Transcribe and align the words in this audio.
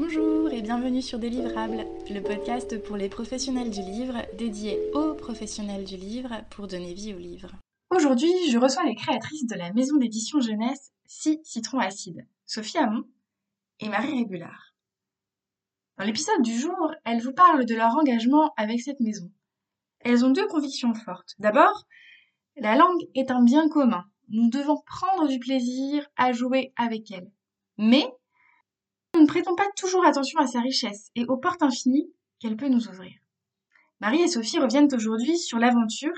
Bonjour 0.00 0.48
et 0.52 0.62
bienvenue 0.62 1.02
sur 1.02 1.18
Délivrable, 1.18 1.84
le 2.08 2.20
podcast 2.20 2.80
pour 2.84 2.96
les 2.96 3.08
professionnels 3.08 3.70
du 3.70 3.80
livre, 3.80 4.14
dédié 4.36 4.78
aux 4.94 5.14
professionnels 5.14 5.84
du 5.84 5.96
livre 5.96 6.40
pour 6.50 6.68
donner 6.68 6.94
vie 6.94 7.14
au 7.14 7.18
livre. 7.18 7.50
Aujourd'hui, 7.90 8.30
je 8.48 8.58
reçois 8.58 8.84
les 8.84 8.94
créatrices 8.94 9.48
de 9.48 9.56
la 9.56 9.72
maison 9.72 9.96
d'édition 9.96 10.40
jeunesse 10.40 10.92
6 11.06 11.40
Citrons 11.42 11.80
Acides, 11.80 12.28
Sophie 12.46 12.78
Hamon 12.78 13.02
et 13.80 13.88
Marie 13.88 14.18
Régulard. 14.18 14.72
Dans 15.98 16.04
l'épisode 16.04 16.42
du 16.42 16.56
jour, 16.56 16.94
elles 17.04 17.20
vous 17.20 17.34
parlent 17.34 17.66
de 17.66 17.74
leur 17.74 17.96
engagement 17.96 18.52
avec 18.56 18.80
cette 18.80 19.00
maison. 19.00 19.32
Elles 19.98 20.24
ont 20.24 20.30
deux 20.30 20.46
convictions 20.46 20.94
fortes. 20.94 21.34
D'abord, 21.40 21.88
la 22.54 22.76
langue 22.76 23.02
est 23.16 23.32
un 23.32 23.42
bien 23.42 23.68
commun. 23.68 24.04
Nous 24.28 24.48
devons 24.48 24.80
prendre 24.86 25.26
du 25.26 25.40
plaisir 25.40 26.06
à 26.16 26.30
jouer 26.32 26.72
avec 26.76 27.10
elle. 27.10 27.32
Mais 27.78 28.06
nous 29.14 29.22
ne 29.22 29.26
prêtons 29.26 29.54
pas 29.54 29.66
toujours 29.76 30.04
attention 30.04 30.38
à 30.40 30.46
sa 30.46 30.60
richesse 30.60 31.10
et 31.14 31.24
aux 31.26 31.36
portes 31.36 31.62
infinies 31.62 32.12
qu'elle 32.40 32.56
peut 32.56 32.68
nous 32.68 32.88
ouvrir. 32.88 33.12
Marie 34.00 34.22
et 34.22 34.28
Sophie 34.28 34.58
reviennent 34.58 34.92
aujourd'hui 34.94 35.36
sur 35.38 35.58
l'aventure 35.58 36.14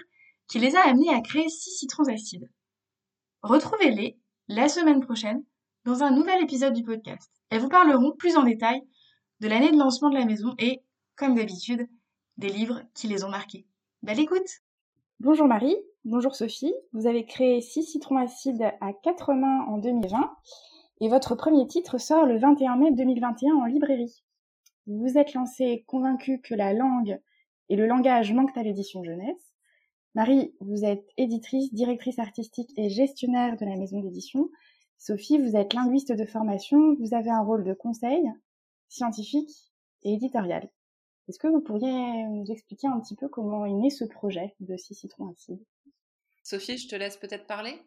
qui 0.48 0.58
les 0.58 0.76
a 0.76 0.80
amenées 0.80 1.14
à 1.14 1.20
créer 1.20 1.48
six 1.48 1.70
citrons 1.70 2.08
acides. 2.08 2.50
Retrouvez-les 3.42 4.18
la 4.48 4.68
semaine 4.68 5.00
prochaine 5.00 5.42
dans 5.84 6.02
un 6.02 6.10
nouvel 6.10 6.42
épisode 6.42 6.74
du 6.74 6.82
podcast. 6.82 7.30
Elles 7.48 7.60
vous 7.60 7.68
parleront 7.68 8.12
plus 8.18 8.36
en 8.36 8.42
détail 8.42 8.82
de 9.40 9.48
l'année 9.48 9.70
de 9.70 9.78
lancement 9.78 10.10
de 10.10 10.18
la 10.18 10.26
maison 10.26 10.54
et, 10.58 10.82
comme 11.16 11.36
d'habitude, 11.36 11.88
des 12.36 12.48
livres 12.48 12.82
qui 12.94 13.08
les 13.08 13.24
ont 13.24 13.30
marqués. 13.30 13.66
Belle 14.02 14.20
écoute 14.20 14.60
Bonjour 15.20 15.46
Marie, 15.46 15.76
bonjour 16.04 16.34
Sophie. 16.34 16.74
Vous 16.92 17.06
avez 17.06 17.24
créé 17.24 17.60
six 17.60 17.82
citrons 17.82 18.18
acides 18.18 18.70
à 18.80 18.92
quatre 18.92 19.32
mains 19.32 19.64
en 19.68 19.78
2020 19.78 20.36
et 21.00 21.08
votre 21.08 21.34
premier 21.34 21.66
titre 21.66 21.98
sort 21.98 22.26
le 22.26 22.38
21 22.38 22.76
mai 22.76 22.92
2021 22.92 23.54
en 23.54 23.64
librairie. 23.64 24.22
Vous 24.86 24.98
vous 24.98 25.18
êtes 25.18 25.34
lancé 25.34 25.84
convaincu 25.86 26.40
que 26.40 26.54
la 26.54 26.72
langue 26.72 27.20
et 27.68 27.76
le 27.76 27.86
langage 27.86 28.32
manquent 28.32 28.56
à 28.56 28.62
l'édition 28.62 29.02
jeunesse. 29.02 29.54
Marie, 30.14 30.54
vous 30.60 30.84
êtes 30.84 31.06
éditrice, 31.16 31.72
directrice 31.72 32.18
artistique 32.18 32.72
et 32.76 32.90
gestionnaire 32.90 33.56
de 33.56 33.64
la 33.64 33.76
maison 33.76 34.00
d'édition. 34.00 34.50
Sophie, 34.98 35.38
vous 35.38 35.56
êtes 35.56 35.72
linguiste 35.72 36.12
de 36.12 36.24
formation, 36.24 36.94
vous 36.96 37.14
avez 37.14 37.30
un 37.30 37.42
rôle 37.42 37.64
de 37.64 37.72
conseil 37.72 38.22
scientifique 38.88 39.50
et 40.02 40.14
éditorial. 40.14 40.68
Est-ce 41.28 41.38
que 41.38 41.46
vous 41.46 41.60
pourriez 41.60 42.24
nous 42.24 42.44
expliquer 42.50 42.88
un 42.88 42.98
petit 43.00 43.14
peu 43.14 43.28
comment 43.28 43.64
est 43.64 43.72
né 43.72 43.88
ce 43.88 44.04
projet 44.04 44.54
de 44.58 44.76
Six 44.76 44.96
Citrons 44.96 45.28
Acides 45.28 45.64
Sophie, 46.42 46.76
je 46.76 46.88
te 46.88 46.96
laisse 46.96 47.16
peut-être 47.16 47.46
parler 47.46 47.80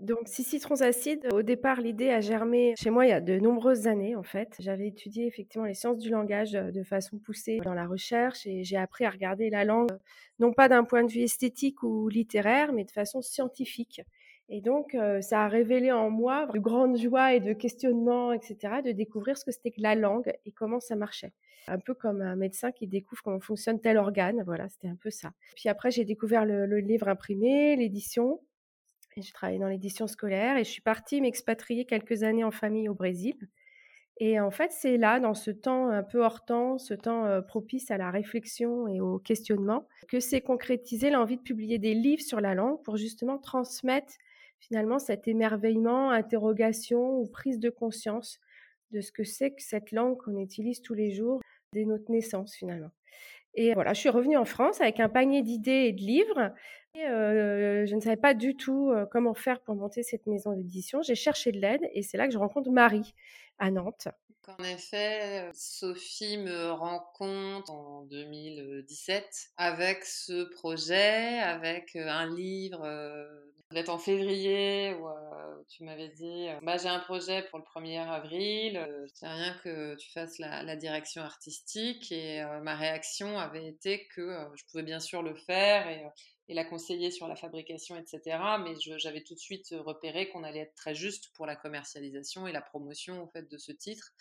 donc, 0.00 0.20
Six 0.26 0.44
citrons 0.44 0.80
acides, 0.80 1.28
au 1.32 1.42
départ, 1.42 1.80
l'idée 1.80 2.10
a 2.10 2.20
germé 2.20 2.74
chez 2.76 2.90
moi 2.90 3.06
il 3.06 3.10
y 3.10 3.12
a 3.12 3.20
de 3.20 3.38
nombreuses 3.38 3.86
années, 3.86 4.16
en 4.16 4.22
fait. 4.22 4.56
J'avais 4.58 4.88
étudié 4.88 5.26
effectivement 5.26 5.66
les 5.66 5.74
sciences 5.74 5.98
du 5.98 6.10
langage 6.10 6.52
de 6.52 6.82
façon 6.82 7.18
poussée 7.18 7.58
dans 7.64 7.74
la 7.74 7.86
recherche 7.86 8.46
et 8.46 8.64
j'ai 8.64 8.76
appris 8.76 9.04
à 9.04 9.10
regarder 9.10 9.50
la 9.50 9.64
langue, 9.64 9.90
non 10.38 10.52
pas 10.52 10.68
d'un 10.68 10.84
point 10.84 11.04
de 11.04 11.10
vue 11.10 11.22
esthétique 11.22 11.82
ou 11.82 12.08
littéraire, 12.08 12.72
mais 12.72 12.84
de 12.84 12.90
façon 12.90 13.22
scientifique. 13.22 14.02
Et 14.50 14.60
donc, 14.60 14.96
ça 15.20 15.44
a 15.44 15.48
révélé 15.48 15.90
en 15.90 16.10
moi 16.10 16.46
de 16.52 16.58
grandes 16.58 16.98
joies 16.98 17.34
et 17.34 17.40
de 17.40 17.54
questionnements, 17.54 18.32
etc., 18.32 18.82
de 18.84 18.92
découvrir 18.92 19.38
ce 19.38 19.44
que 19.44 19.50
c'était 19.50 19.70
que 19.70 19.80
la 19.80 19.94
langue 19.94 20.32
et 20.44 20.52
comment 20.52 20.80
ça 20.80 20.96
marchait. 20.96 21.32
Un 21.66 21.78
peu 21.78 21.94
comme 21.94 22.20
un 22.20 22.36
médecin 22.36 22.70
qui 22.70 22.86
découvre 22.86 23.22
comment 23.22 23.40
fonctionne 23.40 23.80
tel 23.80 23.96
organe. 23.96 24.42
Voilà, 24.44 24.68
c'était 24.68 24.88
un 24.88 24.96
peu 24.96 25.10
ça. 25.10 25.32
Puis 25.56 25.70
après, 25.70 25.90
j'ai 25.90 26.04
découvert 26.04 26.44
le 26.44 26.78
livre 26.78 27.08
imprimé, 27.08 27.74
l'édition. 27.76 28.40
J'ai 29.16 29.32
travaillé 29.32 29.60
dans 29.60 29.68
l'édition 29.68 30.08
scolaire 30.08 30.56
et 30.56 30.64
je 30.64 30.70
suis 30.70 30.82
partie 30.82 31.20
m'expatrier 31.20 31.84
quelques 31.84 32.24
années 32.24 32.42
en 32.42 32.50
famille 32.50 32.88
au 32.88 32.94
Brésil. 32.94 33.36
Et 34.18 34.40
en 34.40 34.50
fait, 34.50 34.70
c'est 34.72 34.96
là, 34.96 35.20
dans 35.20 35.34
ce 35.34 35.50
temps 35.50 35.88
un 35.88 36.02
peu 36.02 36.22
hors 36.22 36.44
temps, 36.44 36.78
ce 36.78 36.94
temps 36.94 37.42
propice 37.42 37.90
à 37.90 37.96
la 37.96 38.10
réflexion 38.10 38.88
et 38.88 39.00
au 39.00 39.18
questionnement, 39.18 39.88
que 40.08 40.20
s'est 40.20 40.40
concrétisé 40.40 41.10
l'envie 41.10 41.36
de 41.36 41.42
publier 41.42 41.78
des 41.78 41.94
livres 41.94 42.22
sur 42.22 42.40
la 42.40 42.54
langue 42.54 42.82
pour 42.82 42.96
justement 42.96 43.38
transmettre 43.38 44.14
finalement 44.58 44.98
cet 44.98 45.28
émerveillement, 45.28 46.10
interrogation 46.10 47.18
ou 47.18 47.26
prise 47.26 47.58
de 47.58 47.70
conscience 47.70 48.40
de 48.90 49.00
ce 49.00 49.12
que 49.12 49.24
c'est 49.24 49.50
que 49.50 49.62
cette 49.62 49.92
langue 49.92 50.16
qu'on 50.18 50.38
utilise 50.38 50.80
tous 50.80 50.94
les 50.94 51.12
jours 51.12 51.40
dès 51.72 51.84
notre 51.84 52.10
naissance 52.10 52.54
finalement. 52.54 52.90
Et 53.54 53.74
voilà, 53.74 53.94
je 53.94 54.00
suis 54.00 54.08
revenue 54.08 54.36
en 54.36 54.44
France 54.44 54.80
avec 54.80 54.98
un 54.98 55.08
panier 55.08 55.42
d'idées 55.42 55.86
et 55.86 55.92
de 55.92 56.00
livres. 56.00 56.52
Euh, 56.96 57.86
je 57.86 57.94
ne 57.94 58.00
savais 58.00 58.16
pas 58.16 58.34
du 58.34 58.56
tout 58.56 58.90
euh, 58.90 59.04
comment 59.06 59.34
faire 59.34 59.60
pour 59.60 59.74
monter 59.74 60.02
cette 60.02 60.26
maison 60.26 60.52
d'édition. 60.52 61.02
J'ai 61.02 61.16
cherché 61.16 61.50
de 61.50 61.58
l'aide 61.58 61.88
et 61.92 62.02
c'est 62.02 62.16
là 62.16 62.26
que 62.26 62.32
je 62.32 62.38
rencontre 62.38 62.70
Marie 62.70 63.14
à 63.58 63.70
Nantes. 63.70 64.08
En 64.46 64.62
effet, 64.62 65.48
Sophie 65.54 66.36
me 66.36 66.70
rencontre 66.70 67.70
en 67.70 68.02
2017 68.02 69.52
avec 69.56 70.04
ce 70.04 70.44
projet, 70.44 71.38
avec 71.40 71.96
euh, 71.96 72.06
un 72.08 72.32
livre 72.32 72.86
peut-être 73.70 73.88
en 73.88 73.98
février 73.98 74.94
où 74.94 75.08
tu 75.68 75.82
m'avais 75.82 76.10
dit 76.10 76.46
bah, 76.62 76.76
j'ai 76.76 76.90
un 76.90 77.00
projet 77.00 77.42
pour 77.50 77.58
le 77.58 77.64
1er 77.64 78.06
avril, 78.06 78.86
c'est 79.14 79.26
rien 79.26 79.56
que 79.64 79.96
tu 79.96 80.12
fasses 80.12 80.38
la, 80.38 80.76
direction 80.76 81.22
artistique 81.22 82.12
et 82.12 82.44
ma 82.62 82.76
réaction 82.76 83.38
avait 83.38 83.66
été 83.66 84.06
que 84.14 84.36
je 84.54 84.64
pouvais 84.70 84.84
bien 84.84 85.00
sûr 85.00 85.22
le 85.22 85.34
faire 85.34 85.88
et, 85.88 86.04
et, 86.48 86.54
la 86.54 86.64
conseiller 86.64 87.10
sur 87.10 87.28
la 87.28 87.36
fabrication, 87.36 87.96
etc. 87.96 88.38
Mais 88.62 88.74
j'avais 88.98 89.22
tout 89.22 89.34
de 89.34 89.38
suite 89.38 89.74
repéré 89.78 90.28
qu'on 90.28 90.44
allait 90.44 90.60
être 90.60 90.74
très 90.74 90.94
juste 90.94 91.32
pour 91.34 91.46
la 91.46 91.56
commercialisation 91.56 92.46
et 92.46 92.52
la 92.52 92.62
promotion 92.62 93.22
en 93.22 93.28
fait, 93.28 93.50
de 93.50 93.58
ce 93.58 93.72
titre. 93.72 94.12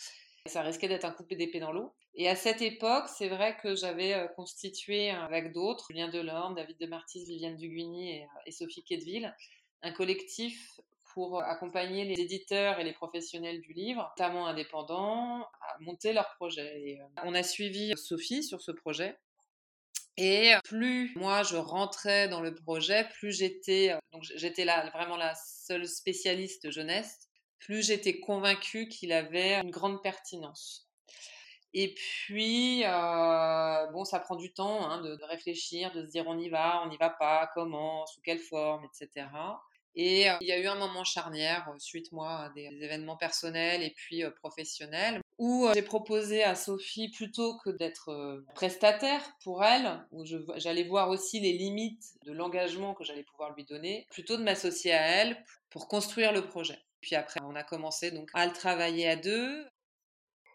Ça 0.45 0.61
risquait 0.61 0.89
d'être 0.89 1.06
un 1.06 1.11
coupé 1.11 1.38
d'épée 1.38 1.61
dans 1.61 1.72
l'eau. 1.72 1.94
Et 2.16 2.28
à 2.28 2.35
cette 2.35 2.61
époque, 2.61 3.07
c'est 3.07 3.29
vrai 3.29 3.56
que 3.61 3.75
j'avais 3.75 4.28
constitué 4.35 5.09
avec 5.09 5.53
d'autres, 5.53 5.85
Julien 5.89 6.09
Delorme, 6.09 6.56
David 6.56 6.78
de 6.79 6.85
Martis, 6.85 7.23
Viviane 7.25 7.56
Duguigny 7.56 8.11
et, 8.11 8.28
et 8.45 8.51
Sophie 8.51 8.84
Quedville, 8.84 9.34
un 9.81 9.94
collectif 9.94 10.81
pour 11.13 11.41
accompagner 11.44 12.05
les 12.05 12.19
éditeurs 12.19 12.79
et 12.79 12.84
les 12.84 12.94
professionnels 12.94 13.61
du 13.61 13.73
livre, 13.73 14.11
notamment 14.17 14.47
indépendants, 14.47 15.44
à 15.44 15.79
monter 15.79 16.11
leur 16.11 16.29
projet. 16.35 17.00
on 17.23 17.35
a 17.35 17.44
suivi 17.44 17.94
Sophie 17.95 18.44
sur 18.44 18.61
ce 18.61 18.72
projet. 18.72 19.17
Et 20.18 20.53
plus 20.63 21.13
moi 21.16 21.44
je 21.44 21.56
rentrais 21.56 22.28
dans 22.28 22.41
le 22.41 22.53
projet, 22.53 23.07
plus 23.19 23.31
j'étais 23.31 23.96
donc 24.12 24.24
j'étais 24.35 24.66
là 24.66 24.90
vraiment 24.91 25.18
la 25.18 25.34
seule 25.35 25.88
spécialiste 25.88 26.69
jeunesse 26.69 27.29
plus 27.63 27.85
j'étais 27.85 28.19
convaincue 28.19 28.88
qu'il 28.88 29.12
avait 29.12 29.56
une 29.62 29.72
grande 29.72 30.02
pertinence. 30.02 30.90
Et 31.73 31.96
puis, 31.96 32.84
bon, 32.84 34.06
ça 34.06 34.19
prend 34.19 34.35
du 34.35 34.53
temps 34.53 34.85
hein, 34.85 35.02
de, 35.02 35.18
réfléchir, 35.23 35.91
de 35.94 36.06
se 36.06 36.12
dire 36.12 36.25
on 36.28 36.38
y 36.38 36.50
va, 36.50 36.84
on 36.84 36.90
n'y 36.90 36.97
va 36.97 37.09
pas, 37.09 37.50
comment, 37.53 38.06
sous 38.06 38.22
quelle 38.22 38.40
forme, 38.40 38.85
etc. 38.85 39.28
Et 39.96 40.28
il 40.41 40.47
y 40.47 40.52
a 40.52 40.59
eu 40.59 40.68
un 40.68 40.75
moment 40.75 41.03
charnière, 41.03 41.68
suite 41.79 42.12
moi 42.12 42.46
à 42.46 42.50
des, 42.50 42.69
événements 42.81 43.18
personnels 43.18 43.81
et 43.81 43.91
puis 43.91 44.23
professionnels, 44.35 45.22
où 45.44 45.68
j'ai 45.74 45.81
proposé 45.81 46.42
à 46.42 46.56
Sophie, 46.56 47.09
plutôt 47.09 47.58
que 47.58 47.70
d'être 47.70 48.46
prestataire 48.56 49.22
pour 49.44 49.62
elle, 49.62 50.00
où 50.14 50.24
j'allais 50.56 50.86
voir 50.86 51.09
aussi 51.09 51.42
les 51.42 51.52
limites 51.52 52.14
de 52.26 52.31
l'engagement 52.31 52.94
que 52.94 53.04
j'allais 53.04 53.24
pouvoir 53.24 53.53
lui 53.53 53.66
donner, 53.66 54.08
plutôt 54.09 54.38
de 54.38 54.44
m'associer 54.44 54.94
à 54.94 55.02
elle 55.02 55.38
pour 55.70 55.90
construire 55.90 56.32
le 56.32 56.46
projet. 56.46 56.80
Puis 57.02 57.18
après, 57.18 57.42
on 57.44 57.56
a 57.56 57.64
commencé 57.64 58.12
donc 58.12 58.30
à 58.34 58.46
le 58.46 58.53
travailler 58.53 59.09
à 59.09 59.18
deux. 59.18 59.66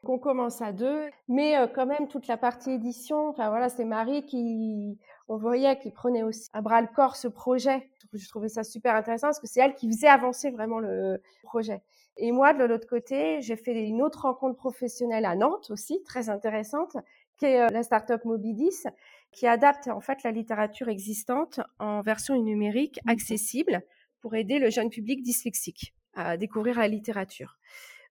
On 0.05 0.19
commence 0.19 0.63
à 0.63 0.73
deux, 0.73 1.11
mais 1.29 1.59
euh, 1.59 1.67
quand 1.67 1.85
même 1.85 2.09
toute 2.09 2.27
la 2.27 2.39
partie 2.39 2.71
édition. 2.71 3.29
Enfin 3.29 3.51
voilà, 3.51 3.69
c'est 3.69 3.85
Marie 3.85 4.25
qui, 4.25 4.99
on 5.29 5.37
voyait, 5.37 5.79
qui 5.79 5.91
prenait 5.91 6.23
aussi 6.23 6.49
à 6.55 6.63
bras 6.63 6.81
le 6.81 6.89
corps 6.89 7.17
ce 7.17 7.29
projet. 7.29 7.91
Je 8.15 8.29
trouvais 8.31 8.49
ça 8.49 8.65
super 8.65 8.95
intéressant 8.95 9.27
parce 9.27 9.41
que 9.41 9.47
c'est 9.47 9.61
elle 9.61 9.75
qui 9.75 9.87
faisait 9.87 10.09
avancer 10.09 10.51
vraiment 10.51 10.79
le 10.79 11.21
projet. 11.43 11.83
Et 12.19 12.33
moi, 12.33 12.53
de 12.53 12.65
l'autre 12.65 12.89
côté, 12.89 13.41
j'ai 13.41 13.57
fait 13.57 13.87
une 13.87 14.03
autre 14.03 14.23
rencontre 14.23 14.57
professionnelle 14.57 15.25
à 15.25 15.37
Nantes 15.37 15.71
aussi, 15.71 16.03
très 16.05 16.29
intéressante, 16.29 16.97
qui 17.39 17.47
est 17.47 17.61
euh, 17.61 17.69
la 17.71 17.85
startup 17.85 18.25
Mobidis, 18.25 18.83
qui 19.31 19.47
adapte 19.47 19.87
en 19.87 20.01
fait 20.01 20.25
la 20.25 20.33
littérature 20.33 20.89
existante 20.89 21.61
en 21.79 22.01
version 22.01 22.35
numérique 22.43 22.99
mmh 23.05 23.11
accessible 23.11 23.83
pour 24.21 24.35
aider 24.35 24.59
le 24.59 24.69
jeune 24.69 24.91
public 24.91 25.23
dyslexique 25.23 25.95
à 26.15 26.37
découvrir 26.37 26.79
la 26.79 26.89
littérature. 26.89 27.58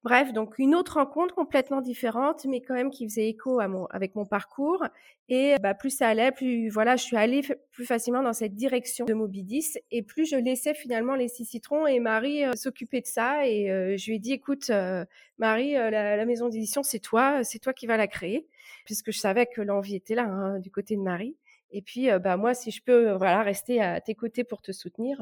Bref, 0.03 0.31
donc 0.31 0.59
une 0.59 0.75
autre 0.75 0.93
rencontre 0.93 1.33
complètement 1.33 1.81
différente, 1.81 2.45
mais 2.45 2.61
quand 2.61 2.75
même 2.75 2.91
qui 2.91 3.09
faisait 3.09 3.27
écho 3.27 3.59
à 3.59 3.67
mon, 3.67 3.87
avec 3.87 4.15
mon 4.15 4.25
parcours. 4.25 4.85
Et 5.27 5.55
bah, 5.61 5.73
plus 5.73 5.89
ça 5.89 6.07
allait, 6.07 6.31
plus 6.31 6.69
voilà, 6.69 6.95
je 6.95 7.03
suis 7.03 7.17
allée 7.17 7.41
plus 7.71 7.85
facilement 7.85 8.23
dans 8.23 8.31
cette 8.31 8.53
direction 8.55 9.05
de 9.05 9.13
Mobidis, 9.13 9.73
et 9.91 10.03
plus 10.03 10.25
je 10.25 10.37
laissais 10.37 10.73
finalement 10.73 11.15
les 11.15 11.27
six 11.27 11.45
citrons 11.45 11.87
et 11.87 11.99
Marie 11.99 12.45
euh, 12.45 12.53
s'occuper 12.55 13.01
de 13.01 13.07
ça. 13.07 13.47
Et 13.47 13.71
euh, 13.71 13.97
je 13.97 14.05
lui 14.07 14.15
ai 14.15 14.19
dit, 14.19 14.31
écoute, 14.33 14.69
euh, 14.69 15.03
Marie, 15.39 15.73
la, 15.73 16.25
maison 16.25 16.47
d'édition, 16.47 16.83
c'est 16.83 16.99
toi, 16.99 17.43
c'est 17.43 17.59
toi 17.59 17.73
qui 17.73 17.87
vas 17.87 17.97
la 17.97 18.07
créer, 18.07 18.47
puisque 18.85 19.11
je 19.11 19.19
savais 19.19 19.47
que 19.47 19.61
l'envie 19.61 19.95
était 19.95 20.15
là 20.15 20.23
hein, 20.23 20.59
du 20.59 20.71
côté 20.71 20.95
de 20.95 21.01
Marie. 21.01 21.35
Et 21.71 21.81
puis, 21.81 22.07
bah 22.23 22.37
moi, 22.37 22.53
si 22.53 22.71
je 22.71 22.81
peux, 22.81 23.11
voilà, 23.11 23.43
rester 23.43 23.81
à 23.81 23.99
tes 23.99 24.15
côtés 24.15 24.45
pour 24.45 24.61
te 24.61 24.71
soutenir, 24.71 25.21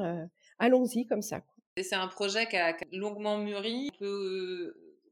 allons-y 0.60 1.06
comme 1.06 1.22
ça. 1.22 1.42
C'est 1.78 1.94
un 1.94 2.08
projet 2.08 2.46
qui 2.46 2.56
a, 2.56 2.76
longuement 2.92 3.38
mûri. 3.38 3.90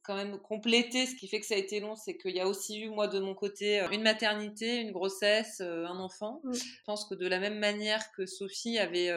quand 0.02 0.16
même 0.16 0.38
complété, 0.38 1.06
ce 1.06 1.14
qui 1.14 1.28
fait 1.28 1.40
que 1.40 1.46
ça 1.46 1.54
a 1.54 1.58
été 1.58 1.80
long, 1.80 1.96
c'est 1.96 2.16
qu'il 2.16 2.34
y 2.34 2.40
a 2.40 2.46
aussi 2.46 2.82
eu, 2.82 2.90
moi, 2.90 3.08
de 3.08 3.18
mon 3.20 3.34
côté, 3.34 3.80
une 3.92 4.02
maternité, 4.02 4.80
une 4.80 4.92
grossesse, 4.92 5.60
un 5.60 5.98
enfant. 5.98 6.40
Mmh. 6.44 6.52
Je 6.52 6.84
pense 6.84 7.06
que 7.06 7.14
de 7.14 7.26
la 7.26 7.38
même 7.38 7.58
manière 7.58 8.12
que 8.12 8.26
Sophie 8.26 8.78
avait 8.78 9.10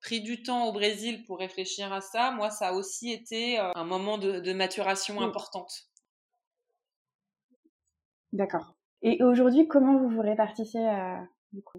pris 0.00 0.20
du 0.20 0.42
temps 0.42 0.66
au 0.66 0.72
Brésil 0.72 1.24
pour 1.24 1.38
réfléchir 1.38 1.92
à 1.92 2.00
ça, 2.00 2.32
moi, 2.32 2.50
ça 2.50 2.68
a 2.68 2.72
aussi 2.72 3.12
été 3.12 3.58
un 3.58 3.84
moment 3.84 4.18
de, 4.18 4.52
maturation 4.52 5.20
mmh. 5.20 5.24
importante. 5.24 5.92
D'accord. 8.32 8.74
Et 9.02 9.22
aujourd'hui, 9.22 9.68
comment 9.68 9.98
vous 9.98 10.08
vous 10.08 10.20
répartissez 10.22 10.78
euh, 10.78 11.16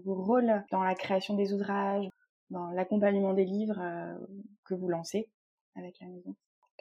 vos 0.04 0.14
rôles 0.14 0.64
dans 0.70 0.82
la 0.82 0.94
création 0.94 1.34
des 1.34 1.52
ouvrages, 1.52 2.06
dans 2.50 2.70
l'accompagnement 2.70 3.34
des 3.34 3.44
livres 3.44 3.80
euh, 3.80 4.14
que 4.64 4.74
vous 4.74 4.88
lancez 4.88 5.28
avec 5.76 5.98
la 6.00 6.06
maison 6.08 6.34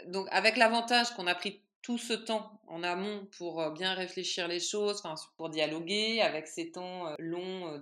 Donc, 0.07 0.27
avec 0.31 0.57
l'avantage 0.57 1.11
qu'on 1.11 1.27
a 1.27 1.35
pris 1.35 1.61
tout 1.81 1.97
ce 1.97 2.13
temps 2.13 2.61
en 2.67 2.83
amont 2.83 3.27
pour 3.37 3.61
euh, 3.61 3.71
bien 3.71 3.93
réfléchir 3.93 4.47
les 4.47 4.59
choses, 4.59 5.03
pour 5.37 5.49
dialoguer 5.49 6.21
avec 6.21 6.47
ces 6.47 6.71
temps 6.71 7.13
longs 7.19 7.81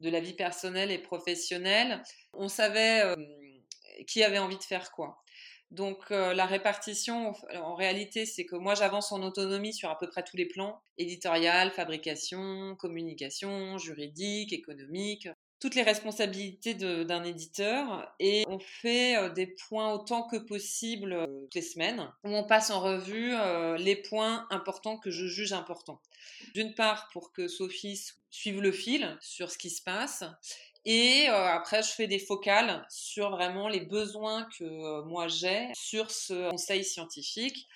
de 0.00 0.10
la 0.10 0.20
vie 0.20 0.34
personnelle 0.34 0.90
et 0.90 0.98
professionnelle, 0.98 2.02
on 2.32 2.48
savait 2.48 3.14
qui 4.06 4.22
avait 4.22 4.38
envie 4.38 4.58
de 4.58 4.62
faire 4.62 4.92
quoi. 4.92 5.22
Donc 5.70 6.10
euh, 6.10 6.34
la 6.34 6.46
répartition, 6.46 7.32
en 7.54 7.74
réalité, 7.74 8.26
c'est 8.26 8.44
que 8.44 8.56
moi 8.56 8.74
j'avance 8.74 9.12
en 9.12 9.22
autonomie 9.22 9.72
sur 9.72 9.88
à 9.88 9.96
peu 9.96 10.08
près 10.08 10.24
tous 10.24 10.36
les 10.36 10.46
plans, 10.46 10.82
éditorial, 10.98 11.70
fabrication, 11.70 12.74
communication, 12.76 13.78
juridique, 13.78 14.52
économique, 14.52 15.28
toutes 15.60 15.74
les 15.74 15.82
responsabilités 15.82 16.74
d'un 16.74 17.22
éditeur 17.22 18.12
et 18.18 18.44
on 18.48 18.58
fait 18.58 19.16
euh, 19.16 19.28
des 19.28 19.46
points 19.46 19.92
autant 19.92 20.22
que 20.22 20.36
possible 20.36 21.12
euh, 21.12 21.26
toutes 21.26 21.54
les 21.54 21.62
semaines 21.62 22.10
où 22.24 22.34
on 22.34 22.44
passe 22.44 22.70
en 22.70 22.80
revue 22.80 23.34
les 23.78 23.96
points 23.96 24.46
importants 24.50 24.98
que 24.98 25.10
je 25.10 25.26
juge 25.26 25.52
importants. 25.52 26.00
D'une 26.54 26.74
part 26.74 27.08
pour 27.12 27.32
que 27.32 27.48
Sophie 27.48 28.00
suive 28.30 28.60
le 28.60 28.72
fil 28.72 29.16
sur 29.20 29.50
ce 29.50 29.58
qui 29.58 29.70
se 29.70 29.82
passe 29.82 30.24
et 30.86 31.26
euh, 31.28 31.46
après, 31.46 31.82
je 31.82 31.88
fais 31.88 32.06
des 32.06 32.18
focales 32.18 32.86
sur 32.88 33.30
vraiment 33.30 33.68
les 33.68 33.80
besoins 33.80 34.48
que 34.58 34.64
euh, 34.64 35.04
moi 35.04 35.28
j'ai 35.28 35.68
sur 35.74 36.10
ce 36.10 36.50
conseil 36.50 36.84
scientifique. 36.84 37.68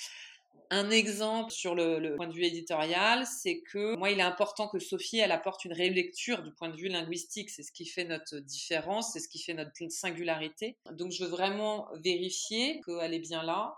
Un 0.71 0.91
exemple 0.91 1.51
sur 1.51 1.75
le, 1.75 2.15
point 2.17 2.27
de 2.27 2.33
vue 2.33 2.45
éditorial, 2.45 3.27
c'est 3.27 3.61
que 3.61 3.97
moi, 3.97 4.11
il 4.11 4.19
est 4.19 4.23
important 4.23 4.69
que 4.69 4.79
Sophie, 4.79 5.19
elle 5.19 5.33
apporte 5.33 5.65
une 5.65 5.73
relecture 5.73 6.43
du 6.43 6.53
point 6.53 6.69
de 6.69 6.77
vue 6.77 6.89
linguistique. 6.89 7.51
C'est 7.51 7.63
ce 7.63 7.73
qui 7.73 7.87
fait 7.87 8.05
notre 8.05 8.39
différence, 8.39 9.13
c'est 9.13 9.21
ce 9.21 9.29
qui 9.29 9.39
fait 9.43 9.55
notre 9.55 9.73
singularité. 9.91 10.77
Donc, 10.93 11.13
je 11.13 11.25
veux 11.25 11.31
vraiment 11.31 11.89
vérifier 12.03 12.81
qu'elle 12.87 13.15
est 13.15 13.21
bien 13.21 13.43
là. 13.43 13.77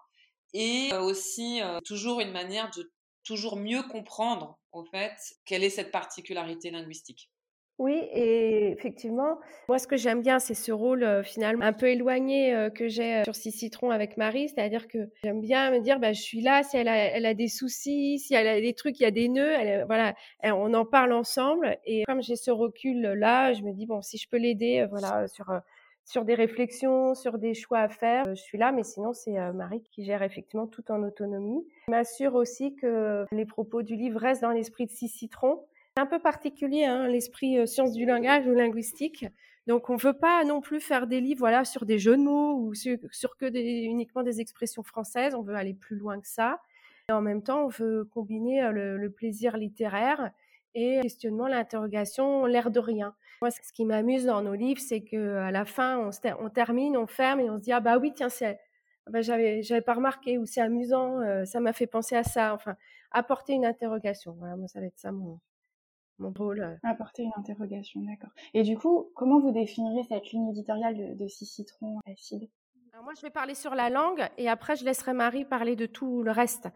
Et 0.52 0.90
euh, 0.92 1.00
aussi, 1.02 1.60
toujours 1.84 2.20
une 2.20 2.32
manière 2.32 2.70
de 2.70 2.90
toujours 3.24 3.56
mieux 3.56 3.82
comprendre, 3.82 4.58
au 4.72 4.84
fait, 4.84 5.12
quelle 5.44 5.64
est 5.64 5.70
cette 5.70 5.90
particularité 5.90 6.70
linguistique. 6.70 7.30
Oui, 7.78 7.93
et 8.12 8.70
effectivement, 8.70 9.38
moi, 9.69 9.78
ce 9.78 9.87
que 9.87 9.96
j'aime 9.96 10.23
bien, 10.23 10.38
c'est 10.38 10.55
ce 10.55 10.73
rôle 10.73 11.23
finalement 11.25 11.64
un 11.67 11.75
peu 11.75 11.88
éloigné 11.88 12.70
que 12.75 12.88
j'ai 12.88 13.23
sur 13.25 13.34
Six 13.34 13.52
Citrons 13.52 13.90
avec 13.90 14.17
Marie, 14.17 14.49
c'est-à-dire 14.49 14.88
que 14.88 15.11
j'aime 15.23 15.43
bien 15.43 15.70
me 15.70 15.81
dire, 15.81 15.99
bah, 15.99 16.14
je 16.14 16.23
suis 16.23 16.40
là, 16.40 16.62
si 16.62 16.78
elle 16.78 16.88
a, 16.88 16.96
elle 16.96 17.26
a 17.26 17.34
des 17.34 17.49
soucis, 17.49 18.19
si 18.19 18.34
elle 18.34 18.49
a 18.49 18.61
des 18.61 18.73
trucs, 18.73 18.99
il 18.99 19.02
y 19.02 19.06
a 19.06 19.11
des 19.11 19.28
nœuds, 19.28 19.52
elle, 19.52 19.84
voilà, 19.84 20.14
on 20.43 20.73
en 20.73 20.87
parle 20.87 21.12
ensemble. 21.12 21.76
Et 21.84 22.05
comme 22.05 22.23
j'ai 22.23 22.37
ce 22.37 22.50
recul-là, 22.50 23.52
je 23.52 23.62
me 23.62 23.73
dis, 23.73 23.84
bon, 23.84 24.00
si 24.00 24.17
je 24.17 24.26
peux 24.29 24.38
l'aider, 24.38 24.87
voilà, 24.90 25.29
sur 25.29 25.52
sur 26.06 26.25
des 26.25 26.37
réflexions, 26.37 27.17
sur 27.17 27.37
des 27.37 27.52
choix 27.52 27.81
à 27.81 27.88
faire. 27.88 28.25
Je 28.29 28.40
suis 28.40 28.58
là, 28.58 28.70
mais 28.70 28.84
sinon 28.84 29.12
c'est 29.12 29.37
Marie 29.52 29.82
qui 29.90 30.05
gère 30.05 30.22
effectivement 30.22 30.69
tout 30.69 30.88
en 30.93 31.02
autonomie. 31.02 31.67
Je 31.88 31.90
m'assure 31.90 32.37
aussi 32.37 32.76
que 32.76 33.26
les 33.32 33.44
propos 33.44 33.82
du 33.82 33.96
livre 33.96 34.20
restent 34.20 34.43
dans 34.43 34.52
l'esprit 34.52 34.87
de 34.87 34.93
Six 34.93 35.08
Citrons 35.08 35.67
un 35.96 36.06
peu 36.06 36.19
particulier, 36.19 36.84
hein, 36.84 37.08
l'esprit 37.08 37.58
euh, 37.58 37.66
science 37.66 37.93
du 37.93 38.04
langage 38.04 38.46
ou 38.46 38.52
linguistique. 38.52 39.26
Donc, 39.66 39.90
on 39.90 39.94
ne 39.94 40.00
veut 40.00 40.16
pas 40.16 40.44
non 40.44 40.60
plus 40.60 40.81
faire 40.81 41.06
des 41.06 41.20
livres 41.20 41.40
voilà, 41.40 41.64
sur 41.64 41.87
des 41.87 41.98
jeux 41.98 42.16
de 42.16 42.22
mots 42.22 42.54
ou 42.54 42.75
sur, 42.75 43.37
que 43.37 43.46
uniquement 43.46 44.22
des 44.22 44.40
expressions 44.40 44.82
françaises. 44.82 45.34
On 45.34 45.43
veut 45.43 45.56
aller 45.56 45.75
plus 45.75 45.96
loin 45.96 46.20
que 46.20 46.28
ça. 46.28 46.60
Et 47.08 47.12
en 47.12 47.20
même 47.20 47.43
temps, 47.43 47.64
on 47.64 47.69
veut 47.69 48.04
combiner 48.04 48.62
euh, 48.62 48.98
le, 48.98 49.10
plaisir 49.10 49.56
littéraire 49.56 50.31
et 50.75 51.00
questionnement, 51.00 51.48
l'interrogation, 51.48 52.44
l'air 52.44 52.70
de 52.70 52.81
rien. 52.81 53.14
Moi, 53.40 53.50
ce 53.50 53.72
qui 53.72 53.84
m'amuse 53.84 54.26
dans 54.26 54.43
nos 54.43 54.54
livres, 54.54 54.81
c'est 54.81 55.00
qu'à 55.00 55.50
la 55.50 55.64
fin, 55.64 56.10
on, 56.38 56.50
termine, 56.50 56.96
on 56.96 57.06
ferme 57.06 57.40
et 57.40 57.48
on 57.48 57.56
se 57.56 57.62
dit 57.62 57.72
ah 57.72 57.81
bah 57.81 57.98
oui 57.98 58.12
tiens 58.14 58.28
c'est 58.28 58.58
bah, 59.06 59.22
j'avais 59.22 59.62
j'avais 59.62 59.81
pas 59.81 59.94
remarqué 59.94 60.37
ou 60.37 60.44
c'est 60.44 60.60
amusant, 60.60 61.20
euh, 61.20 61.44
ça 61.44 61.60
m'a 61.60 61.72
fait 61.72 61.87
penser 61.87 62.16
à 62.16 62.25
ça. 62.25 62.52
Enfin, 62.52 62.76
apporter 63.10 63.54
une 63.54 63.64
interrogation. 63.64 64.34
Voilà, 64.38 64.56
moi 64.56 64.69
ça 64.69 64.81
va 64.81 64.87
être 64.87 64.98
ça 64.98 65.12
mon 65.12 65.40
mon 66.18 66.32
rôle. 66.32 66.60
Euh. 66.60 66.76
Apporter 66.82 67.22
une 67.22 67.32
interrogation, 67.36 68.00
d'accord. 68.02 68.30
Et 68.54 68.62
du 68.62 68.76
coup, 68.76 69.10
comment 69.14 69.40
vous 69.40 69.52
définirez 69.52 70.02
cette 70.08 70.30
ligne 70.32 70.48
éditoriale 70.50 70.96
de, 70.96 71.14
de 71.22 71.28
Six 71.28 71.46
Citrons 71.46 71.98
Acide 72.06 72.48
Alors 72.92 73.04
moi, 73.04 73.12
je 73.16 73.22
vais 73.22 73.30
parler 73.30 73.54
sur 73.54 73.74
la 73.74 73.90
langue 73.90 74.26
et 74.38 74.48
après, 74.48 74.76
je 74.76 74.84
laisserai 74.84 75.12
Marie 75.12 75.44
parler 75.44 75.76
de 75.76 75.86
tout 75.86 76.22
le 76.22 76.30
reste. 76.30 76.68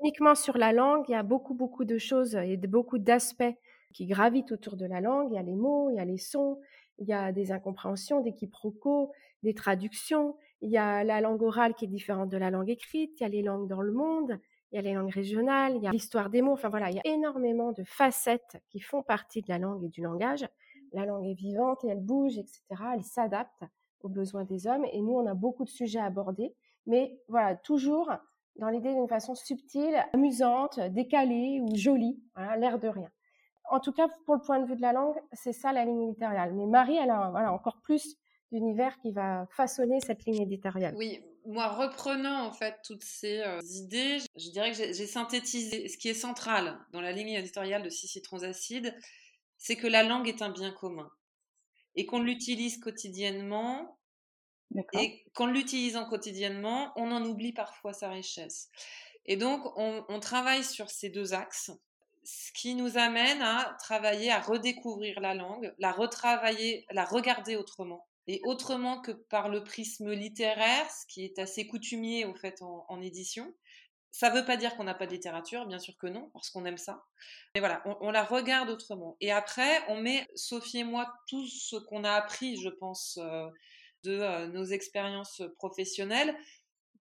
Uniquement 0.00 0.34
sur 0.34 0.58
la 0.58 0.72
langue, 0.72 1.04
il 1.08 1.12
y 1.12 1.14
a 1.14 1.22
beaucoup, 1.22 1.54
beaucoup 1.54 1.84
de 1.84 1.98
choses 1.98 2.34
et 2.34 2.56
beaucoup 2.56 2.98
d'aspects 2.98 3.54
qui 3.94 4.06
gravitent 4.06 4.52
autour 4.52 4.76
de 4.76 4.84
la 4.84 5.00
langue. 5.00 5.28
Il 5.30 5.34
y 5.34 5.38
a 5.38 5.42
les 5.42 5.54
mots, 5.54 5.90
il 5.90 5.96
y 5.96 6.00
a 6.00 6.04
les 6.04 6.18
sons, 6.18 6.60
il 6.98 7.08
y 7.08 7.12
a 7.12 7.32
des 7.32 7.52
incompréhensions, 7.52 8.20
des 8.20 8.34
quiproquos, 8.34 9.12
des 9.42 9.54
traductions. 9.54 10.36
Il 10.60 10.70
y 10.70 10.76
a 10.76 11.04
la 11.04 11.20
langue 11.20 11.42
orale 11.42 11.74
qui 11.74 11.86
est 11.86 11.88
différente 11.88 12.28
de 12.28 12.36
la 12.36 12.50
langue 12.50 12.68
écrite. 12.68 13.18
Il 13.18 13.22
y 13.22 13.26
a 13.26 13.28
les 13.28 13.42
langues 13.42 13.68
dans 13.68 13.80
le 13.80 13.92
monde 13.92 14.38
il 14.70 14.76
y 14.76 14.78
a 14.78 14.82
les 14.82 14.94
langues 14.94 15.12
régionales, 15.12 15.76
il 15.76 15.82
y 15.82 15.86
a 15.86 15.90
l'histoire 15.90 16.28
des 16.28 16.42
mots, 16.42 16.52
enfin 16.52 16.68
voilà, 16.68 16.90
il 16.90 16.96
y 16.96 16.98
a 16.98 17.06
énormément 17.06 17.72
de 17.72 17.84
facettes 17.84 18.62
qui 18.68 18.80
font 18.80 19.02
partie 19.02 19.40
de 19.42 19.48
la 19.48 19.58
langue 19.58 19.84
et 19.84 19.88
du 19.88 20.02
langage. 20.02 20.46
La 20.92 21.06
langue 21.06 21.26
est 21.26 21.34
vivante 21.34 21.84
et 21.84 21.88
elle 21.88 22.00
bouge, 22.00 22.38
etc. 22.38 22.62
Elle 22.94 23.04
s'adapte 23.04 23.64
aux 24.02 24.08
besoins 24.08 24.44
des 24.44 24.66
hommes 24.66 24.84
et 24.92 25.00
nous, 25.00 25.14
on 25.14 25.26
a 25.26 25.34
beaucoup 25.34 25.64
de 25.64 25.70
sujets 25.70 25.98
à 25.98 26.04
aborder, 26.04 26.54
mais 26.86 27.18
voilà, 27.28 27.56
toujours 27.56 28.12
dans 28.56 28.68
l'idée 28.68 28.92
d'une 28.92 29.08
façon 29.08 29.34
subtile, 29.34 29.96
amusante, 30.12 30.80
décalée 30.80 31.60
ou 31.62 31.74
jolie, 31.76 32.20
voilà, 32.34 32.56
l'air 32.56 32.78
de 32.78 32.88
rien. 32.88 33.10
En 33.70 33.80
tout 33.80 33.92
cas, 33.92 34.08
pour 34.24 34.34
le 34.34 34.40
point 34.40 34.60
de 34.60 34.66
vue 34.66 34.76
de 34.76 34.82
la 34.82 34.92
langue, 34.92 35.16
c'est 35.32 35.52
ça 35.52 35.72
la 35.72 35.84
ligne 35.84 36.02
éditoriale. 36.02 36.54
Mais 36.54 36.66
Marie, 36.66 36.96
elle 36.96 37.10
a 37.10 37.30
voilà, 37.30 37.52
encore 37.52 37.80
plus 37.82 38.16
d'univers 38.50 38.98
qui 38.98 39.12
va 39.12 39.46
façonner 39.50 40.00
cette 40.00 40.24
ligne 40.24 40.42
éditoriale. 40.42 40.94
Oui, 40.96 41.20
moi, 41.46 41.68
reprenant 41.68 42.46
en 42.46 42.52
fait 42.52 42.76
toutes 42.84 43.04
ces 43.04 43.40
euh, 43.40 43.60
idées, 43.74 44.18
je 44.36 44.50
dirais 44.50 44.72
que 44.72 44.76
j'ai 44.76 45.06
synthétisé 45.06 45.88
ce 45.88 45.96
qui 45.96 46.08
est 46.08 46.14
central 46.14 46.78
dans 46.92 47.00
la 47.00 47.12
ligne 47.12 47.30
éditoriale 47.30 47.82
de 47.82 47.90
Six 47.90 48.08
Citrons 48.08 48.42
Acides, 48.42 48.94
c'est 49.56 49.76
que 49.76 49.86
la 49.86 50.02
langue 50.02 50.28
est 50.28 50.42
un 50.42 50.50
bien 50.50 50.72
commun 50.72 51.10
et 51.94 52.06
qu'on 52.06 52.20
l'utilise 52.20 52.78
quotidiennement. 52.78 53.98
Et 54.92 55.24
qu'en 55.32 55.46
l'utilisant 55.46 56.04
quotidiennement, 56.04 56.92
on 56.96 57.10
en 57.10 57.24
oublie 57.24 57.54
parfois 57.54 57.94
sa 57.94 58.10
richesse. 58.10 58.68
Et 59.24 59.36
donc, 59.36 59.62
on, 59.76 60.04
on 60.10 60.20
travaille 60.20 60.62
sur 60.62 60.90
ces 60.90 61.08
deux 61.08 61.32
axes, 61.32 61.70
ce 62.22 62.52
qui 62.52 62.74
nous 62.74 62.98
amène 62.98 63.40
à 63.40 63.76
travailler, 63.80 64.30
à 64.30 64.40
redécouvrir 64.40 65.20
la 65.20 65.32
langue, 65.32 65.74
la 65.78 65.92
retravailler, 65.92 66.84
la 66.90 67.06
regarder 67.06 67.56
autrement 67.56 68.07
et 68.28 68.40
autrement 68.44 69.00
que 69.00 69.10
par 69.10 69.48
le 69.48 69.64
prisme 69.64 70.12
littéraire, 70.12 70.88
ce 70.90 71.06
qui 71.06 71.24
est 71.24 71.38
assez 71.38 71.66
coutumier 71.66 72.26
au 72.26 72.34
fait 72.34 72.60
en, 72.62 73.00
édition. 73.00 73.54
Ça 74.10 74.30
ne 74.30 74.38
veut 74.38 74.44
pas 74.44 74.56
dire 74.56 74.76
qu'on 74.76 74.84
n'a 74.84 74.94
pas 74.94 75.06
de 75.06 75.12
littérature, 75.12 75.66
bien 75.66 75.78
sûr 75.78 75.94
que 75.98 76.06
non, 76.06 76.30
parce 76.32 76.50
qu'on 76.50 76.64
aime 76.64 76.76
ça. 76.76 77.04
Mais 77.54 77.60
voilà, 77.60 77.82
on, 78.00 78.10
la 78.10 78.24
regarde 78.24 78.68
autrement. 78.68 79.16
Et 79.20 79.32
après, 79.32 79.82
on 79.88 80.00
met, 80.00 80.26
Sophie 80.34 80.78
et 80.78 80.84
moi, 80.84 81.12
tout 81.26 81.46
ce 81.46 81.76
qu'on 81.76 82.04
a 82.04 82.12
appris, 82.12 82.60
je 82.60 82.68
pense, 82.68 83.18
euh, 83.18 83.48
de 84.04 84.12
euh, 84.12 84.46
nos 84.48 84.64
expériences 84.64 85.42
professionnelles 85.56 86.36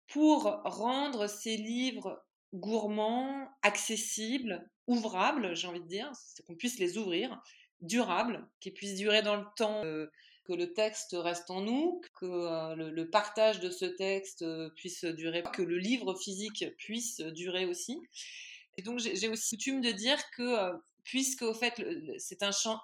pour 0.08 0.44
rendre 0.64 1.28
ces 1.28 1.56
livres 1.56 2.22
gourmands, 2.54 3.48
accessibles, 3.62 4.68
ouvrables, 4.86 5.56
j'ai 5.56 5.66
envie 5.66 5.80
de 5.80 5.88
dire, 5.88 6.10
qu'on 6.46 6.56
puisse 6.56 6.78
les 6.78 6.98
ouvrir, 6.98 7.40
durables, 7.80 8.48
qui 8.60 8.70
puissent 8.70 8.96
durer 8.96 9.22
dans 9.22 9.36
le 9.36 9.44
temps. 9.56 9.84
Euh, 9.84 10.10
que 10.46 10.52
le 10.52 10.72
texte 10.72 11.16
reste 11.18 11.50
en 11.50 11.60
nous, 11.60 12.00
que 12.14 12.26
euh, 12.26 12.74
le, 12.74 13.10
partage 13.10 13.60
de 13.60 13.70
ce 13.70 13.84
texte 13.84 14.42
euh, 14.42 14.70
puisse 14.76 15.04
durer, 15.04 15.42
que 15.52 15.62
le 15.62 15.78
livre 15.78 16.14
physique 16.14 16.64
puisse 16.78 17.20
durer 17.20 17.66
aussi. 17.66 18.00
Et 18.76 18.82
donc 18.82 18.98
j'ai 18.98 19.28
aussi 19.28 19.56
coutume 19.56 19.80
de 19.80 19.90
dire 19.90 20.18
que, 20.30 20.42
euh, 20.42 20.76
puisque 21.04 21.42
au 21.42 21.54
fait 21.54 21.82
c'est 22.18 22.42
un 22.42 22.52
champ 22.52 22.80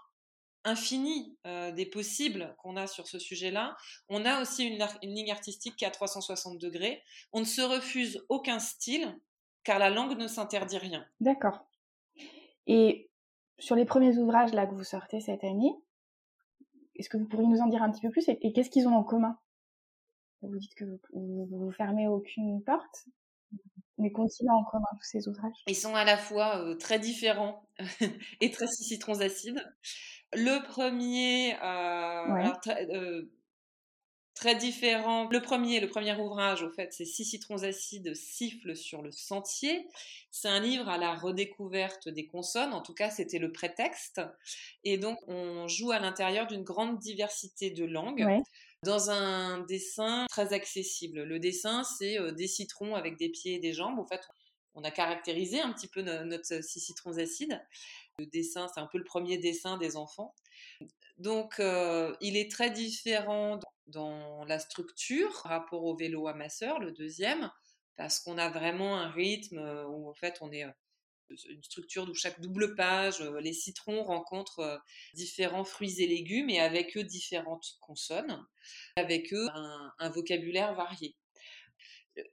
infini 0.64 1.37
des 1.75 1.87
possibles 1.87 2.54
qu'on 2.59 2.76
a 2.76 2.87
sur 2.87 3.09
ce 3.09 3.19
sujet-là, 3.19 3.76
on 4.09 4.25
a 4.25 4.40
aussi 4.40 4.64
une, 4.64 4.87
ligne 5.02 5.33
artistique 5.33 5.75
qui 5.75 5.85
est 5.85 5.88
à 5.88 5.90
360 5.90 6.57
degrés. 6.57 7.02
On 7.33 7.40
ne 7.40 7.45
se 7.45 7.62
refuse 7.62 8.25
aucun 8.28 8.61
style, 8.61 9.19
car 9.64 9.81
la 9.81 9.90
langue 9.90 10.16
ne 10.16 10.28
s'interdit 10.28 10.78
rien. 10.78 11.04
D'accord. 11.19 11.66
Et 12.69 13.11
sur 13.59 13.75
les 13.75 13.85
premiers 13.85 14.16
ouvrages 14.19 14.52
là 14.52 14.66
que 14.66 14.75
vous 14.75 14.85
sortez 14.85 15.21
cette 15.21 15.42
année, 15.42 15.75
est-ce 17.02 17.09
que 17.09 17.16
vous 17.16 17.26
pourriez 17.26 17.49
nous 17.49 17.59
en 17.59 17.66
dire 17.66 17.82
un 17.82 17.90
petit 17.90 18.00
peu 18.00 18.11
plus 18.11 18.28
et, 18.28 18.52
qu'est-ce 18.52 18.71
qu'ils 18.71 18.87
ont 18.87 18.94
en 18.94 19.02
commun? 19.02 19.37
Vous 20.40 20.56
dites 20.56 20.75
que 20.76 20.85
vous, 21.12 21.47
vous, 21.50 21.73
fermez 21.73 22.06
aucune 22.06 22.62
porte. 22.62 23.06
les 23.99 24.12
continents 24.12 24.59
en 24.59 24.64
commun, 24.64 24.87
tous 24.92 25.09
ces 25.09 25.26
ouvrages? 25.28 25.64
Ils 25.66 25.75
sont 25.75 25.97
à 25.97 26.04
la 26.04 26.16
fois 26.16 26.76
très 26.78 27.00
différents 27.00 27.66
et 28.40 28.52
très 28.52 28.68
citrons 28.68 29.21
acides. 29.21 29.61
Le 30.32 30.64
premier, 30.68 31.54
très 34.43 34.57
différent. 34.57 35.29
Le 35.31 35.41
premier, 35.41 35.79
le 35.79 35.87
premier 35.87 36.17
ouvrage, 36.17 36.65
au 36.65 36.71
fait, 36.71 36.93
c'est 36.93 37.05
Six 37.05 37.25
citrons 37.25 37.63
acides 37.63 38.13
sifflent 38.17 38.75
sur 38.75 39.01
le 39.01 39.13
sentier. 39.13 39.87
C'est 40.33 40.49
un 40.49 40.59
livre 40.59 40.89
à 40.89 40.99
la 40.99 41.15
redécouverte 41.15 42.09
des 42.09 42.27
consonnes. 42.27 42.73
En 42.73 42.83
tout 42.83 42.93
cas, 42.93 43.09
c'était 43.09 43.39
le 43.39 43.53
prétexte. 43.53 44.21
Et 44.83 44.99
donc, 44.99 45.19
on 45.29 45.69
joue 45.69 45.93
à 45.93 46.01
l'intérieur 46.01 46.49
d'une 46.49 46.65
grande 46.65 46.99
diversité 46.99 47.71
de 47.71 47.85
langues. 47.85 48.27
Dans 48.83 49.11
un 49.11 49.61
dessin 49.61 50.27
très 50.29 50.53
accessible. 50.53 51.23
Le 51.23 51.39
dessin, 51.39 51.85
c'est 51.85 52.19
euh, 52.19 52.33
des 52.33 52.49
citrons 52.49 52.97
avec 52.97 53.17
des 53.17 53.29
pieds 53.29 53.55
et 53.55 53.59
des 53.61 53.73
jambes. 53.73 54.01
En 54.01 54.07
fait, 54.09 54.23
on 54.75 54.83
a 54.83 54.91
caractérisé 54.91 55.61
un 55.61 55.73
petit 55.73 55.87
peu 55.87 56.03
notre 56.03 56.65
six 56.65 56.81
citrons 56.81 57.17
acides. 57.19 57.63
Le 58.19 58.27
dessin, 58.27 58.67
c'est 58.75 58.81
un 58.81 58.89
peu 58.91 58.99
le 58.99 59.05
premier 59.05 59.39
dessin 59.39 59.79
des 59.79 59.97
enfants. 59.97 60.35
Donc, 61.19 61.61
euh, 61.61 62.13
il 62.21 62.37
est 62.37 62.51
très 62.51 62.73
différent 62.73 63.61
dans 63.87 64.45
la 64.45 64.59
structure 64.59 65.43
par 65.43 65.53
rapport 65.53 65.85
au 65.85 65.97
vélo 65.97 66.29
amasseur, 66.29 66.79
le 66.79 66.93
deuxième, 66.93 67.51
parce 67.97 68.21
qu'on 68.21 68.39
a 68.39 68.49
vraiment 68.49 68.97
un 68.97 69.11
rythme 69.11 69.59
euh, 69.59 69.87
où 69.87 70.09
en 70.09 70.15
fait 70.15 70.39
on 70.41 70.51
est 70.53 70.65
euh, 70.65 70.71
une 71.49 71.62
structure 71.62 72.09
où 72.09 72.15
chaque 72.15 72.41
double 72.41 72.75
page, 72.75 73.21
euh, 73.21 73.41
les 73.41 73.53
citrons 73.53 74.03
rencontrent 74.03 74.83
différents 75.15 75.65
fruits 75.65 76.01
et 76.03 76.07
légumes 76.07 76.51
et 76.51 76.61
avec 76.61 76.97
eux 76.97 77.05
différentes 77.05 77.77
consonnes, 77.81 78.45
avec 78.97 79.33
eux 79.33 79.49
un, 79.55 80.11
vocabulaire 80.11 80.75
varié. 80.75 81.17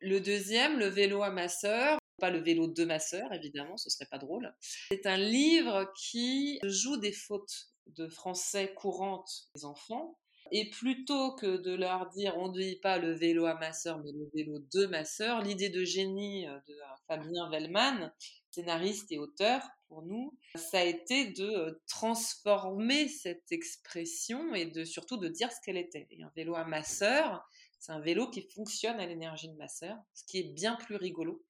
Le 0.01 0.19
deuxième, 0.19 0.77
le 0.77 0.87
vélo 0.87 1.23
amasseur, 1.23 1.97
pas 2.17 2.29
le 2.29 2.39
vélo 2.39 2.67
de 2.67 2.83
masseur 2.83 3.31
évidemment, 3.33 3.77
ce 3.77 3.89
serait 3.89 4.09
pas 4.09 4.17
drôle. 4.17 4.53
C'est 4.91 5.05
un 5.05 5.17
livre 5.17 5.91
qui 5.95 6.59
joue 6.63 6.97
des 6.97 7.13
fautes 7.13 7.69
de 7.87 8.07
français 8.07 8.73
courantes 8.73 9.47
des 9.55 9.63
enfants 9.63 10.19
et 10.51 10.69
plutôt 10.69 11.35
que 11.35 11.57
de 11.57 11.75
leur 11.75 12.09
dire 12.09 12.37
on 12.37 12.49
ne 12.49 12.59
dit 12.59 12.77
pas 12.77 12.97
le 12.97 13.13
vélo 13.13 13.45
à 13.45 13.55
ma 13.55 13.73
sœur, 13.73 13.99
mais 13.99 14.11
le 14.11 14.29
vélo 14.33 14.59
de 14.73 14.85
ma 14.85 15.05
sœur, 15.05 15.41
l'idée 15.41 15.69
de 15.69 15.83
génie 15.83 16.47
euh, 16.47 16.57
de 16.67 16.73
euh, 16.73 16.95
Fabien 17.07 17.49
Vellman, 17.49 18.11
scénariste 18.51 19.11
et 19.11 19.19
auteur 19.19 19.61
pour 19.87 20.03
nous, 20.03 20.37
ça 20.55 20.79
a 20.79 20.83
été 20.83 21.27
de 21.27 21.49
euh, 21.49 21.81
transformer 21.87 23.07
cette 23.07 23.51
expression 23.51 24.53
et 24.53 24.65
de 24.65 24.83
surtout 24.83 25.17
de 25.17 25.27
dire 25.27 25.51
ce 25.51 25.57
qu'elle 25.63 25.77
était. 25.77 26.07
Et 26.11 26.21
un 26.23 26.31
vélo 26.35 26.55
à 26.55 26.65
ma 26.65 26.83
sœur, 26.83 27.47
c'est 27.79 27.91
un 27.91 27.99
vélo 27.99 28.29
qui 28.29 28.41
fonctionne 28.41 28.99
à 28.99 29.05
l'énergie 29.05 29.49
de 29.49 29.55
ma 29.55 29.67
sœur, 29.67 29.97
ce 30.13 30.23
qui 30.25 30.39
est 30.39 30.53
bien 30.53 30.75
plus 30.75 30.95
rigolo 30.95 31.43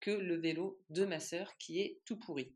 que 0.00 0.10
le 0.10 0.36
vélo 0.36 0.80
de 0.90 1.04
ma 1.04 1.18
sœur 1.18 1.56
qui 1.58 1.80
est 1.80 2.00
tout 2.04 2.16
pourri. 2.16 2.52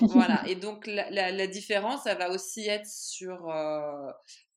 Voilà. 0.00 0.42
Et 0.48 0.56
donc 0.56 0.86
la, 0.86 1.46
différence, 1.46 2.04
ça 2.04 2.14
va 2.14 2.30
aussi 2.30 2.66
être 2.66 2.86
sur 2.86 3.48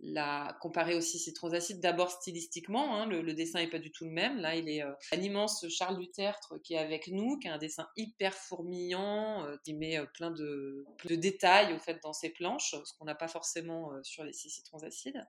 la 0.01 0.57
comparé 0.61 0.95
aussi 0.95 1.17
citrons 1.19 1.53
acides, 1.53 1.79
d'abord 1.79 2.11
stylistiquement, 2.11 2.95
hein, 2.95 3.05
le, 3.05 3.33
dessin 3.33 3.59
n'est 3.59 3.69
pas 3.69 3.79
du 3.79 3.91
tout 3.91 4.05
le 4.05 4.11
même. 4.11 4.39
Là, 4.39 4.55
il 4.55 4.69
est 4.69 4.83
euh, 4.83 4.91
un 5.13 5.21
immense 5.21 5.65
Charles 5.69 5.97
Dutertre 5.97 6.55
qui 6.63 6.73
est 6.73 6.77
avec 6.77 7.07
nous, 7.07 7.39
qui 7.39 7.47
a 7.47 7.53
un 7.53 7.57
dessin 7.57 7.87
hyper 7.95 8.33
fourmillant, 8.33 9.45
euh, 9.45 9.55
qui 9.63 9.73
met 9.73 9.97
euh, 9.97 10.05
plein 10.13 10.31
de, 10.31 10.85
de, 11.05 11.15
détails 11.15 11.73
au 11.73 11.79
fait 11.79 11.99
dans 12.03 12.13
ses 12.13 12.29
planches, 12.29 12.75
ce 12.83 12.93
qu'on 12.97 13.05
n'a 13.05 13.15
pas 13.15 13.29
forcément 13.29 13.91
sur 14.03 14.23
les 14.23 14.33
six 14.33 14.49
citrons 14.49 14.83
acides. 14.83 15.25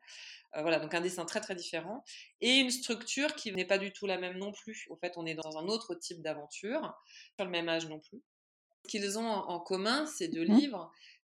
voilà, 0.52 0.80
donc 0.80 0.92
un 0.94 1.00
dessin 1.00 1.24
très 1.24 1.40
très 1.40 1.54
différent 1.54 2.04
et 2.40 2.56
une 2.56 2.70
structure 2.70 3.34
qui 3.34 3.52
n'est 3.52 3.64
pas 3.64 3.78
du 3.78 3.92
tout 3.92 4.06
la 4.06 4.18
même 4.18 4.36
non 4.36 4.52
plus. 4.52 4.86
Au 4.90 4.96
fait, 4.96 5.12
on 5.16 5.26
est 5.26 5.34
dans 5.34 5.58
un 5.58 5.68
autre 5.68 5.94
type 5.94 6.22
d'aventure, 6.22 6.92
sur 7.36 7.44
le 7.44 7.50
même 7.50 7.68
âge 7.68 7.86
non 7.86 8.00
plus. 8.00 8.22
Ce 8.84 8.90
qu'ils 8.90 9.18
ont 9.18 9.26
en 9.26 9.60
commun, 9.60 10.06
ces 10.06 10.28
deux 10.28 10.44
mmh. 10.44 10.60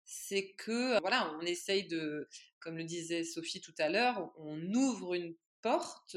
C'est 0.04 0.52
que 0.52 1.00
voilà, 1.00 1.35
on 1.40 1.42
essaye 1.42 1.87
de 1.87 2.28
comme 2.61 2.76
le 2.76 2.85
disait 2.85 3.25
Sophie 3.25 3.61
tout 3.61 3.75
à 3.78 3.88
l'heure, 3.88 4.32
on 4.38 4.61
ouvre 4.75 5.14
une 5.14 5.35
porte 5.62 6.16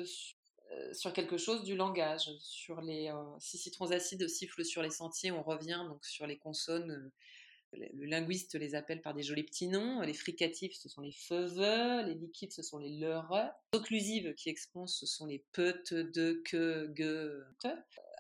euh, 0.72 0.94
sur 0.94 1.14
quelque 1.14 1.38
chose 1.38 1.64
du 1.64 1.76
langage, 1.76 2.30
sur 2.40 2.82
les 2.82 3.10
euh, 3.10 3.24
si 3.40 3.58
citrons 3.58 3.92
acides 3.92 4.28
sifflent 4.28 4.66
sur 4.66 4.82
les 4.82 4.90
sentiers, 4.90 5.32
on 5.32 5.44
revient 5.44 5.84
donc 5.88 6.04
sur 6.06 6.28
les 6.28 6.38
consonnes. 6.38 6.92
Euh, 6.92 7.12
le 7.94 8.06
linguiste 8.06 8.56
les 8.56 8.74
appelle 8.74 9.02
par 9.02 9.14
des 9.14 9.22
jolis 9.22 9.44
petits 9.44 9.68
noms. 9.68 10.00
Les 10.02 10.14
fricatifs, 10.14 10.76
ce 10.76 10.88
sont 10.88 11.02
les 11.02 11.12
feuves. 11.12 11.60
Les 12.06 12.14
liquides, 12.14 12.54
ce 12.54 12.62
sont 12.62 12.78
les 12.78 12.98
leurres. 12.98 13.52
Les 13.74 13.80
occlusives 13.80 14.34
qui 14.36 14.48
expansent, 14.48 14.98
ce 14.98 15.06
sont 15.06 15.26
les 15.26 15.44
peut, 15.52 15.84
de, 15.92 16.42
que, 16.46 16.94
ge, 16.96 17.44
te. 17.60 17.68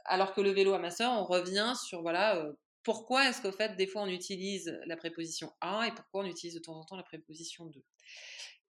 Alors 0.03 0.33
que 0.33 0.41
le 0.41 0.49
vélo 0.51 0.73
amasseur, 0.73 1.13
on 1.13 1.23
revient 1.23 1.73
sur 1.81 2.01
voilà 2.01 2.51
pourquoi 2.85 3.27
est-ce 3.27 3.41
qu'au 3.41 3.51
fait, 3.51 3.75
des 3.75 3.87
fois, 3.87 4.03
on 4.03 4.07
utilise 4.07 4.79
la 4.85 4.95
préposition 4.95 5.51
à 5.59 5.87
et 5.87 5.91
pourquoi 5.91 6.23
on 6.23 6.27
utilise 6.27 6.53
de 6.55 6.59
temps 6.59 6.79
en 6.79 6.85
temps 6.85 6.95
la 6.95 7.03
préposition 7.03 7.65
de? 7.65 7.83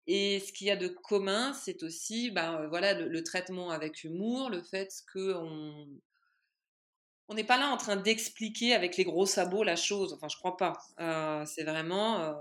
Et 0.07 0.39
ce 0.39 0.51
qu'il 0.53 0.67
y 0.67 0.71
a 0.71 0.75
de 0.75 0.87
commun, 0.87 1.53
c'est 1.53 1.83
aussi 1.83 2.31
ben, 2.31 2.61
euh, 2.61 2.67
voilà, 2.67 2.93
le, 2.93 3.23
traitement 3.23 3.71
avec 3.71 4.03
humour, 4.03 4.49
le 4.49 4.61
fait 4.63 4.89
qu'on 5.11 5.87
on 7.27 7.33
n'est 7.33 7.43
pas 7.43 7.57
là 7.57 7.69
en 7.69 7.77
train 7.77 7.95
d'expliquer 7.95 8.73
avec 8.73 8.97
les 8.97 9.03
gros 9.03 9.25
sabots 9.25 9.63
la 9.63 9.75
chose. 9.75 10.13
Enfin, 10.13 10.27
je 10.27 10.37
crois 10.37 10.57
pas. 10.57 10.73
Euh, 10.99 11.45
c'est 11.45 11.63
vraiment 11.63 12.21
euh, 12.21 12.33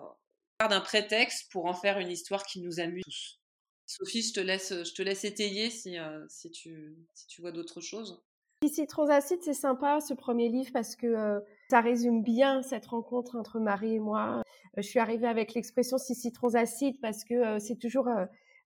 d'un 0.68 0.80
prétexte 0.80 1.50
pour 1.50 1.66
en 1.66 1.74
faire 1.74 1.98
une 1.98 2.10
histoire 2.10 2.44
qui 2.44 2.60
nous 2.60 2.80
amuse 2.80 3.02
tous. 3.04 3.40
Sophie, 3.86 4.22
je 4.22 4.32
te 4.32 4.40
laisse, 4.40 4.72
je 4.72 4.94
te 4.94 5.02
laisse 5.02 5.24
étayer 5.24 5.70
si, 5.70 5.98
euh, 5.98 6.24
si, 6.28 6.50
tu, 6.50 6.96
si 7.14 7.26
tu 7.26 7.40
vois 7.40 7.52
d'autres 7.52 7.80
choses. 7.80 8.22
Citrons 8.66 9.08
acides, 9.08 9.42
c'est 9.42 9.52
sympa 9.52 10.00
ce 10.00 10.14
premier 10.14 10.48
livre 10.48 10.70
parce 10.72 10.96
que 10.96 11.42
ça 11.74 11.80
résume 11.80 12.22
bien 12.22 12.62
cette 12.62 12.86
rencontre 12.86 13.34
entre 13.34 13.58
Marie 13.58 13.96
et 13.96 13.98
moi. 13.98 14.44
je 14.76 14.82
suis 14.82 15.00
arrivée 15.00 15.26
avec 15.26 15.54
l'expression 15.54 15.98
six 15.98 16.14
citrons 16.14 16.54
acides 16.54 17.00
parce 17.00 17.24
que 17.24 17.58
c'est 17.58 17.80
toujours 17.80 18.08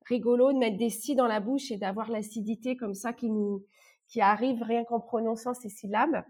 rigolo 0.05 0.53
de 0.53 0.59
mettre 0.59 0.77
des 0.77 0.91
si 0.91 1.15
dans 1.15 1.27
la 1.27 1.41
bouche 1.41 1.71
et 1.71 1.79
d'avoir 1.79 2.11
l'acidité 2.11 2.77
comme 2.77 2.93
ça 2.93 3.15
qui 3.15 3.31
nous 3.31 3.65
qui 4.09 4.21
arrive 4.21 4.63
rien 4.63 4.85
qu'en 4.85 5.01
prononçant 5.01 5.55
ces 5.55 5.71
syllabes. 5.71 6.23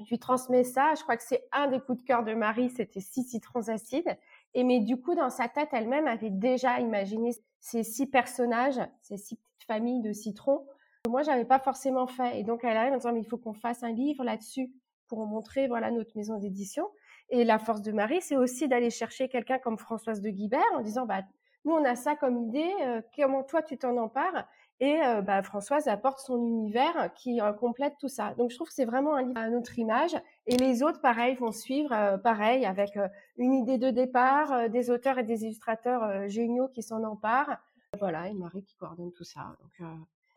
Je 0.00 0.08
lui 0.08 0.18
transmets 0.18 0.64
ça. 0.64 0.92
Je 0.96 1.04
crois 1.04 1.16
que 1.16 1.22
c'est 1.22 1.44
un 1.52 1.68
des 1.68 1.78
coups 1.78 1.98
de 1.98 2.04
cœur 2.04 2.24
de 2.24 2.34
Marie, 2.34 2.70
c'était 2.70 2.98
six 2.98 3.22
citrons 3.22 3.68
acides. 3.68 4.18
Et 4.54 4.64
mais 4.64 4.80
du 4.80 5.00
coup, 5.00 5.14
dans 5.14 5.30
sa 5.30 5.46
tête 5.46 5.68
elle-même, 5.70 6.08
avait 6.08 6.30
déjà 6.30 6.80
imaginé 6.80 7.30
ces 7.60 7.84
six 7.84 8.08
personnages, 8.08 8.80
ces 9.02 9.18
six 9.18 9.36
petites 9.36 9.68
familles 9.68 10.02
de 10.02 10.12
citrons 10.12 10.66
moi, 11.08 11.22
j'avais 11.22 11.44
pas 11.44 11.58
forcément 11.58 12.06
fait. 12.06 12.38
Et 12.38 12.44
donc, 12.44 12.62
elle 12.62 12.76
arrive 12.76 12.92
en 12.92 12.96
disant, 12.96 13.12
mais 13.12 13.20
il 13.20 13.26
faut 13.26 13.36
qu'on 13.36 13.54
fasse 13.54 13.82
un 13.82 13.92
livre 13.92 14.22
là-dessus 14.22 14.72
pour 15.12 15.26
montrer, 15.26 15.68
voilà, 15.68 15.90
notre 15.90 16.16
maison 16.16 16.38
d'édition. 16.38 16.88
Et 17.28 17.44
la 17.44 17.58
force 17.58 17.82
de 17.82 17.92
Marie, 17.92 18.22
c'est 18.22 18.38
aussi 18.38 18.66
d'aller 18.66 18.88
chercher 18.88 19.28
quelqu'un 19.28 19.58
comme 19.58 19.76
Françoise 19.76 20.22
de 20.22 20.30
Guibert 20.30 20.64
en 20.74 20.80
disant, 20.80 21.04
bah, 21.04 21.20
nous, 21.66 21.74
on 21.74 21.84
a 21.84 21.96
ça 21.96 22.16
comme 22.16 22.38
idée, 22.38 22.72
euh, 22.80 23.02
comment 23.14 23.42
toi, 23.42 23.62
tu 23.62 23.76
t'en 23.76 23.98
empares? 23.98 24.48
Et 24.80 25.02
euh, 25.04 25.20
bah, 25.20 25.42
Françoise 25.42 25.86
apporte 25.86 26.18
son 26.20 26.42
univers 26.42 27.12
qui 27.14 27.42
euh, 27.42 27.52
complète 27.52 27.92
tout 28.00 28.08
ça. 28.08 28.32
Donc, 28.38 28.50
je 28.50 28.56
trouve 28.56 28.68
que 28.68 28.74
c'est 28.74 28.86
vraiment 28.86 29.14
un 29.16 29.22
livre 29.22 29.38
à 29.38 29.50
notre 29.50 29.78
image. 29.78 30.16
Et 30.46 30.56
les 30.56 30.82
autres, 30.82 31.02
pareil, 31.02 31.34
vont 31.34 31.52
suivre, 31.52 32.16
pareil, 32.24 32.64
avec 32.64 32.98
une 33.36 33.52
idée 33.52 33.76
de 33.76 33.90
départ, 33.90 34.70
des 34.70 34.90
auteurs 34.90 35.18
et 35.18 35.24
des 35.24 35.44
illustrateurs 35.44 36.26
géniaux 36.30 36.68
qui 36.68 36.82
s'en 36.82 37.04
emparent. 37.04 37.58
Voilà, 38.00 38.28
et 38.28 38.32
Marie 38.32 38.64
qui 38.64 38.76
coordonne 38.76 39.12
tout 39.12 39.24
ça. 39.24 39.54
Donc, 39.60 39.88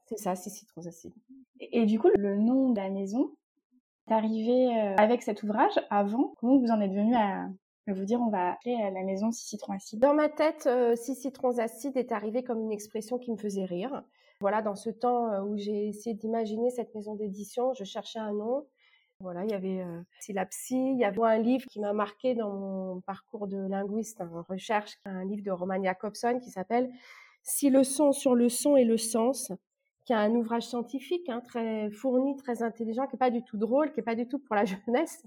c'est 0.05 0.17
ça, 0.17 0.36
c'est 0.36 0.50
citrons 0.50 0.86
acides. 0.86 1.15
Et, 1.60 1.86
du 1.86 1.98
coup, 1.98 2.10
le 2.13 2.36
nom 2.36 2.72
de 2.72 2.79
la 2.79 2.89
maison 2.89 3.32
arrivé 4.13 4.67
euh, 4.67 4.95
avec 4.97 5.24
cet 5.24 5.43
ouvrage 5.43 5.79
avant. 5.89 6.33
Comment 6.38 6.57
vous 6.57 6.71
en 6.71 6.81
êtes 6.81 6.93
venu 6.93 7.15
à, 7.15 7.47
vous 7.88 8.05
dire 8.05 8.19
on 8.21 8.29
va 8.29 8.53
appeler 8.53 8.75
euh, 8.75 8.91
la 8.91 9.03
maison 9.03 9.31
six 9.31 9.47
citrons 9.47 9.74
acides 9.74 10.00
Dans 10.00 10.13
ma 10.13 10.29
tête, 10.29 10.67
euh, 10.67 10.95
six 10.95 11.15
citrons 11.15 11.57
acides 11.59 11.97
est 11.97 12.12
arrivé 12.12 12.43
comme 12.43 12.62
une 12.62 12.71
expression 12.71 13.17
qui 13.17 13.31
me 13.31 13.38
faisait 13.38 13.65
rire. 13.65 14.03
Voilà, 14.41 14.62
dans 14.62 14.75
ce 14.75 14.89
temps 14.89 15.43
où 15.45 15.55
j'ai 15.55 15.88
essayé 15.88 16.13
d'imaginer 16.13 16.69
cette 16.69 16.93
maison 16.93 17.15
d'édition, 17.15 17.74
je 17.74 17.85
cherchais 17.85 18.19
un 18.19 18.33
nom. 18.33 18.65
Voilà, 19.21 19.45
il 19.45 19.51
y 19.51 19.53
avait 19.53 19.81
euh, 19.81 20.01
il 20.27 20.97
y 21.00 21.05
avait 21.05 21.21
un 21.21 21.38
livre 21.38 21.65
qui 21.67 21.79
m'a 21.79 21.93
marqué 21.93 22.35
dans 22.35 22.51
mon 22.51 23.01
parcours 23.01 23.47
de 23.47 23.57
linguiste 23.57 24.19
en 24.19 24.43
recherche, 24.50 24.97
un 25.05 25.24
livre 25.24 25.41
de 25.41 25.51
Roman 25.51 25.81
Jacobson 25.81 26.39
qui 26.43 26.51
s'appelle 26.51 26.91
Si 27.41 27.69
le 27.69 27.85
son 27.85 28.12
sur 28.12 28.35
le 28.35 28.50
son 28.50 28.75
et 28.75 28.83
le 28.83 28.97
sens, 28.97 29.53
qui 30.05 30.13
a 30.13 30.19
un 30.19 30.31
ouvrage 30.35 30.67
scientifique 30.67 31.27
hein, 31.29 31.41
très 31.41 31.89
fourni, 31.91 32.38
très 32.38 32.62
intelligent, 32.63 33.07
qui 33.07 33.15
n'est 33.15 33.19
pas 33.19 33.31
du 33.31 33.43
tout 33.43 33.57
drôle, 33.57 33.91
qui 33.91 34.00
n'est 34.00 34.03
pas 34.05 34.15
du 34.15 34.27
tout 34.27 34.39
pour 34.39 34.55
la 34.55 34.65
jeunesse. 34.88 35.24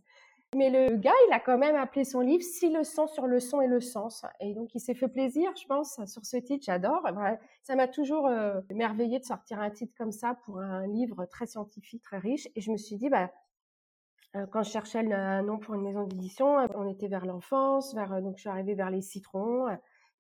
Mais 0.55 0.71
le 0.71 0.97
gars, 0.97 1.13
il 1.29 1.33
a 1.35 1.41
quand 1.41 1.59
même 1.59 1.77
appelé 1.77 2.05
son 2.05 2.21
livre 2.21 2.43
Si 2.43 2.71
le 2.71 2.83
son 2.83 3.07
sur 3.07 3.27
le 3.27 3.39
son 3.39 3.61
et 3.61 3.67
le 3.67 3.81
sens. 3.81 4.25
Et 4.41 4.55
donc, 4.55 4.75
il 4.75 4.81
s'est 4.81 4.95
fait 4.95 5.09
plaisir, 5.09 5.53
je 5.61 5.67
pense, 5.67 6.01
sur 6.07 6.25
ce 6.25 6.39
titre. 6.39 6.65
J'adore. 6.65 7.07
Ça 7.63 7.75
m'a 7.75 7.87
toujours 7.87 8.27
euh, 8.27 8.61
de 8.71 9.25
sortir 9.25 9.61
un 9.61 9.69
titre 9.69 9.93
comme 9.99 10.13
ça 10.13 10.39
pour 10.45 10.61
un 10.61 10.87
livre 10.87 11.27
très 11.27 11.47
scientifique, 11.47 12.03
très 12.03 12.19
riche. 12.19 12.49
Et 12.55 12.63
je 12.63 12.71
me 12.71 12.79
suis 12.79 12.97
dit, 12.97 13.11
bah, 13.11 13.31
euh, 14.37 14.47
quand 14.47 14.63
je 14.63 14.71
cherchais 14.71 15.01
un 15.13 15.43
nom 15.43 15.59
pour 15.59 15.75
une 15.75 15.83
maison 15.83 16.05
d'édition, 16.05 16.67
on 16.75 16.89
était 16.89 17.09
vers 17.09 17.27
l'enfance, 17.27 17.95
vers, 17.95 18.23
donc 18.23 18.37
je 18.37 18.43
suis 18.43 18.51
arrivée 18.51 18.75
vers 18.75 18.91
les 18.91 19.03
citrons. 19.03 19.67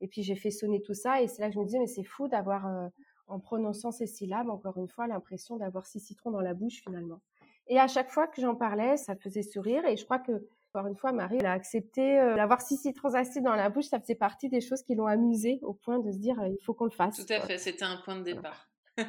Et 0.02 0.08
puis, 0.08 0.22
j'ai 0.22 0.36
fait 0.36 0.50
sonner 0.50 0.82
tout 0.82 0.94
ça. 0.94 1.22
Et 1.22 1.28
c'est 1.28 1.40
là 1.40 1.48
que 1.48 1.54
je 1.54 1.58
me 1.58 1.64
disais, 1.64 1.78
mais 1.78 1.86
c'est 1.86 2.04
fou 2.04 2.28
d'avoir 2.28 2.66
euh, 2.66 2.88
en 3.28 3.38
prononçant 3.38 3.92
ces 3.92 4.06
syllabes, 4.06 4.50
encore 4.50 4.78
une 4.78 4.88
fois, 4.88 5.06
l'impression 5.06 5.56
d'avoir 5.56 5.86
six 5.86 6.00
citrons 6.00 6.30
dans 6.30 6.40
la 6.40 6.54
bouche 6.54 6.82
finalement. 6.82 7.20
Et 7.68 7.78
à 7.78 7.86
chaque 7.86 8.10
fois 8.10 8.26
que 8.26 8.40
j'en 8.40 8.54
parlais, 8.54 8.96
ça 8.96 9.14
faisait 9.16 9.42
sourire. 9.42 9.84
Et 9.84 9.96
je 9.96 10.04
crois 10.04 10.18
que, 10.18 10.48
encore 10.72 10.86
une 10.86 10.96
fois, 10.96 11.12
Marie 11.12 11.36
elle 11.38 11.46
a 11.46 11.52
accepté 11.52 12.18
euh, 12.18 12.34
d'avoir 12.34 12.60
six 12.62 12.78
citrons 12.78 13.14
acides 13.14 13.44
dans 13.44 13.54
la 13.54 13.68
bouche. 13.68 13.86
Ça 13.86 14.00
faisait 14.00 14.14
partie 14.14 14.48
des 14.48 14.60
choses 14.60 14.82
qui 14.82 14.94
l'ont 14.94 15.06
amusée 15.06 15.58
au 15.62 15.74
point 15.74 15.98
de 15.98 16.10
se 16.10 16.18
dire, 16.18 16.36
il 16.46 16.58
faut 16.64 16.74
qu'on 16.74 16.86
le 16.86 16.90
fasse. 16.90 17.24
Tout 17.24 17.32
à 17.32 17.40
fait, 17.40 17.58
c'était 17.58 17.84
un 17.84 17.98
point 17.98 18.16
de 18.16 18.22
départ. 18.22 18.70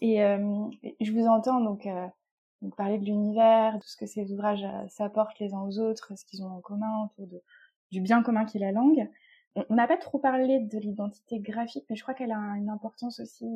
et 0.00 0.18
je 0.20 1.12
vous 1.12 1.26
entends 1.26 1.60
donc 1.60 1.86
donc 2.64 2.76
parler 2.76 2.98
de 2.98 3.04
l'univers, 3.04 3.78
tout 3.78 3.86
ce 3.86 3.96
que 3.96 4.06
ces 4.06 4.32
ouvrages 4.32 4.64
euh, 4.64 4.88
s'apportent 4.88 5.38
les 5.38 5.52
uns 5.52 5.60
aux 5.60 5.78
autres, 5.78 6.12
ce 6.16 6.24
qu'ils 6.24 6.42
ont 6.42 6.50
en 6.50 6.60
commun 6.60 7.04
autour 7.04 7.26
de, 7.26 7.42
du 7.92 8.00
bien 8.00 8.22
commun 8.22 8.46
qui 8.46 8.56
est 8.56 8.60
la 8.60 8.72
langue. 8.72 9.06
On 9.56 9.74
n'a 9.74 9.86
pas 9.86 9.96
trop 9.96 10.18
parlé 10.18 10.58
de 10.60 10.78
l'identité 10.78 11.38
graphique, 11.38 11.84
mais 11.88 11.96
je 11.96 12.02
crois 12.02 12.14
qu'elle 12.14 12.32
a 12.32 12.56
une 12.56 12.68
importance 12.68 13.20
aussi 13.20 13.46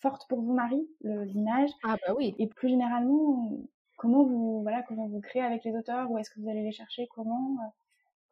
forte 0.00 0.28
pour 0.28 0.40
vous, 0.40 0.52
Marie, 0.52 0.86
l'image. 1.02 1.70
Ah 1.82 1.96
bah 2.06 2.14
oui. 2.16 2.34
Et 2.38 2.46
plus 2.46 2.68
généralement, 2.68 3.58
comment 3.96 4.24
vous 4.24 4.62
voilà 4.62 4.82
comment 4.82 5.08
vous 5.08 5.20
créez 5.20 5.42
avec 5.42 5.64
les 5.64 5.74
auteurs, 5.74 6.10
où 6.10 6.18
est-ce 6.18 6.30
que 6.30 6.40
vous 6.40 6.48
allez 6.48 6.62
les 6.62 6.72
chercher, 6.72 7.08
comment 7.14 7.56
euh, 7.60 7.68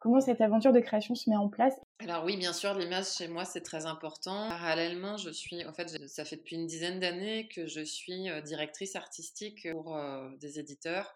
Comment 0.05 0.21
cette 0.21 0.41
aventure 0.41 0.71
de 0.71 0.81
création 0.81 1.15
se 1.15 1.27
met 1.31 1.35
en 1.35 1.49
place? 1.49 1.73
Alors 1.99 2.25
oui, 2.25 2.37
bien 2.37 2.53
sûr, 2.53 2.75
l'image 2.75 3.07
chez 3.07 3.27
moi, 3.27 3.43
c'est 3.43 3.61
très 3.61 3.87
important. 3.87 4.49
Parallèlement, 4.49 5.17
je 5.17 5.31
suis, 5.31 5.65
en 5.65 5.73
fait, 5.73 5.87
ça 6.07 6.23
fait 6.25 6.35
depuis 6.35 6.57
une 6.57 6.67
dizaine 6.67 6.99
d'années 6.99 7.47
que 7.47 7.65
je 7.65 7.81
suis 7.81 8.29
euh, 8.29 8.39
directrice 8.41 8.95
artistique 8.95 9.67
pour 9.71 9.97
euh, 9.97 10.29
des 10.39 10.59
éditeurs. 10.59 11.15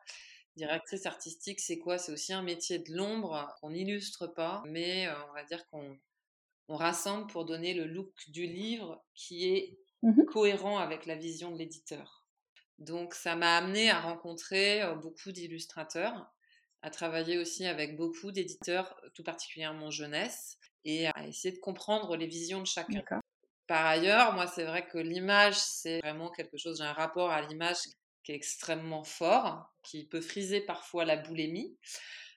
Directrice 0.59 1.05
artistique, 1.05 1.59
c'est 1.59 1.79
quoi? 1.79 1.97
C'est 1.97 2.11
aussi 2.11 2.33
un 2.33 2.41
métier 2.41 2.79
de 2.79 2.93
l'ombre 2.93 3.55
qu'on 3.59 3.71
n'illustre 3.71 4.27
pas, 4.27 4.61
mais 4.65 5.07
euh, 5.07 5.13
on 5.29 5.33
va 5.33 5.43
dire 5.43 5.65
qu'on 5.69 5.97
on 6.67 6.75
rassemble 6.75 7.27
pour 7.27 7.45
donner 7.45 7.73
le 7.73 7.85
look 7.85 8.13
du 8.27 8.45
livre 8.45 9.03
qui 9.15 9.47
est 9.47 9.79
mmh 10.03 10.25
cohérent 10.25 10.77
avec 10.77 11.05
la 11.05 11.15
vision 11.15 11.51
de 11.51 11.57
l'éditeur. 11.57 12.25
Donc 12.77 13.13
ça 13.13 13.35
m'a 13.35 13.57
amené 13.57 13.89
à 13.89 13.99
rencontrer 13.99 14.81
beaucoup 15.01 15.31
d'illustrateurs 15.31 16.31
à 16.81 16.89
travailler 16.89 17.37
aussi 17.37 17.65
avec 17.65 17.97
beaucoup 17.97 18.31
d'éditeurs, 18.31 18.95
euh, 19.03 19.09
tout 19.13 19.23
particulièrement 19.23 19.91
jeunesse, 19.91 20.57
et 20.85 21.07
à 21.07 21.27
essayer 21.27 21.53
de 21.53 21.59
comprendre 21.59 22.15
les 22.15 22.27
visions 22.27 22.61
de 22.61 22.67
chacun. 22.67 23.03
Par 23.67 23.85
ailleurs, 23.85 24.33
moi, 24.33 24.47
c'est 24.47 24.63
vrai 24.63 24.87
que 24.87 24.97
l'image, 24.97 25.55
c'est 25.55 25.99
vraiment 25.99 26.31
quelque 26.31 26.57
chose, 26.57 26.77
j'ai 26.77 26.83
un 26.83 26.93
rapport 26.93 27.29
à 27.29 27.41
l'image 27.41 27.77
qui 28.23 28.31
est 28.31 28.35
extrêmement 28.35 29.03
fort, 29.03 29.73
qui 29.83 30.05
peut 30.05 30.21
friser 30.21 30.61
parfois 30.61 31.05
la 31.05 31.17
boulémie. 31.17 31.77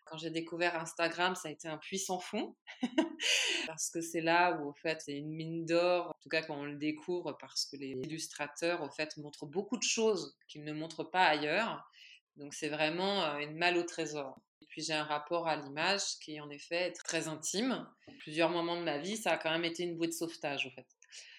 Quand 0.04 0.18
j'ai 0.18 0.30
découvert 0.30 0.78
Instagram, 0.78 1.34
ça 1.34 1.48
a 1.48 1.50
été 1.50 1.68
un 1.68 1.78
puissant 1.78 2.18
fond, 2.18 2.54
parce 3.66 3.88
que 3.90 4.00
c'est 4.00 4.20
là 4.20 4.58
où, 4.58 4.68
au 4.68 4.74
fait, 4.74 5.00
c'est 5.00 5.16
une 5.16 5.30
mine 5.30 5.64
d'or, 5.64 6.08
en 6.08 6.20
tout 6.22 6.28
cas 6.28 6.42
quand 6.42 6.58
on 6.58 6.64
le 6.64 6.76
découvre, 6.76 7.36
parce 7.40 7.64
que 7.66 7.76
les 7.76 7.90
illustrateurs, 7.90 8.82
au 8.82 8.90
fait, 8.90 9.16
montrent 9.16 9.46
beaucoup 9.46 9.78
de 9.78 9.82
choses 9.82 10.36
qu'ils 10.48 10.64
ne 10.64 10.72
montrent 10.72 11.04
pas 11.04 11.24
ailleurs. 11.24 11.88
Donc 12.36 12.54
c'est 12.54 12.68
vraiment 12.68 13.24
une 13.38 13.56
malle 13.56 13.76
au 13.76 13.82
trésor. 13.82 14.38
Et 14.60 14.66
puis 14.66 14.82
j'ai 14.82 14.94
un 14.94 15.04
rapport 15.04 15.48
à 15.48 15.56
l'image 15.56 16.18
qui 16.20 16.40
en 16.40 16.50
effet 16.50 16.92
très 16.92 17.28
intime. 17.28 17.86
Plusieurs 18.20 18.50
moments 18.50 18.76
de 18.76 18.84
ma 18.84 18.98
vie, 18.98 19.16
ça 19.16 19.32
a 19.32 19.38
quand 19.38 19.50
même 19.50 19.64
été 19.64 19.82
une 19.82 19.96
bouée 19.96 20.08
de 20.08 20.12
sauvetage 20.12 20.66
en 20.66 20.70
fait. 20.70 20.86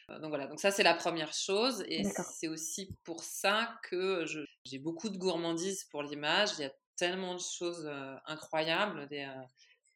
Donc 0.10 0.30
voilà, 0.30 0.48
donc 0.48 0.60
ça 0.60 0.72
c'est 0.72 0.84
la 0.84 0.94
première 0.94 1.34
chose 1.34 1.84
et 1.88 2.04
c'est 2.04 2.48
aussi 2.48 2.90
pour 3.04 3.24
ça 3.24 3.80
que 3.84 4.26
j'ai 4.66 4.80
beaucoup 4.80 5.10
de 5.10 5.18
gourmandise 5.18 5.86
pour 5.86 6.04
l'image. 6.04 6.50
Il 6.58 6.62
y 6.62 6.66
a 6.66 6.74
tellement 6.96 7.36
de 7.36 7.42
choses 7.42 7.90
incroyables, 8.26 9.08
des, 9.08 9.28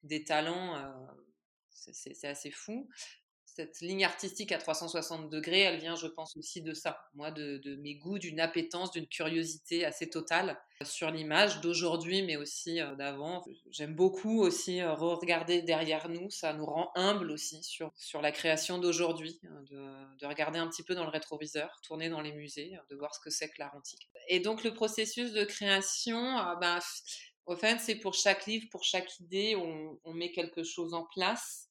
des 0.04 0.24
talents, 0.24 0.76
c'est 1.70 2.26
assez 2.26 2.52
fou 2.52 2.90
cette 3.58 3.82
ligne 3.82 4.06
artistique 4.06 4.52
à 4.52 4.60
360 4.60 5.32
degrés, 5.32 5.62
elle 5.62 5.80
vient, 5.80 5.96
je 5.96 6.06
pense, 6.06 6.38
aussi 6.38 6.62
de 6.62 6.76
ça. 6.76 7.00
Moi, 7.16 7.32
de, 7.32 7.76
mes 7.82 7.96
goûts, 7.96 8.20
d'une 8.20 8.40
appétence, 8.40 8.92
d'une 8.92 9.08
curiosité 9.08 9.84
assez 9.84 10.12
totale 10.12 10.62
sur 10.84 11.10
l'image 11.10 11.60
d'aujourd'hui, 11.62 12.22
mais 12.22 12.36
aussi 12.38 12.79
euh, 12.79 12.94
d'avant. 12.94 13.44
J'aime 13.72 13.96
beaucoup 13.96 14.42
aussi 14.42 14.79
euh, 14.79 14.94
re-regarder 14.94 15.64
derrière 15.64 16.08
nous. 16.08 16.29
Ça 16.29 16.53
nous 16.53 16.68
rend 16.68 16.92
humbles 16.94 17.31
aussi 17.31 17.64
sur, 17.64 17.92
sur 17.96 18.22
la 18.22 18.31
création 18.31 18.77
d'aujourd'hui, 18.77 19.40
hein, 19.46 19.64
de, 19.72 20.27
regarder 20.27 20.60
un 20.60 20.68
petit 20.68 20.84
peu 20.84 20.94
dans 20.94 21.05
le 21.05 21.10
rétroviseur, 21.10 21.79
tourner 21.81 22.10
dans 22.10 22.22
les 22.22 22.34
musées, 22.34 22.77
de 22.92 22.96
voir 22.96 23.16
ce 23.16 23.20
que 23.20 23.31
c'est 23.31 23.50
que 23.50 23.55
l'art 23.58 23.74
antique. 23.75 24.08
Et 24.27 24.40
donc, 24.40 24.64
le 24.64 24.75
processus 24.75 25.34
de 25.34 25.44
création, 25.46 26.38
ben, 26.62 26.77
au 27.48 27.55
fait, 27.55 27.79
c'est 27.79 27.96
pour 27.96 28.14
chaque 28.14 28.46
livre, 28.46 28.68
pour 28.70 28.84
chaque 28.84 29.20
idée, 29.20 29.55
on 29.55 30.14
met 30.14 30.31
quelque 30.31 30.62
chose 30.62 30.94
en 30.94 31.05
place 31.05 31.67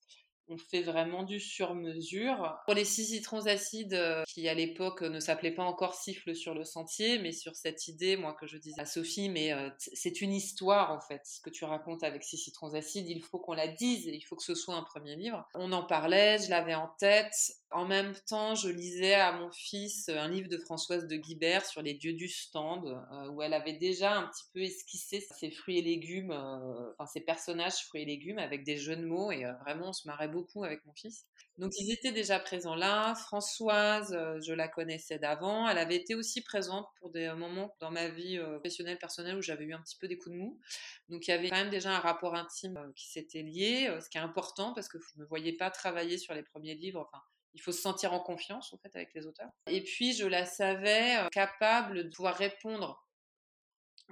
on 0.49 0.59
fait 0.59 0.83
vraiment 0.83 1.23
du 1.23 1.41
sur-mesure. 1.41 2.57
Pour 2.65 2.75
les 2.75 2.85
six 2.85 3.07
citrons 3.07 3.47
acides, 3.47 3.95
euh, 3.95 4.23
qui 4.29 4.49
à 4.49 4.55
l'époque 4.55 5.03
ne 5.03 5.21
s'appelaient 5.21 5.55
pas 5.55 5.65
encore 5.65 5.95
siffle 5.95 6.35
sur 6.35 6.55
le 6.55 6.65
sentier, 6.65 7.19
mais 7.19 7.33
sur 7.33 7.55
cette 7.57 7.89
idée, 7.89 8.17
moi, 8.17 8.35
que 8.39 8.47
je 8.47 8.57
disais 8.57 8.81
à 8.81 8.87
Sophie, 8.87 9.29
mais 9.29 9.53
euh, 9.53 9.71
c'est 9.79 10.21
une 10.21 10.33
histoire 10.33 10.93
en 10.93 11.01
fait, 11.01 11.23
ce 11.25 11.41
que 11.41 11.51
tu 11.51 11.65
racontes 11.65 12.05
avec 12.05 12.23
six 12.23 12.37
citrons 12.37 12.75
acides, 12.75 13.09
il 13.09 13.23
faut 13.23 13.39
qu'on 13.39 13.55
la 13.55 13.69
dise, 13.69 14.07
il 14.07 14.23
faut 14.23 14.37
que 14.37 14.45
ce 14.45 14.55
soit 14.55 14.75
un 14.75 14.83
premier 14.83 15.17
livre. 15.17 15.45
On 15.55 15.73
en 15.73 15.83
parlait, 15.83 16.39
je 16.39 16.51
l'avais 16.51 16.75
en 16.75 16.89
tête. 16.99 17.35
En 17.73 17.85
même 17.85 18.15
temps, 18.29 18.55
je 18.55 18.69
lisais 18.69 19.15
à 19.15 19.33
mon 19.33 19.51
fils 19.51 20.09
un 20.09 20.29
livre 20.29 20.49
de 20.49 20.57
Françoise 20.57 21.09
de 21.09 21.17
Guibert 21.17 21.67
sur 21.67 21.83
les 21.83 21.95
dieux 21.95 22.13
du 22.13 22.29
stand, 22.29 22.87
euh, 22.87 23.29
où 23.31 23.43
elle 23.43 23.55
avait 23.55 23.73
déjà 23.73 24.15
un 24.15 24.29
petit 24.29 24.45
peu 24.55 24.61
esquissé 24.61 25.27
ses 25.37 25.51
fruits 25.51 25.79
et 25.79 25.83
légumes, 25.83 26.31
enfin 26.31 27.07
ses 27.07 27.21
personnages 27.21 27.85
fruits 27.87 28.03
et 28.03 28.07
légumes 28.07 28.39
avec 28.39 28.65
des 28.65 28.77
jeux 28.77 28.97
de 28.97 29.05
mots, 29.05 29.33
et 29.33 29.45
vraiment 29.65 29.89
on 29.89 29.93
se 29.93 30.07
marrait 30.07 30.29
avec 30.63 30.85
mon 30.85 30.95
fils. 30.95 31.27
Donc 31.59 31.73
ils 31.79 31.93
étaient 31.93 32.13
déjà 32.13 32.39
présents 32.39 32.75
là. 32.75 33.15
Françoise, 33.15 34.13
euh, 34.13 34.39
je 34.41 34.53
la 34.53 34.69
connaissais 34.69 35.19
d'avant. 35.19 35.69
Elle 35.69 35.79
avait 35.79 35.97
été 35.97 36.15
aussi 36.15 36.43
présente 36.43 36.87
pour 36.99 37.11
des 37.11 37.29
moments 37.33 37.75
dans 37.81 37.91
ma 37.91 38.09
vie 38.09 38.39
euh, 38.39 38.55
professionnelle, 38.55 38.99
personnelle, 38.99 39.37
où 39.37 39.43
j'avais 39.43 39.65
eu 39.65 39.73
un 39.73 39.81
petit 39.81 39.97
peu 39.99 40.09
des 40.09 40.19
coups 40.19 40.35
de 40.35 40.41
mou. 40.41 40.61
Donc 41.09 41.27
il 41.27 41.31
y 41.31 41.35
avait 41.35 41.49
quand 41.49 41.57
même 41.57 41.71
déjà 41.71 41.97
un 41.97 42.01
rapport 42.01 42.35
intime 42.35 42.77
euh, 42.77 42.93
qui 42.95 43.09
s'était 43.09 43.43
lié, 43.43 43.97
ce 44.03 44.09
qui 44.09 44.19
est 44.19 44.21
important 44.21 44.75
parce 44.75 44.89
que 44.89 44.99
je 44.99 45.19
ne 45.19 45.23
me 45.23 45.29
voyais 45.29 45.53
pas 45.53 45.71
travailler 45.71 46.19
sur 46.19 46.35
les 46.35 46.43
premiers 46.43 46.75
livres. 46.75 47.01
Enfin, 47.01 47.23
il 47.55 47.61
faut 47.61 47.73
se 47.73 47.81
sentir 47.81 48.13
en 48.13 48.21
confiance 48.21 48.73
en 48.75 48.79
fait 48.79 48.95
avec 48.95 49.15
les 49.15 49.27
auteurs. 49.27 49.51
Et 49.67 49.83
puis 49.83 50.13
je 50.13 50.27
la 50.27 50.45
savais 50.45 51.17
capable 51.33 52.05
de 52.05 52.09
pouvoir 52.11 52.37
répondre, 52.37 53.03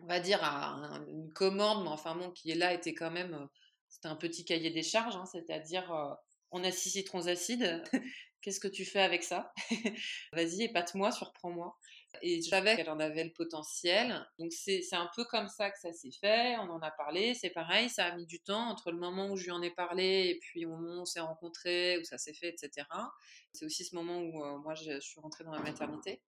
on 0.02 0.06
va 0.06 0.18
dire 0.18 0.42
à 0.42 0.98
une 1.08 1.30
commande, 1.34 1.84
mais 1.84 1.90
enfin 1.90 2.14
bon, 2.14 2.30
qui 2.30 2.50
est 2.50 2.54
là 2.54 2.72
était 2.72 2.94
quand 2.94 3.10
même 3.10 3.48
c'était 3.94 4.09
un 4.09 4.16
petit 4.16 4.44
cahier 4.44 4.70
des 4.70 4.83
charges, 4.83 5.16
hein, 5.16 5.24
c'est-à-dire 5.24 6.18
on 6.50 6.62
a 6.64 6.70
six 6.70 6.90
citrons 6.90 7.26
acides, 7.26 7.83
qu'est-ce 8.40 8.61
que 8.61 8.68
tu 8.68 8.85
fais 8.85 9.00
avec 9.00 9.22
ça? 9.22 9.52
Vas-y, 10.33 10.64
épate-moi, 10.64 11.11
surprends-moi. 11.11 11.76
Et 12.20 12.42
je 12.42 12.48
savais 12.48 12.76
qu'elle 12.76 12.90
en 12.90 13.00
avait 13.00 13.24
le 13.24 13.33
potentiel. 13.33 14.24
Donc 14.38 14.52
c'est 14.52 14.85
un 14.92 15.11
peu 15.16 15.24
comme 15.24 15.48
ça 15.48 15.70
que 15.70 15.78
ça 15.78 15.92
s'est 15.92 16.12
fait. 16.12 16.57
On 16.59 16.70
en 16.70 16.80
a 16.80 16.90
parlé. 16.90 17.35
C'est 17.35 17.50
pareil, 17.50 17.88
ça 17.88 18.04
a 18.04 18.16
mis 18.16 18.26
du 18.26 18.40
temps 18.40 18.68
entre 18.68 18.92
le 18.92 18.98
moment 18.98 19.30
où 19.30 19.37
je 19.37 19.44
lui 19.44 19.50
en 19.50 19.62
ai 19.62 19.70
parlé 19.70 20.28
et 20.28 20.38
puis 20.40 20.66
au 20.66 20.70
moment 20.70 20.98
où 20.98 21.00
on 21.00 21.04
s'est 21.04 21.20
rencontrés, 21.20 21.98
où 21.98 22.04
ça 22.04 22.18
s'est 22.18 22.35
fait, 22.35 22.50
etc. 22.50 22.87
C'est 23.52 23.64
aussi 23.64 23.85
ce 23.85 23.94
moment 23.94 24.20
où 24.20 24.44
euh, 24.44 24.59
moi 24.59 24.74
je, 24.74 25.00
suis 25.00 25.20
rentrée 25.20 25.42
dans 25.42 25.52
la 25.52 25.61
maternité. 25.61 26.20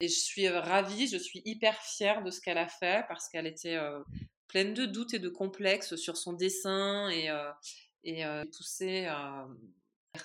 Et 0.00 0.08
je 0.08 0.18
suis 0.18 0.46
euh, 0.46 0.60
ravie, 0.60 1.06
je 1.06 1.16
suis 1.16 1.40
hyper 1.44 1.80
fière 1.80 2.22
de 2.22 2.30
ce 2.30 2.40
qu'elle 2.40 2.58
a 2.58 2.68
fait 2.68 3.06
parce 3.08 3.28
qu'elle 3.28 3.46
était 3.46 3.76
euh, 3.76 4.02
pleine 4.50 4.74
de 4.74 4.84
doutes 4.84 5.14
et 5.14 5.20
de 5.20 5.28
complexes 5.28 5.94
sur 5.94 6.16
son 6.16 6.32
dessin 6.32 7.08
et, 7.10 7.30
et 8.04 8.24
euh, 8.24 8.44
poussé 8.56 9.06
à 9.06 9.46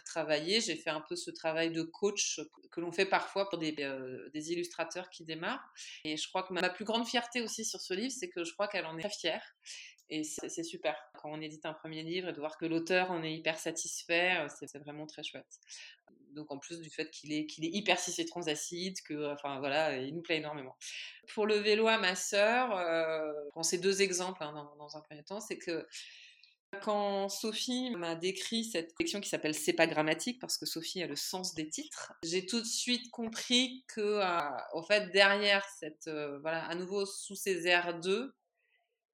travailler. 0.05 0.61
J'ai 0.61 0.75
fait 0.75 0.89
un 0.89 1.01
peu 1.01 1.15
ce 1.15 1.29
travail 1.29 1.71
de 1.71 1.83
coach 1.83 2.39
que 2.71 2.81
l'on 2.81 2.91
fait 2.91 3.05
parfois 3.05 3.49
pour 3.49 3.59
des, 3.59 3.75
euh, 3.79 4.29
des, 4.33 4.51
illustrateurs 4.51 5.09
qui 5.09 5.23
démarrent. 5.23 5.71
Et 6.03 6.17
je 6.17 6.27
crois 6.27 6.43
que 6.43 6.53
ma, 6.53 6.69
plus 6.69 6.85
grande 6.85 7.07
fierté 7.07 7.41
aussi 7.41 7.63
sur 7.63 7.79
ce 7.79 7.93
livre, 7.93 8.13
c'est 8.17 8.29
que 8.29 8.43
je 8.43 8.53
crois 8.53 8.67
qu'elle 8.67 8.85
en 8.85 8.97
est 8.97 9.01
très 9.01 9.11
fière. 9.11 9.55
Et 10.09 10.23
c'est 10.23 10.63
super. 10.63 10.95
Quand 11.19 11.31
on 11.31 11.41
édite 11.41 11.65
un 11.65 11.73
premier 11.73 12.03
livre 12.03 12.29
et 12.29 12.33
de 12.33 12.39
voir 12.39 12.57
que 12.57 12.65
l'auteur 12.65 13.09
en 13.09 13.23
est 13.23 13.33
hyper 13.33 13.57
satisfait, 13.57 14.38
euh, 14.38 14.47
c'est 14.49 14.77
vraiment 14.79 15.07
très 15.07 15.23
chouette. 15.23 15.59
Donc 16.36 16.52
en 16.52 16.60
plus 16.60 16.80
du 16.80 16.89
fait 16.89 17.10
qu'il 17.10 17.34
est, 17.34 17.48
hyper 17.60 18.00
citrons 18.00 18.48
acides, 18.48 19.02
que 19.02 19.34
enfin 19.34 19.60
voilà, 19.60 19.98
il 19.98 20.13
nous 20.13 20.21
plaît 20.21 20.38
énormément. 20.38 20.76
Pour 21.34 21.48
le 21.48 21.56
vélo 21.56 21.88
à 21.88 21.98
ma 21.98 22.15
sœur, 22.15 22.78
euh, 22.78 23.32
prends 23.52 23.63
ces 23.63 23.78
deux 23.78 24.02
exemples 24.02 24.43
hein, 24.43 24.69
dans, 24.78 24.98
un 24.98 25.02
premier 25.02 25.24
temps, 25.24 25.39
c'est 25.39 25.58
que 25.58 25.88
quand 26.82 27.30
Sophie 27.30 27.91
m'a 27.91 28.15
décrit 28.15 28.63
cette 28.63 28.93
section 28.98 29.21
qui 29.21 29.30
s'appelle 29.30 29.56
C'est 29.56 29.74
pas 29.74 29.88
grammatique, 29.88 30.39
parce 30.39 30.58
que 30.58 30.65
Sophie 30.65 31.02
a 31.04 31.08
le 31.08 31.15
sens 31.15 31.54
des 31.54 31.69
titres, 31.69 32.13
j'ai 32.24 32.45
tout 32.45 32.60
de 32.60 32.65
suite 32.65 33.12
compris 33.12 33.86
que, 33.88 34.02
euh, 34.02 34.82
fait, 34.88 35.12
derrière 35.12 35.65
cette, 35.80 36.08
euh, 36.08 36.39
voilà, 36.39 36.65
à 36.65 36.76
nouveau 36.76 37.06
sous 37.06 37.36
ces 37.36 37.67
airs 37.67 38.00
2, 38.00 38.36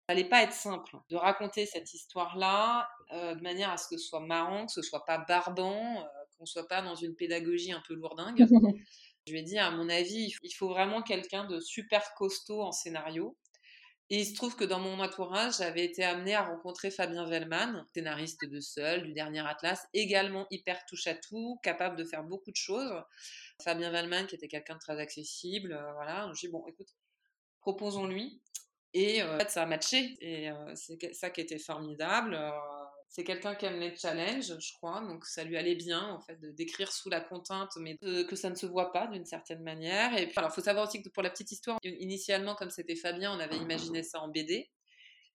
ça 0.08 0.14
n'allait 0.14 0.28
pas 0.28 0.42
être 0.42 0.52
simple 0.52 0.96
de 1.08 1.16
raconter 1.16 1.66
cette 1.66 1.94
histoire-là 1.94 2.88
euh, 3.12 3.34
de 3.34 3.42
manière 3.42 3.70
à 3.70 3.76
ce 3.76 3.88
que 3.88 3.96
ce 3.96 4.06
soit 4.08 4.20
marrant, 4.20 4.66
que 4.66 4.72
ce 4.72 4.82
soit 4.82 5.04
pas 5.04 5.18
barbant, 5.18 6.04
qu'on 6.40 6.46
soit 6.46 6.66
pas 6.66 6.80
dans 6.80 6.94
une 6.94 7.14
pédagogie 7.14 7.72
un 7.72 7.82
peu 7.86 7.94
lourdingue. 7.94 8.38
Je 9.26 9.32
lui 9.32 9.40
ai 9.40 9.42
dit, 9.42 9.58
à 9.58 9.70
mon 9.70 9.88
avis, 9.90 10.34
il 10.42 10.50
faut 10.52 10.68
vraiment 10.68 11.02
quelqu'un 11.02 11.44
de 11.44 11.60
super 11.60 12.14
costaud 12.14 12.62
en 12.62 12.72
scénario 12.72 13.36
Et 14.08 14.20
il 14.20 14.26
se 14.26 14.34
trouve 14.34 14.56
que 14.56 14.64
dans 14.64 14.80
mon 14.80 14.98
entourage, 14.98 15.58
j'avais 15.58 15.84
été 15.84 16.02
amenée 16.02 16.34
à 16.34 16.42
rencontrer 16.42 16.90
Fabien 16.90 17.26
Vellman, 17.26 17.84
scénariste 17.92 18.46
de 18.48 18.60
Seul, 18.60 19.02
du 19.04 19.12
dernier 19.12 19.46
Atlas, 19.46 19.86
également 19.92 20.46
hyper 20.50 20.84
touche 20.86 21.06
à 21.06 21.14
tout, 21.14 21.60
capable 21.62 21.96
de 21.96 22.04
faire 22.04 22.24
beaucoup 22.24 22.50
de 22.50 22.56
choses. 22.56 22.90
Fabien 23.62 23.90
Vellman, 23.90 24.26
qui 24.26 24.36
était 24.36 24.48
quelqu'un 24.48 24.76
de 24.76 24.80
très 24.80 24.98
accessible, 24.98 25.72
euh, 25.72 25.92
voilà. 25.92 26.32
Je 26.34 26.40
dis 26.40 26.48
bon, 26.48 26.66
écoute, 26.66 26.88
proposons-lui. 27.60 28.40
Et 28.94 29.22
euh, 29.22 29.36
en 29.36 29.38
fait, 29.38 29.50
ça 29.50 29.62
a 29.62 29.66
matché. 29.66 30.16
Et 30.20 30.50
euh, 30.50 30.74
c'est 30.74 31.14
ça 31.14 31.28
qui 31.28 31.42
était 31.42 31.58
formidable. 31.58 32.40
C'est 33.10 33.24
quelqu'un 33.24 33.56
qui 33.56 33.66
aime 33.66 33.80
les 33.80 33.94
challenges, 33.96 34.54
je 34.58 34.72
crois, 34.74 35.00
donc 35.00 35.26
ça 35.26 35.42
lui 35.42 35.56
allait 35.56 35.74
bien 35.74 36.00
en 36.10 36.20
fait 36.20 36.36
de 36.36 36.52
d'écrire 36.52 36.92
sous 36.92 37.10
la 37.10 37.20
contrainte, 37.20 37.72
mais 37.76 37.98
que 37.98 38.36
ça 38.36 38.50
ne 38.50 38.54
se 38.54 38.66
voit 38.66 38.92
pas 38.92 39.08
d'une 39.08 39.26
certaine 39.26 39.62
manière. 39.64 40.16
Et 40.16 40.28
puis, 40.28 40.38
alors, 40.38 40.54
faut 40.54 40.60
savoir 40.60 40.86
aussi 40.86 41.02
que 41.02 41.08
pour 41.08 41.24
la 41.24 41.30
petite 41.30 41.50
histoire, 41.50 41.78
initialement, 41.82 42.54
comme 42.54 42.70
c'était 42.70 42.94
Fabien, 42.94 43.36
on 43.36 43.40
avait 43.40 43.56
imaginé 43.56 44.04
ça 44.04 44.20
en 44.20 44.28
BD. 44.28 44.70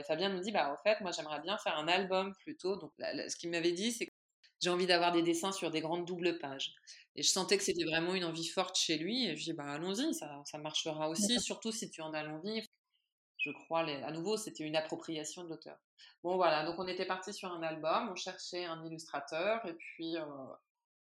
Fabien 0.05 0.29
nous 0.29 0.41
dit, 0.41 0.51
bah, 0.51 0.73
en 0.73 0.77
fait, 0.84 0.99
moi, 1.01 1.12
j'aimerais 1.12 1.39
bien 1.41 1.57
faire 1.60 1.77
un 1.77 1.88
album 1.88 2.34
plutôt. 2.39 2.75
Donc, 2.75 2.91
ce 2.99 3.36
qu'il 3.38 3.51
m'avait 3.51 3.71
dit, 3.71 3.91
c'est 3.91 4.07
que 4.07 4.12
j'ai 4.62 4.69
envie 4.69 4.88
d'avoir 4.88 5.12
des 5.12 5.21
dessins 5.21 5.51
sur 5.51 5.71
des 5.71 5.79
grandes 5.79 6.05
doubles 6.05 6.39
pages. 6.39 6.73
Et 7.15 7.23
je 7.23 7.29
sentais 7.29 7.57
que 7.57 7.63
c'était 7.63 7.86
vraiment 7.86 8.15
une 8.15 8.25
envie 8.25 8.47
forte 8.47 8.77
chez 8.77 8.97
lui. 8.97 9.27
Et 9.27 9.38
je 9.38 9.43
dis, 9.43 9.53
bah, 9.53 9.65
allons-y, 9.65 10.13
ça, 10.13 10.41
ça 10.45 10.57
marchera 10.57 11.07
aussi, 11.07 11.39
surtout 11.39 11.71
si 11.71 11.89
tu 11.89 12.01
en 12.01 12.13
as 12.13 12.23
l'envie. 12.23 12.63
Je 13.41 13.51
crois, 13.51 13.82
à 13.82 14.12
nouveau, 14.12 14.38
c'était 14.38 14.63
une 14.63 14.75
appropriation 14.75 15.43
de 15.43 15.49
l'auteur. 15.49 15.77
Bon, 16.23 16.36
voilà, 16.36 16.63
donc 16.63 16.77
on 16.77 16.88
était 16.88 17.06
parti 17.06 17.34
sur 17.34 17.51
un 17.51 17.63
album, 17.63 18.10
on 18.12 18.15
cherchait 18.15 18.65
un 18.65 18.86
illustrateur, 18.86 19.65
et 19.65 19.73
puis, 19.73 20.15
euh, 20.15 20.25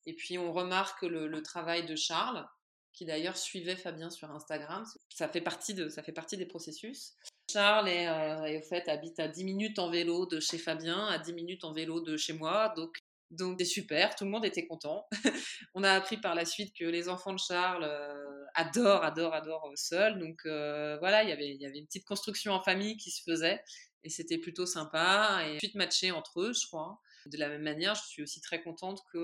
et 0.06 0.14
puis 0.14 0.38
on 0.38 0.52
remarque 0.52 1.02
le, 1.02 1.26
le 1.26 1.42
travail 1.42 1.86
de 1.86 1.96
Charles, 1.96 2.48
qui 2.92 3.04
d'ailleurs 3.04 3.36
suivait 3.36 3.76
Fabien 3.76 4.10
sur 4.10 4.30
Instagram. 4.30 4.84
Ça 5.08 5.28
fait 5.28 5.40
partie, 5.40 5.74
de, 5.74 5.88
ça 5.88 6.02
fait 6.02 6.12
partie 6.12 6.36
des 6.36 6.46
processus. 6.46 7.16
Charles 7.50 7.88
est, 7.88 8.08
euh, 8.08 8.58
au 8.58 8.62
fait 8.62 8.88
habite 8.88 9.18
à 9.18 9.26
10 9.26 9.44
minutes 9.44 9.78
en 9.80 9.90
vélo 9.90 10.26
de 10.26 10.38
chez 10.38 10.58
Fabien, 10.58 11.06
à 11.06 11.18
10 11.18 11.32
minutes 11.32 11.64
en 11.64 11.72
vélo 11.72 12.00
de 12.00 12.16
chez 12.16 12.32
moi, 12.32 12.68
donc 12.76 12.96
donc 13.30 13.56
c'est 13.60 13.64
super, 13.64 14.16
tout 14.16 14.24
le 14.24 14.30
monde 14.30 14.44
était 14.44 14.66
content. 14.66 15.06
on 15.74 15.84
a 15.84 15.92
appris 15.92 16.16
par 16.16 16.34
la 16.34 16.44
suite 16.44 16.74
que 16.76 16.84
les 16.84 17.08
enfants 17.08 17.32
de 17.32 17.38
Charles 17.38 17.84
euh, 17.84 18.44
adorent, 18.54 19.04
adorent, 19.04 19.34
adorent 19.34 19.68
euh, 19.68 19.76
Seul. 19.76 20.18
Donc 20.18 20.40
euh, 20.46 20.96
voilà, 20.98 21.22
il 21.22 21.28
y 21.28 21.32
avait 21.32 21.78
une 21.78 21.86
petite 21.86 22.04
construction 22.04 22.52
en 22.52 22.62
famille 22.62 22.96
qui 22.96 23.10
se 23.10 23.22
faisait 23.22 23.62
et 24.02 24.10
c'était 24.10 24.38
plutôt 24.38 24.66
sympa 24.66 25.42
et 25.46 25.58
suite 25.58 25.76
matché 25.76 26.10
entre 26.10 26.40
eux, 26.40 26.52
je 26.52 26.66
crois. 26.66 27.00
De 27.26 27.38
la 27.38 27.48
même 27.48 27.62
manière, 27.62 27.94
je 27.94 28.02
suis 28.02 28.22
aussi 28.22 28.40
très 28.40 28.62
contente 28.62 29.02
que 29.12 29.18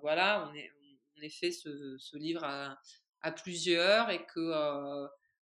voilà, 0.00 0.48
on 0.48 0.54
ait, 0.54 1.28
fait 1.28 1.50
ce, 1.50 2.16
livre 2.16 2.44
à, 2.44 3.32
plusieurs 3.32 4.08
et 4.10 4.24
que 4.24 5.08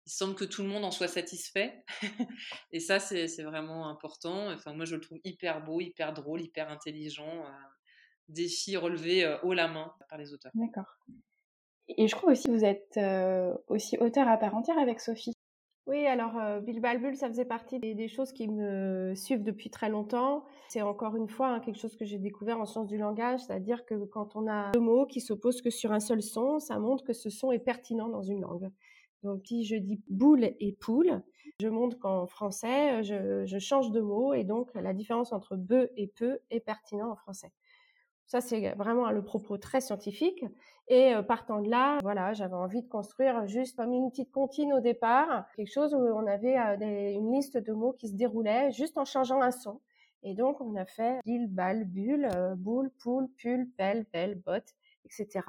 il 0.07 0.11
semble 0.13 0.35
que 0.35 0.45
tout 0.45 0.63
le 0.63 0.69
monde 0.69 0.85
en 0.85 0.91
soit 0.91 1.09
satisfait. 1.09 1.85
et 2.73 2.81
ça, 2.81 2.99
c'est 2.99 3.43
vraiment 3.45 3.89
important. 3.89 4.51
Enfin, 4.53 4.75
moi, 4.75 4.85
je 4.85 4.97
le 4.97 5.01
trouve 5.01 5.21
hyper 5.23 5.63
beau, 5.63 5.81
hyper 5.81 6.13
drôle, 6.13 6.43
hyper 6.43 6.69
intelligent 6.69 7.47
défis 8.29 8.77
relevés 8.77 9.25
euh, 9.25 9.37
haut 9.43 9.53
la 9.53 9.69
main 9.69 9.93
par 10.09 10.19
les 10.19 10.33
auteurs. 10.33 10.53
D'accord. 10.55 10.99
Et 11.89 12.09
je 12.09 12.17
crois 12.17 12.33
aussi 12.33 12.47
que 12.47 12.53
vous 12.53 12.65
êtes 12.65 12.97
euh, 12.97 13.55
aussi 13.69 13.99
auteur 13.99 14.29
à 14.29 14.37
part 14.39 14.55
entière 14.55 14.79
avec 14.79 15.01
Sophie. 15.01 15.35
Oui, 15.87 16.07
alors 16.07 16.39
euh, 16.39 16.61
Bilbalbul, 16.61 17.15
ça 17.15 17.29
faisait 17.29 17.45
partie 17.45 17.79
des, 17.79 18.09
choses 18.09 18.33
qui 18.33 18.49
me 18.49 19.15
suivent 19.15 19.43
depuis 19.43 19.69
très 19.69 19.91
longtemps. 19.91 20.47
C'est 20.69 20.81
encore 20.81 21.15
une 21.15 21.29
fois 21.29 21.49
hein, 21.49 21.61
quelque 21.61 21.79
chose 21.79 21.95
que 21.95 22.07
j'ai 22.07 22.19
découvert 22.19 22.59
en 22.59 22.65
sciences 22.65 22.87
du 22.87 22.97
langage, 22.97 23.41
c'est-à-dire 23.41 23.85
que 23.85 23.95
quand 24.07 24.35
on 24.35 24.49
a 24.49 24.73
deux 24.73 24.81
mots 24.81 25.05
qui 25.05 25.21
s'opposent 25.21 25.61
que 25.61 25.69
sur 25.69 25.93
un 25.93 26.01
seul 26.01 26.23
son, 26.23 26.59
ça 26.59 26.79
montre 26.79 27.05
que 27.05 27.13
ce 27.13 27.29
son 27.29 27.53
est 27.53 27.59
pertinent 27.59 28.09
dans 28.09 28.23
une 28.23 28.41
langue. 28.41 28.71
Donc 29.25 29.43
si 29.47 29.65
je 29.65 29.77
dis 29.77 30.01
boule 30.09 30.45
et 30.59 30.73
poule, 30.81 31.23
je 31.61 31.69
montre 31.69 31.99
qu'en 31.99 32.27
français, 32.27 33.03
je, 33.03 33.45
je 33.45 33.59
change 33.59 33.91
de 33.91 34.01
mot 34.01 34.33
et 34.33 34.45
donc 34.45 34.71
la 34.75 34.95
différence 34.95 35.35
entre 35.35 35.55
be 35.55 35.91
et 35.97 36.07
peu 36.07 36.39
est 36.51 36.61
pertinent 36.61 37.11
en 37.11 37.17
français. 37.17 37.53
Ça, 38.27 38.41
c'est 38.41 38.75
vraiment 38.75 39.11
le 39.11 39.23
propos 39.23 39.59
très 39.59 39.81
scientifique. 39.81 40.45
Et 40.89 41.15
partant 41.29 41.61
de 41.61 41.71
là, 41.71 41.99
voilà, 42.03 42.33
j'avais 42.33 42.55
envie 42.55 42.83
de 42.83 42.89
construire 42.89 43.47
juste 43.47 43.77
comme 43.77 43.93
une 43.93 44.11
petite 44.11 44.33
comptine 44.33 44.73
au 44.73 44.81
départ, 44.81 45.47
quelque 45.57 45.73
chose 45.73 45.95
où 45.95 45.99
on 45.99 46.27
avait 46.27 46.57
une 47.15 47.33
liste 47.33 47.57
de 47.57 47.73
mots 47.73 47.93
qui 47.93 48.09
se 48.09 48.15
déroulait 48.15 48.71
juste 48.73 48.99
en 48.99 49.05
changeant 49.05 49.41
un 49.41 49.51
son. 49.51 49.81
Et 50.23 50.35
donc, 50.35 50.61
on 50.61 50.75
a 50.77 50.87
fait 50.87 51.21
bille, 51.25 51.47
balle, 51.47 51.85
bulle, 51.85 52.29
boule, 52.57 52.91
poule, 52.99 53.29
pull, 53.39 53.69
pelle, 53.77 54.05
pelle, 54.07 54.37
botte, 54.37 54.75
etc. 55.05 55.41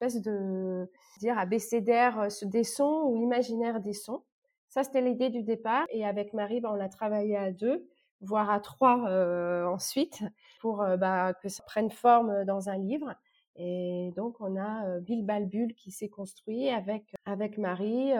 Espèce 0.00 0.20
de 0.20 0.90
dire 1.20 1.38
abécédaire 1.38 2.28
des 2.42 2.64
sons 2.64 3.04
ou 3.06 3.16
imaginaire 3.22 3.80
des 3.80 3.92
sons. 3.92 4.22
Ça, 4.68 4.82
c'était 4.82 5.00
l'idée 5.00 5.30
du 5.30 5.42
départ. 5.42 5.86
Et 5.90 6.04
avec 6.04 6.34
Marie, 6.34 6.60
ben, 6.60 6.70
on 6.72 6.74
l'a 6.74 6.88
travaillé 6.88 7.36
à 7.36 7.50
deux 7.52 7.88
voire 8.20 8.50
à 8.50 8.60
trois 8.60 9.08
euh, 9.08 9.66
ensuite, 9.66 10.22
pour 10.60 10.82
euh, 10.82 10.96
bah, 10.96 11.34
que 11.34 11.48
ça 11.48 11.62
prenne 11.64 11.90
forme 11.90 12.44
dans 12.44 12.68
un 12.68 12.78
livre. 12.78 13.14
Et 13.56 14.12
donc, 14.16 14.36
on 14.40 14.56
a 14.56 14.86
euh, 14.86 15.00
Bill 15.00 15.24
Balbul 15.24 15.74
qui 15.74 15.90
s'est 15.90 16.08
construit 16.08 16.68
avec, 16.68 17.14
avec 17.24 17.58
Marie. 17.58 18.12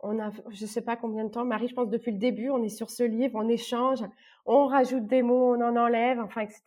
On 0.00 0.18
a, 0.20 0.30
je 0.50 0.66
sais 0.66 0.82
pas 0.82 0.96
combien 0.96 1.24
de 1.24 1.30
temps, 1.30 1.44
Marie, 1.44 1.68
je 1.68 1.74
pense 1.74 1.88
depuis 1.88 2.12
le 2.12 2.18
début, 2.18 2.50
on 2.50 2.62
est 2.62 2.68
sur 2.68 2.90
ce 2.90 3.02
livre, 3.02 3.36
on 3.36 3.48
échange, 3.48 4.04
on 4.44 4.66
rajoute 4.66 5.06
des 5.06 5.22
mots, 5.22 5.54
on 5.54 5.62
en 5.62 5.76
enlève, 5.76 6.20
enfin, 6.20 6.42
etc. 6.42 6.62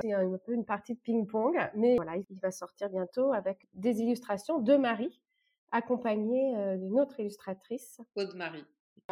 C'est 0.00 0.12
un 0.12 0.38
peu 0.46 0.52
une 0.52 0.64
partie 0.64 0.94
de 0.94 1.00
ping-pong, 1.00 1.58
mais 1.74 1.96
voilà, 1.96 2.16
il 2.16 2.38
va 2.40 2.52
sortir 2.52 2.88
bientôt 2.90 3.32
avec 3.32 3.66
des 3.74 4.00
illustrations 4.02 4.60
de 4.60 4.76
Marie, 4.76 5.20
accompagnée 5.72 6.54
d'une 6.78 7.00
autre 7.00 7.18
illustratrice. 7.18 8.00
Aude 8.14 8.36
Marie 8.36 8.64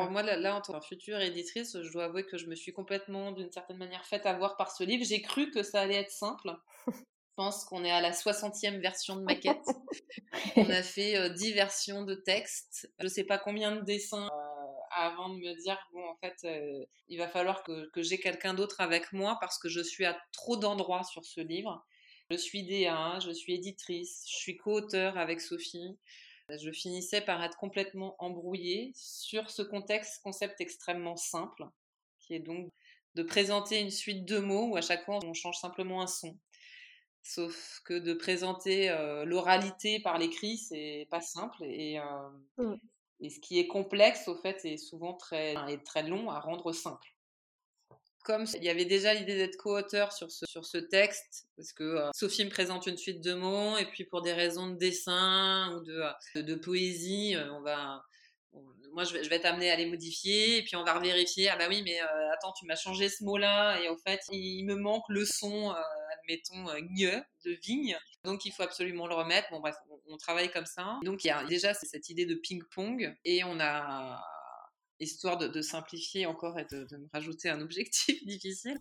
moi, 0.07 0.23
là, 0.23 0.55
en 0.55 0.61
tant 0.61 0.79
que 0.79 0.87
future 0.87 1.21
éditrice, 1.21 1.77
je 1.83 1.93
dois 1.93 2.05
avouer 2.05 2.25
que 2.25 2.39
je 2.39 2.47
me 2.47 2.55
suis 2.55 2.73
complètement, 2.73 3.33
d'une 3.33 3.51
certaine 3.51 3.79
manière, 3.79 4.05
faite 4.05 4.27
avoir 4.27 4.57
par 4.57 4.71
ce 4.71 4.85
livre. 4.85 5.05
J'ai 5.05 5.23
cru 5.23 5.51
que 5.51 5.63
ça 5.63 5.81
allait 5.81 5.97
être 5.97 6.11
simple. 6.11 6.51
Je 6.87 6.93
pense 7.37 7.65
qu'on 7.65 7.85
est 7.85 7.91
à 7.91 8.01
la 8.01 8.13
60e 8.13 8.81
version 8.81 9.17
de 9.17 9.23
maquette. 9.23 9.65
On 10.57 10.71
a 10.71 10.83
fait 10.83 11.17
euh, 11.17 11.29
10 11.29 11.53
versions 11.53 12.03
de 12.03 12.15
texte. 12.15 12.91
Je 12.99 13.05
ne 13.05 13.09
sais 13.09 13.25
pas 13.25 13.39
combien 13.39 13.77
de 13.77 13.81
dessins 13.83 14.27
euh, 14.27 14.81
avant 14.91 15.29
de 15.29 15.37
me 15.37 15.63
dire, 15.63 15.79
bon, 15.93 16.05
en 16.05 16.17
fait, 16.17 16.37
euh, 16.45 16.85
il 17.09 17.19
va 17.19 17.29
falloir 17.29 17.63
que, 17.63 17.89
que 17.91 18.03
j'ai 18.03 18.19
quelqu'un 18.19 18.55
d'autre 18.55 18.81
avec 18.81 19.13
moi 19.13 19.37
parce 19.41 19.59
que 19.59 19.69
je 19.69 19.81
suis 19.81 20.05
à 20.05 20.19
trop 20.33 20.57
d'endroits 20.57 21.05
sur 21.05 21.25
ce 21.25 21.41
livre. 21.41 21.85
Je 22.31 22.37
suis 22.37 22.65
DA, 22.65 23.19
je 23.21 23.31
suis 23.31 23.55
éditrice, 23.55 24.25
je 24.29 24.37
suis 24.37 24.57
co-auteur 24.57 25.17
avec 25.17 25.41
Sophie 25.41 25.97
je 26.57 26.71
finissais 26.71 27.21
par 27.21 27.43
être 27.43 27.57
complètement 27.57 28.17
embrouillée 28.19 28.93
sur 28.95 29.51
ce 29.51 29.63
contexte, 29.63 30.23
concept 30.23 30.61
extrêmement 30.61 31.17
simple, 31.17 31.65
qui 32.19 32.35
est 32.35 32.41
donc 32.41 32.73
de 33.15 33.23
présenter 33.23 33.81
une 33.81 33.91
suite 33.91 34.25
de 34.25 34.39
mots 34.39 34.69
où 34.69 34.77
à 34.77 34.81
chaque 34.81 35.05
fois 35.05 35.19
on 35.25 35.35
change 35.35 35.59
simplement 35.59 36.01
un 36.01 36.07
son. 36.07 36.39
Sauf 37.23 37.81
que 37.85 37.99
de 37.99 38.15
présenter 38.15 38.89
euh, 38.91 39.25
l'oralité 39.25 40.01
par 40.01 40.19
l'écrit, 40.19 40.57
c'est 40.57 41.07
pas 41.11 41.21
simple 41.21 41.63
et, 41.65 41.99
euh, 41.99 42.65
mmh. 42.65 42.77
et 43.21 43.31
ce 43.31 43.41
qui 43.41 43.59
est 43.59 43.67
complexe 43.67 44.29
au 44.29 44.37
fait 44.37 44.65
est 44.65 44.79
souvent 44.79 45.15
très, 45.15 45.55
est 45.69 45.85
très 45.85 46.05
long 46.05 46.31
à 46.31 46.41
rendre 46.41 46.73
simple 46.73 47.18
il 48.55 48.65
y 48.65 48.69
avait 48.69 48.85
déjà 48.85 49.15
l'idée 49.15 49.37
d'être 49.37 49.57
co-auteur 49.57 50.13
sur 50.13 50.31
ce, 50.31 50.47
sur 50.47 50.65
ce 50.65 50.79
texte, 50.79 51.47
parce 51.57 51.73
que 51.73 51.85
euh, 51.85 52.11
Sophie 52.15 52.45
me 52.45 52.51
présente 52.51 52.87
une 52.87 52.97
suite 52.97 53.23
de 53.23 53.35
mots, 53.35 53.77
et 53.79 53.87
puis 53.87 54.05
pour 54.05 54.23
des 54.23 54.33
raisons 54.33 54.69
de 54.69 54.77
dessin 54.77 55.75
ou 55.75 55.85
de, 55.85 56.03
euh, 56.37 56.43
de, 56.43 56.55
poésie, 56.55 57.35
euh, 57.35 57.53
on 57.55 57.63
va, 57.63 58.03
moi 58.93 59.05
je 59.05 59.15
vais, 59.15 59.25
je 59.25 59.31
vais 59.31 59.41
t'amener 59.41 59.71
à 59.71 59.77
les 59.77 59.87
modifier, 59.87 60.59
et 60.59 60.63
puis 60.63 60.77
on 60.77 60.85
va 60.85 60.95
revérifier, 60.95 61.49
ah 61.49 61.57
bah 61.57 61.67
oui, 61.69 61.83
mais 61.83 61.99
attends, 62.35 62.53
tu 62.53 62.67
m'as 62.67 62.77
changé 62.77 63.09
ce 63.09 63.25
mot-là, 63.25 63.81
et 63.81 63.89
au 63.89 63.97
fait, 63.97 64.21
il, 64.31 64.65
me 64.65 64.75
manque 64.75 65.05
le 65.09 65.25
son, 65.25 65.75
admettons, 66.21 66.65
gne, 66.81 67.23
de 67.45 67.53
vigne, 67.63 67.99
donc 68.25 68.45
il 68.45 68.53
faut 68.53 68.63
absolument 68.63 69.07
le 69.07 69.15
remettre. 69.15 69.49
Bon 69.51 69.61
bref, 69.61 69.77
on, 69.91 70.15
on 70.15 70.17
travaille 70.17 70.51
comme 70.51 70.67
ça. 70.67 70.99
Donc 71.03 71.25
il 71.25 71.29
y 71.29 71.31
a 71.31 71.45
déjà 71.45 71.73
cette 71.73 72.09
idée 72.09 72.27
de 72.27 72.35
ping-pong, 72.35 73.15
et 73.25 73.45
on 73.45 73.59
a 73.61 74.21
histoire 75.01 75.37
de, 75.37 75.63
simplifier 75.63 76.27
encore 76.27 76.59
et 76.59 76.67
de, 76.71 76.97
me 76.97 77.09
rajouter 77.13 77.49
un 77.49 77.61
objectif 77.61 78.23
difficile, 78.27 78.79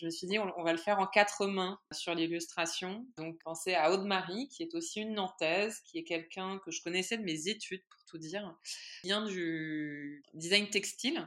je 0.00 0.06
me 0.06 0.10
suis 0.10 0.26
dit 0.26 0.38
on, 0.38 0.62
va 0.62 0.72
le 0.72 0.78
faire 0.78 0.98
en 0.98 1.06
quatre 1.06 1.46
mains 1.46 1.78
sur 1.92 2.14
l'illustration. 2.14 3.06
Donc 3.16 3.38
pensez 3.42 3.74
à 3.74 3.92
Aude-Marie, 3.92 4.48
qui 4.48 4.62
est 4.62 4.74
aussi 4.74 5.00
une 5.00 5.14
Nantaise, 5.14 5.80
qui 5.84 5.98
est 5.98 6.04
quelqu'un 6.04 6.58
que 6.64 6.70
je 6.70 6.82
connaissais 6.82 7.18
de 7.18 7.24
mes 7.24 7.48
études 7.48 7.82
pour 7.88 8.04
tout 8.04 8.18
dire, 8.18 8.54
qui 9.00 9.08
vient 9.08 9.24
du 9.24 10.22
design 10.34 10.68
textile. 10.68 11.26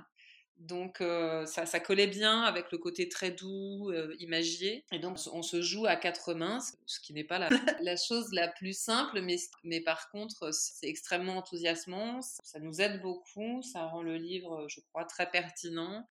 Donc 0.59 0.99
euh, 0.99 1.45
ça, 1.45 1.79
collait 1.79 2.07
bien 2.07 2.41
avec 2.41 2.71
le 2.71 2.77
côté 2.77 3.07
très 3.07 3.31
doux, 3.31 3.89
euh, 3.91 4.13
imagier. 4.19 4.83
Et 4.91 4.99
donc 4.99 5.17
on 5.31 5.41
se 5.41 5.61
joue 5.61 5.85
à 5.85 5.95
quatre 5.95 6.33
mains, 6.33 6.59
ce 6.85 6.99
qui 6.99 7.13
n'est 7.13 7.23
pas 7.23 7.39
la, 7.81 7.95
chose 7.95 8.27
la 8.33 8.49
plus 8.49 8.77
simple, 8.77 9.21
mais, 9.21 9.37
mais 9.63 9.79
par 9.79 10.09
contre 10.09 10.53
c'est 10.53 10.87
extrêmement 10.87 11.37
enthousiasmant, 11.37 12.21
ça 12.21 12.59
nous 12.59 12.81
aide 12.81 13.01
beaucoup, 13.01 13.61
ça 13.61 13.85
rend 13.85 14.01
le 14.01 14.17
livre, 14.17 14.67
je 14.67 14.81
crois, 14.81 15.05
très 15.05 15.31
pertinent. 15.31 16.05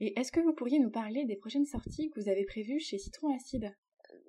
Et 0.00 0.18
est-ce 0.18 0.32
que 0.32 0.40
vous 0.40 0.52
pourriez 0.52 0.78
nous 0.78 0.90
parler 0.90 1.24
des 1.24 1.36
prochaines 1.36 1.66
sorties 1.66 2.10
que 2.10 2.20
vous 2.20 2.28
avez 2.28 2.44
prévues 2.44 2.80
chez 2.80 2.98
Citron 2.98 3.34
Acide? 3.34 3.74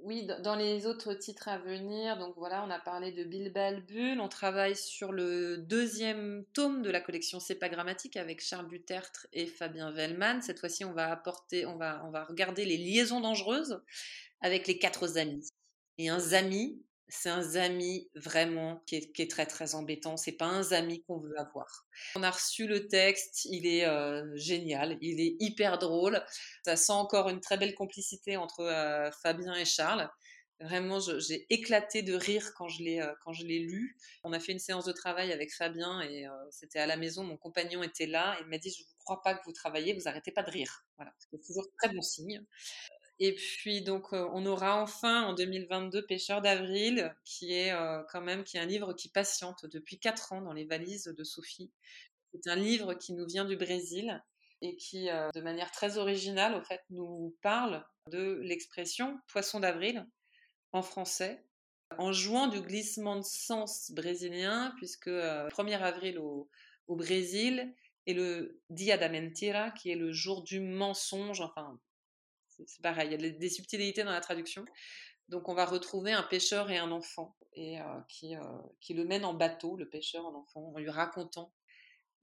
Oui, 0.10 0.28
dans 0.42 0.56
les 0.56 0.88
autres 0.88 1.14
titres 1.14 1.50
à 1.50 1.60
venir, 1.60 2.18
donc 2.18 2.34
voilà, 2.36 2.66
on 2.66 2.72
a 2.72 2.80
parlé 2.80 3.12
de 3.12 3.24
Bilbal 3.24 3.86
Bull, 3.86 4.20
on 4.20 4.28
travaille 4.28 4.76
sur 4.76 5.12
le 5.12 5.58
deuxième 5.58 6.46
tome 6.54 6.82
de 6.82 6.90
la 6.90 7.00
collection 7.00 7.40
C'est 7.40 7.54
pas 7.54 7.70
grammatique 7.70 8.18
avec 8.18 8.42
Charles 8.42 8.68
Dutertre 8.68 9.28
et 9.34 9.46
Fabien 9.46 9.92
Vellman. 9.92 10.42
Cette 10.42 10.60
fois-ci, 10.60 10.84
on 10.84 10.94
va 10.94 11.12
apporter, 11.12 11.68
on 11.68 11.78
va, 11.78 12.26
regarder 12.28 12.66
les 12.66 12.78
liaisons 12.78 13.22
dangereuses 13.22 13.84
avec 14.42 14.66
les 14.66 14.80
quatre 14.80 15.20
amis. 15.20 15.48
Et 16.00 16.10
un 16.10 16.18
zami, 16.18 16.82
c'est 17.10 17.30
un 17.30 17.42
zami 17.42 18.08
vraiment 18.16 18.82
qui 18.86 18.96
est, 18.96 19.30
très 19.30 19.46
très 19.46 19.76
embêtant. 19.76 20.16
C'est 20.16 20.32
pas 20.32 20.46
un 20.46 20.62
zami 20.62 21.04
qu'on 21.04 21.18
veut 21.18 21.38
avoir. 21.40 21.86
On 22.16 22.24
a 22.24 22.30
reçu 22.30 22.68
le 22.68 22.88
texte, 22.88 23.46
il 23.46 23.66
est 23.66 23.86
euh, 23.86 24.26
génial, 24.36 24.98
il 25.02 25.20
est 25.20 25.36
hyper 25.40 25.80
drôle. 25.80 26.24
Ça 26.64 26.76
sent 26.76 26.94
encore 26.94 27.30
une 27.30 27.42
très 27.42 27.58
belle 27.58 27.76
complicité 27.76 28.38
entre 28.38 28.62
euh, 28.62 29.10
Fabien 29.24 29.56
et 29.56 29.66
Charles. 29.66 30.10
Vraiment, 30.62 31.00
j'ai 31.00 31.48
éclaté 31.50 32.04
de 32.04 32.14
rire 32.14 32.52
quand 32.58 32.68
je 32.68 32.84
l'ai 32.84 33.02
euh, 33.02 33.14
quand 33.24 33.34
je 33.34 33.46
l'ai 33.46 33.60
lu. 33.60 33.98
On 34.24 34.34
a 34.34 34.40
fait 34.40 34.52
une 34.52 34.60
séance 34.60 34.86
de 34.86 34.92
travail 34.92 35.32
avec 35.32 35.54
Fabien 35.54 36.02
et 36.02 36.26
c'était 36.52 36.80
à 36.80 36.86
la 36.86 36.98
maison. 36.98 37.24
Mon 37.24 37.38
compagnon 37.38 37.82
était 37.82 38.08
là 38.08 38.38
et 38.38 38.44
il 38.44 38.48
m'a 38.48 38.58
dit 38.60 38.70
je 38.70 38.84
ne 38.84 39.04
crois 39.04 39.22
pas 39.24 39.34
que 39.34 39.44
vous 39.46 39.54
travaillez, 39.54 39.94
vous 39.94 40.08
arrêtez 40.08 40.32
pas 40.32 40.44
de 40.44 40.52
rire. 40.52 40.86
Voilà, 40.98 41.12
c'est 41.18 41.42
toujours 41.44 41.66
très 41.78 41.90
bon 41.90 42.02
signe. 42.02 42.46
Et 43.22 43.36
puis 43.36 43.82
donc 43.82 44.14
euh, 44.14 44.30
on 44.34 44.46
aura 44.46 44.82
enfin 44.82 45.24
en 45.24 45.34
2022 45.34 46.06
Pêcheur 46.06 46.42
d'avril, 46.42 47.14
qui 47.26 47.54
est 47.54 47.72
euh, 47.74 48.02
quand 48.10 48.22
même 48.22 48.46
qui 48.46 48.56
est 48.58 48.62
un 48.62 48.66
livre 48.66 48.94
qui 48.94 49.10
patiente 49.10 49.66
depuis 49.66 50.00
quatre 50.00 50.32
ans 50.32 50.42
dans 50.42 50.54
les 50.54 50.64
valises 50.66 51.06
de 51.06 51.24
Sophie. 51.26 51.72
C'est 52.34 52.50
un 52.50 52.56
livre 52.56 52.94
qui 52.94 53.14
nous 53.14 53.26
vient 53.26 53.44
du 53.44 53.58
Brésil 53.58 54.24
et 54.62 54.76
qui, 54.78 55.10
euh, 55.10 55.30
de 55.34 55.42
manière 55.42 55.72
très 55.72 55.98
originale, 55.98 56.56
au 56.56 56.62
fait, 56.62 56.82
nous 56.90 57.36
parle 57.42 57.86
de 58.08 58.40
l'expression 58.44 59.20
poisson 59.28 59.60
d'avril 59.60 60.08
en 60.72 60.82
français, 60.82 61.44
en 61.98 62.14
jouant 62.14 62.48
du 62.48 62.62
glissement 62.62 63.18
de 63.18 63.24
sens 63.24 63.92
brésilien, 63.92 64.74
puisque 64.78 65.10
1er 65.10 65.82
avril 65.82 66.20
au, 66.20 66.50
au 66.88 66.96
Brésil 66.96 67.74
est 68.06 68.14
le 68.14 68.62
Dia 68.70 68.98
da 68.98 69.10
Mentira, 69.10 69.72
qui 69.72 69.90
est 69.92 69.96
le 69.96 70.12
jour 70.12 70.44
du 70.44 70.60
mensonge, 70.60 71.42
enfin 71.42 71.80
c'est 72.68 72.82
pareil, 72.82 73.10
il 73.12 73.22
y 73.22 73.26
a 73.26 73.30
des 73.30 73.50
subtilités 73.50 74.04
dans 74.04 74.12
la 74.12 74.22
traduction. 74.22 74.66
Donc 75.30 75.48
on 75.48 75.54
va 75.54 75.66
retrouver 75.66 76.12
un 76.12 76.24
pêcheur 76.24 76.72
et 76.72 76.78
un 76.78 76.92
enfant 76.92 77.38
et 77.54 77.80
euh, 77.80 77.84
qui, 78.08 78.36
euh, 78.36 78.42
qui 78.82 78.94
le 78.94 79.06
mène 79.06 79.26
en 79.26 79.34
bateau, 79.34 79.78
le 79.78 79.88
pêcheur 79.88 80.26
en 80.26 80.34
enfant, 80.36 80.72
en 80.74 80.80
lui 80.80 80.90
racontant 80.90 81.54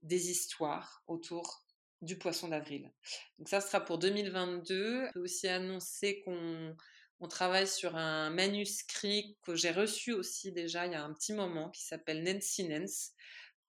des 0.01 0.29
histoires 0.29 1.03
autour 1.07 1.65
du 2.01 2.17
poisson 2.17 2.49
d'avril. 2.49 2.91
Donc 3.39 3.49
ça 3.49 3.61
sera 3.61 3.83
pour 3.83 3.97
2022. 3.97 5.07
On 5.07 5.11
peut 5.13 5.21
aussi 5.21 5.47
annoncer 5.47 6.21
qu'on 6.23 6.75
on 7.19 7.27
travaille 7.27 7.67
sur 7.67 7.95
un 7.95 8.29
manuscrit 8.29 9.37
que 9.41 9.55
j'ai 9.55 9.71
reçu 9.71 10.13
aussi 10.13 10.51
déjà 10.51 10.85
il 10.85 10.91
y 10.91 10.95
a 10.95 11.03
un 11.03 11.13
petit 11.13 11.33
moment 11.33 11.69
qui 11.69 11.83
s'appelle 11.83 12.23
Nancy 12.23 12.67
Nance. 12.67 13.13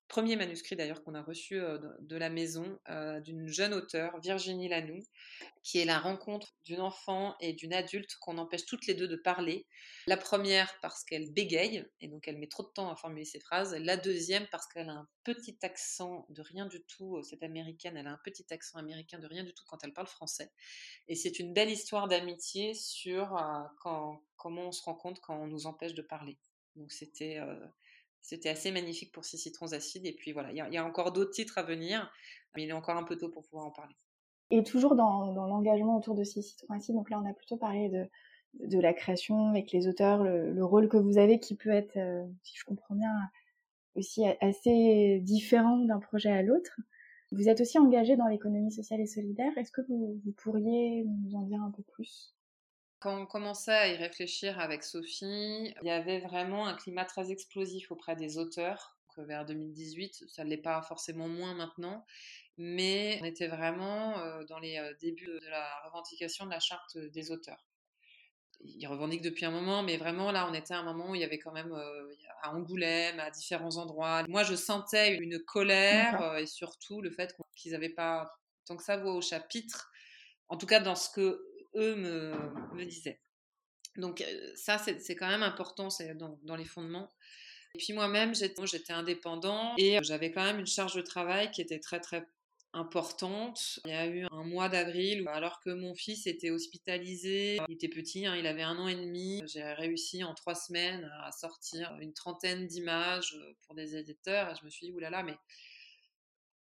Premier 0.09 0.37
manuscrit 0.37 0.75
d'ailleurs 0.75 1.03
qu'on 1.05 1.15
a 1.15 1.23
reçu 1.23 1.61
euh, 1.61 1.79
de 2.01 2.17
la 2.17 2.31
maison 2.31 2.79
d'une 3.25 3.47
jeune 3.47 3.75
auteure, 3.75 4.19
Virginie 4.21 4.69
Lanoux, 4.69 5.05
qui 5.63 5.79
est 5.79 5.85
la 5.85 5.99
rencontre 5.99 6.55
d'une 6.65 6.81
enfant 6.81 7.37
et 7.41 7.53
d'une 7.53 7.75
adulte 7.75 8.17
qu'on 8.21 8.39
empêche 8.39 8.65
toutes 8.65 8.87
les 8.87 8.95
deux 8.95 9.09
de 9.09 9.17
parler. 9.17 9.67
La 10.07 10.17
première 10.17 10.73
parce 10.81 11.05
qu'elle 11.05 11.31
bégaye, 11.33 11.85
et 12.01 12.09
donc 12.09 12.27
elle 12.27 12.39
met 12.39 12.47
trop 12.47 12.63
de 12.63 12.69
temps 12.69 12.91
à 12.91 12.97
formuler 12.97 13.25
ses 13.25 13.41
phrases. 13.41 13.75
La 13.75 13.97
deuxième 13.97 14.47
parce 14.51 14.67
qu'elle 14.67 14.89
a 14.89 14.93
un 14.93 15.09
petit 15.25 15.59
accent 15.63 16.27
de 16.31 16.41
rien 16.41 16.67
du 16.67 16.83
tout, 16.85 17.17
euh, 17.17 17.23
cette 17.23 17.43
américaine, 17.43 17.97
elle 17.97 18.07
a 18.07 18.13
un 18.13 18.21
petit 18.25 18.47
accent 18.51 18.79
américain 18.79 19.19
de 19.19 19.27
rien 19.27 19.45
du 19.45 19.53
tout 19.53 19.65
quand 19.69 19.85
elle 19.85 19.93
parle 19.93 20.07
français. 20.07 20.51
Et 21.09 21.15
c'est 21.15 21.39
une 21.39 21.53
belle 21.53 21.71
histoire 21.71 22.09
d'amitié 22.09 22.75
sur 22.75 23.37
euh, 23.37 23.63
quand, 23.83 24.23
comment 24.37 24.69
on 24.69 24.73
se 24.73 24.83
rend 24.83 24.95
compte 24.95 25.21
quand 25.21 25.37
on 25.39 25.47
nous 25.47 25.67
empêche 25.67 25.95
de 25.95 26.03
parler. 26.03 26.39
Donc 26.77 26.93
c'était... 26.93 27.39
Euh, 27.39 27.67
c'était 28.29 28.51
assez 28.51 28.71
magnifique 28.71 29.11
pour 29.11 29.25
Six 29.25 29.39
citrons 29.39 29.73
acides. 29.73 30.05
Et 30.05 30.13
puis 30.13 30.33
voilà, 30.33 30.53
il 30.53 30.75
y, 30.75 30.77
a 30.77 30.85
encore 30.85 31.13
d'autres 31.13 31.31
titres 31.31 31.57
à 31.57 31.63
venir, 31.63 32.13
mais 32.55 32.65
il 32.65 32.69
est 32.69 32.75
encore 32.75 32.99
un 32.99 33.03
peu 33.03 33.17
tôt 33.17 33.31
pour 33.31 33.43
pouvoir 33.45 33.65
en 33.65 33.71
parler. 33.71 33.95
Et 34.51 34.63
toujours 34.63 34.97
dans, 34.97 35.33
l'engagement 35.47 35.97
autour 35.97 36.15
de 36.15 36.25
ces 36.25 36.43
citrons 36.43 36.75
acides, 36.75 36.95
donc 36.95 37.09
là 37.09 37.19
on 37.25 37.29
a 37.29 37.33
plutôt 37.33 37.57
parlé 37.57 37.89
de, 37.89 38.07
de 38.67 38.79
la 38.79 38.93
création 38.93 39.49
avec 39.49 39.73
les 39.73 39.89
auteurs, 39.89 40.23
le, 40.25 40.63
rôle 40.63 40.91
que 40.91 40.99
vous 40.99 41.17
avez 41.17 41.41
qui 41.41 41.57
peut 41.57 41.71
être, 41.71 41.97
euh, 41.97 42.27
si 42.43 42.55
je 42.55 42.65
comprends 42.65 42.95
bien, 42.95 43.15
aussi 43.95 44.27
assez 44.43 45.21
différent 45.23 45.79
d'un 45.79 45.99
projet 45.99 46.31
à 46.31 46.43
l'autre. 46.43 46.79
Vous 47.33 47.49
êtes 47.49 47.63
aussi 47.63 47.79
engagé 47.79 48.17
dans 48.17 48.27
l'économie 48.27 48.73
sociale 48.73 49.01
et 49.01 49.07
solidaire. 49.07 49.57
Est-ce 49.57 49.73
que 49.73 49.81
vous, 49.89 50.21
vous, 50.23 50.33
pourriez 50.33 51.05
nous 51.05 51.35
en 51.35 51.43
dire 51.43 51.63
un 51.63 51.71
peu 51.71 51.83
plus? 51.83 52.35
Quand 53.01 53.21
on 53.21 53.27
commençait 53.27 53.73
à 53.73 53.89
y 53.89 53.97
réfléchir 53.97 54.59
avec 54.59 54.83
Sophie, 54.83 55.75
il 55.83 55.87
y 55.87 55.91
avait 55.91 56.21
vraiment 56.21 56.67
un 56.67 56.75
climat 56.75 57.05
très 57.05 57.31
explosif 57.31 57.91
auprès 57.93 58.17
des 58.17 58.39
auteurs. 58.39 58.97
Donc, 59.17 59.27
vers 59.27 59.45
2018, 59.45 60.25
ça 60.29 60.45
ne 60.45 60.51
l'est 60.51 60.57
pas 60.57 60.83
forcément 60.83 61.29
moins 61.29 61.55
maintenant 61.55 62.05
mais 62.59 63.21
on 63.23 63.25
était 63.25 63.47
vraiment 63.47 64.17
dans 64.49 64.59
les 64.59 64.81
débuts 65.01 65.27
de 65.27 65.49
la 65.49 65.81
revendication 65.85 66.45
de 66.45 66.51
la 66.51 66.59
charte 66.59 66.99
des 66.99 67.31
auteurs. 67.31 67.65
Ils 68.61 68.89
revendiquent 68.89 69.23
depuis 69.23 69.45
un 69.45 69.53
moment, 69.53 69.85
mais 69.85 69.97
vraiment 69.97 70.33
là, 70.33 70.49
on 70.51 70.55
était 70.55 70.75
à 70.75 70.81
un 70.81 70.83
moment 70.83 71.11
où 71.11 71.15
il 71.15 71.21
y 71.21 71.25
avait 71.25 71.39
quand 71.39 71.53
même 71.53 71.73
à 72.43 72.53
Angoulême, 72.53 73.21
à 73.21 73.31
différents 73.31 73.77
endroits. 73.77 74.25
Moi, 74.27 74.43
je 74.43 74.57
sentais 74.57 75.15
une 75.15 75.39
colère 75.39 76.37
et 76.37 76.47
surtout 76.47 77.01
le 77.01 77.13
fait 77.13 77.33
qu'ils 77.55 77.73
n'avaient 77.73 77.89
pas 77.91 78.29
tant 78.67 78.77
que 78.77 78.83
ça 78.83 78.97
voix 78.97 79.15
au 79.15 79.23
chapitre, 79.23 79.89
en 80.49 80.57
tout 80.57 80.67
cas 80.67 80.81
dans 80.81 80.97
ce 80.97 81.11
que 81.11 81.41
eux 81.79 81.95
me, 81.97 82.85
disaient. 82.85 83.21
Donc 83.97 84.25
ça, 84.55 84.79
c'est 84.79 85.17
quand 85.17 85.29
même 85.29 85.43
important, 85.43 85.91
c'est 85.91 86.15
dans, 86.15 86.57
les 86.57 86.65
fondements. 86.65 87.09
Et 87.75 87.79
puis 87.79 87.93
moi-même, 87.93 88.35
j'étais 88.35 88.93
indépendant 88.93 89.75
et 89.77 89.99
j'avais 90.03 90.31
quand 90.31 90.45
même 90.45 90.59
une 90.59 90.67
charge 90.67 90.95
de 90.95 91.03
travail 91.03 91.51
qui 91.51 91.61
était 91.61 91.81
très 91.81 92.01
très 92.01 92.27
importante. 92.73 93.81
Il 93.85 93.91
y 93.91 93.95
a 93.95 94.07
eu 94.07 94.27
un 94.31 94.45
mois 94.45 94.69
d'avril, 94.69 95.27
alors 95.29 95.61
que 95.61 95.71
mon 95.71 95.95
fils 95.95 96.27
était 96.27 96.51
hospitalisé, 96.51 97.59
il 97.69 97.75
était 97.75 97.89
petit, 97.89 98.27
hein, 98.27 98.37
il 98.37 98.47
avait 98.47 98.63
un 98.63 98.77
an 98.79 98.89
et 98.89 98.95
demi, 98.95 99.43
j'ai 99.47 99.63
réussi 99.63 100.23
en 100.23 100.35
trois 100.35 100.55
semaines 100.55 101.11
à 101.23 101.33
sortir 101.33 101.97
une 102.01 102.13
trentaine 102.13 102.67
d'images 102.67 103.37
pour 103.67 103.75
des 103.75 103.97
éditeurs, 103.97 104.51
et 104.51 104.55
je 104.61 104.65
me 104.65 104.71
suis 104.71 104.87
dit, 104.87 104.93
oulala, 104.93 105.23
mais 105.23 105.37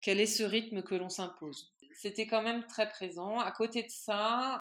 quel 0.01 0.19
est 0.19 0.27
ce 0.27 0.43
rythme 0.43 0.83
que 0.83 0.95
l'on 0.95 1.09
s'impose? 1.09 1.73
C'était 1.95 2.27
quand 2.27 2.43
même 2.43 2.65
très 2.67 2.89
présent. 2.89 3.39
À 3.39 3.51
côté 3.51 3.81
de 3.81 3.89
ça, 3.89 4.59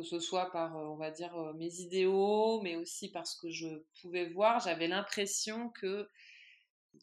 que 0.00 0.06
ce 0.06 0.18
soit 0.18 0.50
par, 0.50 0.76
on 0.76 0.96
va 0.96 1.10
dire, 1.10 1.34
mes 1.56 1.80
idéaux, 1.80 2.60
mais 2.62 2.76
aussi 2.76 3.10
parce 3.10 3.36
que 3.36 3.50
je 3.50 3.68
pouvais 4.00 4.28
voir, 4.30 4.60
j'avais 4.60 4.88
l'impression 4.88 5.68
que 5.70 6.08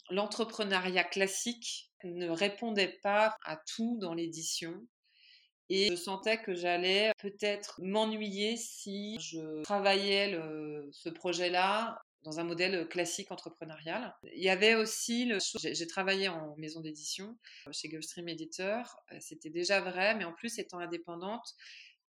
l'entrepreneuriat 0.09 1.03
classique 1.03 1.91
ne 2.03 2.29
répondait 2.29 2.99
pas 3.03 3.35
à 3.43 3.57
tout 3.57 3.97
dans 3.99 4.13
l'édition. 4.13 4.87
Et 5.69 5.89
je 5.89 5.95
sentais 5.95 6.41
que 6.41 6.55
j'allais 6.55 7.11
peut-être 7.19 7.81
m'ennuyer 7.83 8.55
si 8.55 9.17
je 9.19 9.63
travaillais 9.63 10.39
ce 10.91 11.09
projet-là 11.09 12.01
dans 12.23 12.39
un 12.39 12.43
modèle 12.43 12.87
classique 12.87 13.31
entrepreneurial. 13.31 14.15
Il 14.33 14.41
y 14.41 14.49
avait 14.49 14.75
aussi. 14.75 15.31
J'ai 15.61 15.87
travaillé 15.87 16.29
en 16.29 16.55
maison 16.57 16.81
d'édition 16.81 17.37
chez 17.71 17.89
Gulfstream 17.89 18.29
Editor. 18.29 18.97
C'était 19.19 19.49
déjà 19.49 19.81
vrai, 19.81 20.15
mais 20.15 20.23
en 20.23 20.33
plus, 20.33 20.57
étant 20.57 20.79
indépendante, 20.79 21.53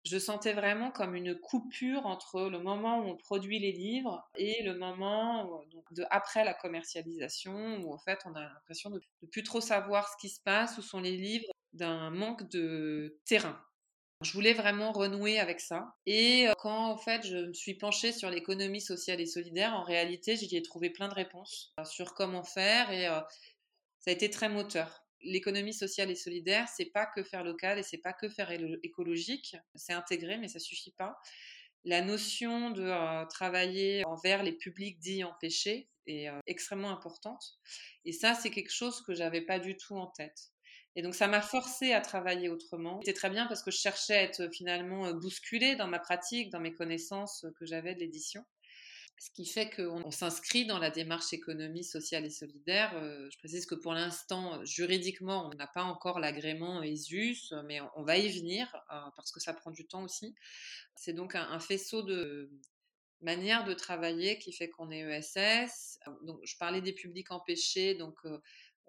je 0.08 0.18
sentais 0.18 0.54
vraiment 0.54 0.90
comme 0.90 1.14
une 1.14 1.38
coupure 1.38 2.06
entre 2.06 2.48
le 2.48 2.58
moment 2.58 3.00
où 3.00 3.08
on 3.08 3.16
produit 3.16 3.58
les 3.58 3.72
livres 3.72 4.26
et 4.36 4.62
le 4.62 4.76
moment 4.76 5.60
de 5.90 6.04
après 6.10 6.44
la 6.44 6.54
commercialisation 6.54 7.78
où 7.80 7.92
en 7.92 7.98
fait 7.98 8.18
on 8.24 8.34
a 8.34 8.40
l'impression 8.40 8.90
de 8.90 9.00
ne 9.22 9.28
plus 9.28 9.42
trop 9.42 9.60
savoir 9.60 10.08
ce 10.08 10.16
qui 10.20 10.28
se 10.30 10.40
passe, 10.40 10.78
où 10.78 10.82
sont 10.82 11.00
les 11.00 11.16
livres, 11.16 11.50
d'un 11.74 12.10
manque 12.10 12.48
de 12.50 13.18
terrain. 13.26 13.60
Je 14.22 14.32
voulais 14.32 14.54
vraiment 14.54 14.90
renouer 14.90 15.38
avec 15.38 15.60
ça. 15.60 15.94
Et 16.06 16.48
euh, 16.48 16.52
quand 16.58 16.90
en 16.90 16.96
fait 16.96 17.24
je 17.24 17.36
me 17.36 17.52
suis 17.52 17.74
penchée 17.74 18.12
sur 18.12 18.30
l'économie 18.30 18.80
sociale 18.80 19.20
et 19.20 19.26
solidaire, 19.26 19.74
en 19.74 19.84
réalité 19.84 20.36
j'y 20.36 20.56
ai 20.56 20.62
trouvé 20.62 20.90
plein 20.90 21.08
de 21.08 21.14
réponses 21.14 21.72
euh, 21.78 21.84
sur 21.84 22.14
comment 22.14 22.42
faire 22.42 22.90
et 22.90 23.06
euh, 23.06 23.20
ça 24.00 24.10
a 24.10 24.12
été 24.12 24.30
très 24.30 24.48
moteur 24.48 25.07
l'économie 25.22 25.74
sociale 25.74 26.10
et 26.10 26.14
solidaire, 26.14 26.68
c'est 26.68 26.86
pas 26.92 27.06
que 27.06 27.22
faire 27.22 27.44
local 27.44 27.78
et 27.78 27.82
c'est 27.82 27.98
pas 27.98 28.12
que 28.12 28.28
faire 28.28 28.50
écologique. 28.82 29.56
C'est 29.74 29.92
intégré, 29.92 30.38
mais 30.38 30.48
ça 30.48 30.58
suffit 30.58 30.92
pas. 30.92 31.18
La 31.84 32.02
notion 32.02 32.70
de 32.70 32.82
euh, 32.82 33.24
travailler 33.26 34.04
envers 34.04 34.42
les 34.42 34.52
publics 34.52 34.98
dits 34.98 35.24
empêchés 35.24 35.88
est 36.06 36.28
euh, 36.28 36.38
extrêmement 36.46 36.90
importante. 36.90 37.58
Et 38.04 38.12
ça, 38.12 38.34
c'est 38.34 38.50
quelque 38.50 38.72
chose 38.72 39.02
que 39.02 39.14
j'avais 39.14 39.42
pas 39.42 39.58
du 39.58 39.76
tout 39.76 39.96
en 39.96 40.06
tête. 40.06 40.50
Et 40.96 41.02
donc, 41.02 41.14
ça 41.14 41.28
m'a 41.28 41.40
forcé 41.40 41.92
à 41.92 42.00
travailler 42.00 42.48
autrement. 42.48 43.00
C'était 43.00 43.12
très 43.12 43.30
bien 43.30 43.46
parce 43.46 43.62
que 43.62 43.70
je 43.70 43.78
cherchais 43.78 44.16
à 44.16 44.22
être 44.22 44.52
finalement 44.52 45.12
bousculée 45.12 45.76
dans 45.76 45.86
ma 45.86 46.00
pratique, 46.00 46.50
dans 46.50 46.60
mes 46.60 46.74
connaissances 46.74 47.46
que 47.58 47.66
j'avais 47.66 47.94
de 47.94 48.00
l'édition. 48.00 48.44
Ce 49.18 49.30
qui 49.30 49.46
fait 49.46 49.68
qu'on 49.68 50.12
s'inscrit 50.12 50.64
dans 50.64 50.78
la 50.78 50.90
démarche 50.90 51.32
économie 51.32 51.82
sociale 51.82 52.24
et 52.24 52.30
solidaire. 52.30 52.92
Euh, 52.94 53.28
je 53.32 53.38
précise 53.38 53.66
que 53.66 53.74
pour 53.74 53.92
l'instant, 53.92 54.64
juridiquement, 54.64 55.50
on 55.50 55.56
n'a 55.56 55.66
pas 55.66 55.82
encore 55.82 56.20
l'agrément 56.20 56.82
ESUS, 56.84 57.52
mais 57.64 57.80
on 57.96 58.04
va 58.04 58.16
y 58.16 58.28
venir 58.28 58.72
euh, 58.92 59.00
parce 59.16 59.32
que 59.32 59.40
ça 59.40 59.52
prend 59.54 59.72
du 59.72 59.86
temps 59.86 60.04
aussi. 60.04 60.36
C'est 60.94 61.14
donc 61.14 61.34
un, 61.34 61.58
faisceau 61.58 62.02
de, 62.02 62.48
manière 63.20 63.64
de 63.64 63.74
travailler 63.74 64.38
qui 64.38 64.52
fait 64.52 64.68
qu'on 64.68 64.90
est 64.92 65.00
ESS. 65.00 65.98
Donc, 66.22 66.38
je 66.44 66.56
parlais 66.56 66.80
des 66.80 66.92
publics 66.92 67.32
empêchés. 67.32 67.96
Donc, 67.96 68.16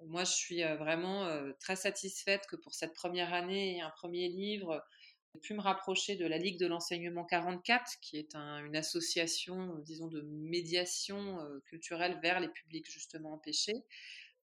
moi, 0.06 0.26
je 0.26 0.32
suis 0.32 0.64
vraiment 0.64 1.28
très 1.60 1.76
satisfaite 1.76 2.46
que 2.48 2.56
pour 2.56 2.74
cette 2.74 2.94
première 2.94 3.34
année 3.34 3.82
un 3.82 3.90
premier 3.92 4.30
livre, 4.30 4.84
j'ai 5.34 5.40
pu 5.42 5.54
me 5.54 5.62
rapprocher 5.62 6.16
de 6.16 6.26
la 6.26 6.38
Ligue 6.38 6.60
de 6.60 6.66
l'enseignement 6.66 7.26
44, 7.26 8.00
qui 8.02 8.18
est 8.18 8.36
une 8.36 8.76
association, 8.76 9.76
disons, 9.86 10.08
de 10.08 10.22
médiation 10.22 11.38
culturelle 11.66 12.20
vers 12.22 12.40
les 12.40 12.50
publics 12.50 12.90
justement 12.90 13.34
empêchés. 13.34 13.84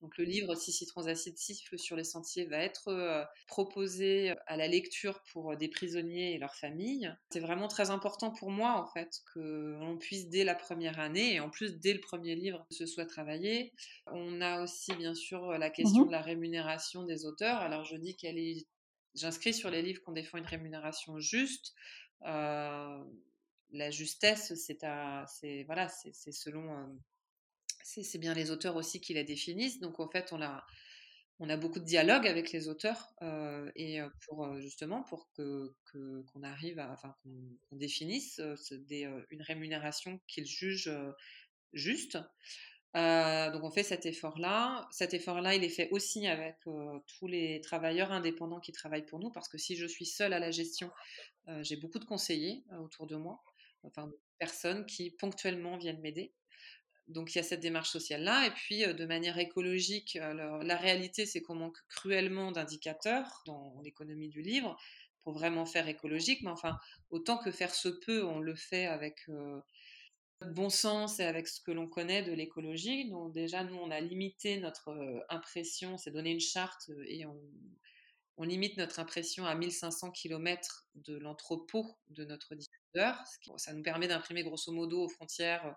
Donc 0.03 0.19
le 0.19 0.25
livre 0.25 0.55
Six 0.55 0.73
citrons 0.73 1.07
acides 1.07 1.39
siffle 1.39 1.79
sur 1.79 1.97
les 1.97 2.05
sentiers 2.05 2.45
va 2.45 2.59
être 2.59 2.89
euh, 2.89 3.25
proposé 3.47 4.35
à 4.47 4.57
la 4.57 4.69
lecture 4.69 5.23
pour 5.33 5.53
euh, 5.53 5.57
des 5.57 5.69
prisonniers 5.69 6.35
et 6.35 6.39
leurs 6.39 6.55
familles. 6.55 7.13
C'est 7.31 7.41
vraiment 7.41 7.69
très 7.69 7.91
important 7.91 8.31
pour 8.31 8.51
moi 8.51 8.75
en 8.81 8.87
fait 8.87 9.21
que 9.33 9.77
l'on 9.81 9.97
puisse 9.97 10.29
dès 10.29 10.45
la 10.45 10.55
première 10.55 11.01
année 11.01 11.35
et 11.35 11.41
en 11.41 11.51
plus 11.51 11.79
dès 11.79 11.95
le 11.95 12.01
premier 12.01 12.35
livre 12.35 12.67
ce 12.71 12.85
soit 12.85 13.07
travaillé. 13.07 13.73
On 14.07 14.41
a 14.41 14.63
aussi 14.63 14.95
bien 14.95 15.15
sûr 15.15 15.59
la 15.59 15.71
question 15.71 16.03
mmh 16.03 16.07
de 16.07 16.13
la 16.13 16.23
rémunération 16.23 17.05
des 17.05 17.25
auteurs. 17.25 17.59
Alors 17.59 17.85
je 17.85 17.97
dis 17.97 18.17
qu'elle 18.17 18.39
est 18.39 18.67
J'inscris 19.17 19.55
sur 19.55 19.71
les 19.71 19.83
livres 19.83 20.03
qu'on 20.03 20.13
défend 20.13 20.39
une 20.39 20.47
rémunération 20.47 21.19
juste. 21.19 21.75
Euh, 22.23 23.05
la 23.71 23.91
justesse, 23.91 24.53
c'est 24.55 26.33
selon 26.33 26.97
c'est 27.87 28.19
bien 28.19 28.35
les 28.35 28.51
auteurs 28.51 28.77
aussi 28.77 29.01
qui 29.01 29.15
la 29.15 29.25
définissent. 29.25 29.81
Donc 29.81 30.01
en 30.01 30.09
fait, 30.09 30.33
on 30.33 30.43
a, 30.43 31.57
beaucoup 31.57 31.79
de 31.79 31.85
dialogue 31.85 32.27
avec 32.27 32.53
les 32.53 32.69
auteurs 32.69 33.13
euh, 33.23 33.71
et 33.77 34.01
euh, 34.01 34.09
pour 34.27 34.45
euh, 34.45 34.61
justement 34.61 35.03
pour 35.05 35.31
que 35.35 35.75
qu'on 35.93 36.43
arrive 36.43 36.81
enfin 36.81 37.15
qu'on 37.23 37.77
définisse 37.77 38.41
une 39.31 39.43
rémunération 39.43 40.21
qu'ils 40.27 40.47
jugent 40.47 40.93
juste. 41.73 42.19
Donc 42.97 43.63
on 43.63 43.71
fait 43.71 43.83
cet 43.83 44.07
effort-là. 44.07 44.89
Cet 44.91 45.15
effort-là, 45.15 45.55
il 45.55 45.63
est 45.63 45.69
fait 45.69 45.89
aussi 45.91 46.27
avec 46.27 46.57
tous 46.65 47.27
les 47.27 47.61
travailleurs 47.61 48.11
indépendants 48.11 48.61
qui 48.61 48.73
travaillent 48.73 49.07
pour 49.07 49.21
nous, 49.21 49.31
parce 49.31 49.49
que 49.49 49.59
si 49.59 49.77
je 49.77 49.87
suis 49.87 50.07
seule 50.07 50.33
à 50.33 50.39
la 50.39 50.51
gestion, 50.51 50.91
j'ai 51.61 51.77
beaucoup 51.77 51.99
de 51.99 52.05
conseillers 52.05 52.65
autour 52.81 53.07
de 53.07 53.17
moi, 53.17 53.43
enfin 53.85 54.11
personnes 54.39 54.87
qui 54.87 55.11
ponctuellement 55.11 55.77
viennent 55.77 56.01
m'aider 56.01 56.35
donc 57.09 57.35
il 57.35 57.39
y 57.39 57.41
a 57.41 57.45
cette 57.45 57.61
démarche 57.61 57.91
sociale-là. 57.91 58.47
Et 58.47 58.51
puis 58.51 58.85
de 58.85 59.07
manière 59.07 59.39
écologique, 59.39 60.19
la 60.21 60.77
réalité 60.77 61.27
c'est 61.27 61.41
qu'on 61.41 61.55
manque 61.55 61.79
cruellement 61.89 62.53
d'indicateurs 62.53 63.43
dans 63.47 63.81
l'économie 63.83 64.29
du 64.29 64.43
livre 64.43 64.77
pour 65.23 65.33
vraiment 65.35 65.67
faire 65.67 65.89
écologique. 65.89 66.43
Mais 66.43 66.51
enfin, 66.51 66.79
autant 67.11 67.39
que 67.39 67.51
faire 67.51 67.75
se 67.75 67.89
peut, 67.89 68.25
on 68.25 68.41
le 68.41 68.55
fait 68.55 68.87
avec 68.87 69.27
bon 70.45 70.71
sens 70.71 71.19
et 71.21 71.25
avec 71.25 71.49
ce 71.49 71.61
que 71.61 71.71
l'on 71.71 71.89
connaît 71.89 72.23
de 72.23 72.33
l'écologie. 72.33 73.09
Donc 73.09 73.33
déjà, 73.33 73.65
nous, 73.65 73.77
on 73.77 73.91
a 73.91 74.01
limité 74.01 74.59
notre 74.59 74.91
impression, 75.29 75.97
c'est 75.97 76.11
donné 76.11 76.31
une 76.31 76.41
charte 76.41 76.91
et 77.07 77.25
on, 77.27 78.45
limite 78.45 78.77
notre 78.77 79.01
impression 79.01 79.47
à 79.47 79.55
1500 79.55 80.11
km 80.11 80.87
de 80.95 81.17
l'entrepôt 81.17 81.97
de 82.11 82.25
notre 82.25 82.55
diffuseur. 82.55 83.25
Ça 83.57 83.73
nous 83.73 83.83
permet 83.83 84.09
d'imprimer 84.09 84.43
grosso 84.43 84.71
modo 84.73 85.05
aux 85.05 85.09
frontières 85.09 85.75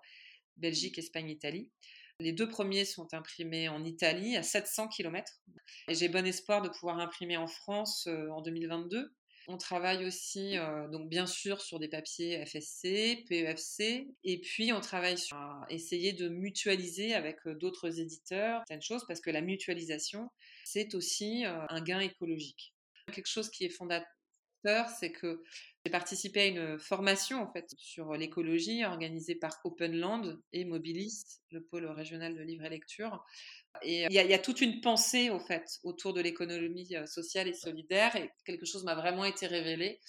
Belgique, 0.58 1.00
Espagne, 1.00 1.30
Italie. 1.30 1.72
Les 2.20 2.34
deux 2.34 2.50
premiers 2.50 2.84
sont 2.84 3.14
imprimés 3.14 3.70
en 3.70 3.86
Italie 3.86 4.36
à 4.36 4.44
700 4.44 4.90
km. 4.90 5.42
Et 5.88 5.96
j'ai 5.96 6.10
bon 6.10 6.26
espoir 6.28 6.62
de 6.62 6.68
pouvoir 6.68 7.00
imprimer 7.00 7.38
en 7.38 7.48
France 7.48 8.08
euh, 8.08 8.30
en 8.30 8.42
2022. 8.42 9.10
On 9.48 9.58
travaille 9.58 10.06
aussi, 10.06 10.58
donc 10.92 11.10
bien 11.10 11.26
sûr, 11.26 11.62
sur 11.62 11.80
des 11.80 11.88
papiers 11.88 12.46
FSC, 12.46 13.26
PEFC, 13.28 14.08
et 14.24 14.42
puis 14.42 14.72
on 14.74 14.80
travaille 14.80 15.18
sur 15.18 15.38
essayer 15.70 16.14
de 16.14 16.30
mutualiser 16.30 17.16
avec 17.16 17.38
d'autres 17.48 18.00
éditeurs 18.00 18.60
certaines 18.68 18.84
choses, 18.84 19.06
parce 19.08 19.22
que 19.22 19.32
la 19.32 19.42
mutualisation, 19.42 20.30
c'est 20.66 20.94
aussi 20.94 21.46
un 21.46 21.82
gain 21.82 22.00
écologique. 22.00 22.76
Quelque 23.12 23.30
chose 23.30 23.50
qui 23.50 23.66
est 23.66 23.70
fondateur 23.70 24.08
c'est 24.98 25.12
que 25.12 25.42
j'ai 25.86 25.92
participé 25.92 26.42
à 26.42 26.46
une 26.46 26.80
formation 26.80 27.42
en 27.42 27.52
fait 27.52 27.74
sur 27.78 28.14
l'écologie 28.14 28.84
organisée 28.84 29.36
par 29.36 29.60
Openland 29.64 30.42
et 30.52 30.66
Mobilis, 30.66 31.40
le 31.52 31.64
pôle 31.64 31.86
régional 31.86 32.36
de 32.36 32.42
livre 32.42 32.66
et 32.66 32.70
lecture. 32.70 33.24
Et 33.82 34.06
il 34.06 34.12
y, 34.12 34.34
a, 34.34 34.40
toute 34.40 34.62
une 34.62 34.82
pensée 34.82 35.30
fait 35.48 35.80
autour 35.84 36.14
de 36.14 36.22
l'économie 36.22 36.96
euh, 36.96 37.06
sociale 37.06 37.48
et 37.48 37.54
solidaire 37.54 38.16
et 38.16 38.32
quelque 38.46 38.66
chose 38.66 38.84
m'a 38.84 38.96
vraiment 38.96 39.26
été 39.26 39.48
révélé. 39.48 40.00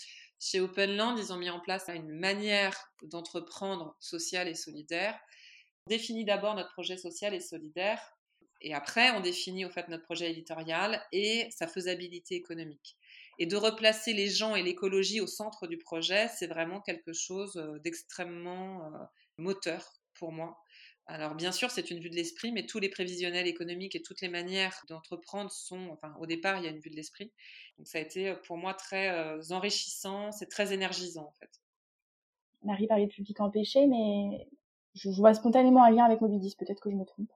Chez 0.40 0.60
Openland, 0.60 1.18
ils 1.18 1.32
ont 1.32 1.36
mis 1.36 1.50
en 1.50 1.60
place 1.60 1.88
une 1.88 2.18
manière 2.18 2.76
d'entreprendre 3.02 3.96
social 4.00 4.48
et 4.48 4.54
solidaire. 4.54 5.18
On 5.86 5.90
définit 5.90 6.24
d'abord 6.24 6.54
notre 6.54 6.72
projet 6.72 6.96
social 6.96 7.34
et 7.34 7.40
solidaire 7.40 8.00
et 8.62 8.74
après 8.74 9.10
on 9.12 9.20
définit 9.20 9.64
au 9.64 9.70
fait 9.70 9.88
notre 9.88 10.04
projet 10.04 10.30
éditorial 10.30 11.02
et 11.12 11.48
sa 11.50 11.66
faisabilité 11.66 12.34
économique. 12.34 12.96
Et 13.38 13.46
de 13.46 13.56
replacer 13.56 14.12
les 14.12 14.28
gens 14.28 14.54
et 14.54 14.62
l'écologie 14.62 15.20
au 15.20 15.26
centre 15.26 15.66
du 15.66 15.78
projet, 15.78 16.28
c'est 16.28 16.46
vraiment 16.46 16.80
quelque 16.80 17.12
chose 17.12 17.56
euh, 17.56 17.78
d'extrêmement 17.78 18.84
euh, 18.84 18.98
moteur 19.38 19.92
pour 20.14 20.32
moi. 20.32 20.58
Alors 21.06 21.34
bien 21.34 21.50
sûr, 21.50 21.70
c'est 21.70 21.90
une 21.90 21.98
vue 21.98 22.10
de 22.10 22.14
l'esprit, 22.14 22.52
mais 22.52 22.66
tous 22.66 22.78
les 22.78 22.88
prévisionnels 22.88 23.48
économiques 23.48 23.96
et 23.96 24.02
toutes 24.02 24.20
les 24.20 24.28
manières 24.28 24.84
d'entreprendre 24.88 25.50
sont, 25.50 25.88
enfin 25.90 26.14
au 26.20 26.26
départ, 26.26 26.58
il 26.58 26.64
y 26.64 26.68
a 26.68 26.70
une 26.70 26.78
vue 26.78 26.90
de 26.90 26.96
l'esprit. 26.96 27.32
Donc 27.78 27.88
ça 27.88 27.98
a 27.98 28.00
été 28.00 28.28
euh, 28.28 28.36
pour 28.46 28.58
moi 28.58 28.74
très 28.74 29.52
enrichissant, 29.52 30.30
c'est 30.32 30.48
très 30.48 30.72
énergisant 30.72 31.26
en 31.26 31.32
fait. 31.32 31.50
Marie 32.62 32.86
parlait 32.86 33.06
de 33.06 33.12
public 33.12 33.40
empêché, 33.40 33.86
mais 33.86 34.46
je 34.94 35.08
vois 35.10 35.34
spontanément 35.34 35.82
un 35.82 35.90
lien 35.90 36.04
avec 36.04 36.20
Mobilis, 36.20 36.54
peut-être 36.58 36.80
que 36.80 36.90
je 36.90 36.96
me 36.96 37.04
trompe. 37.04 37.32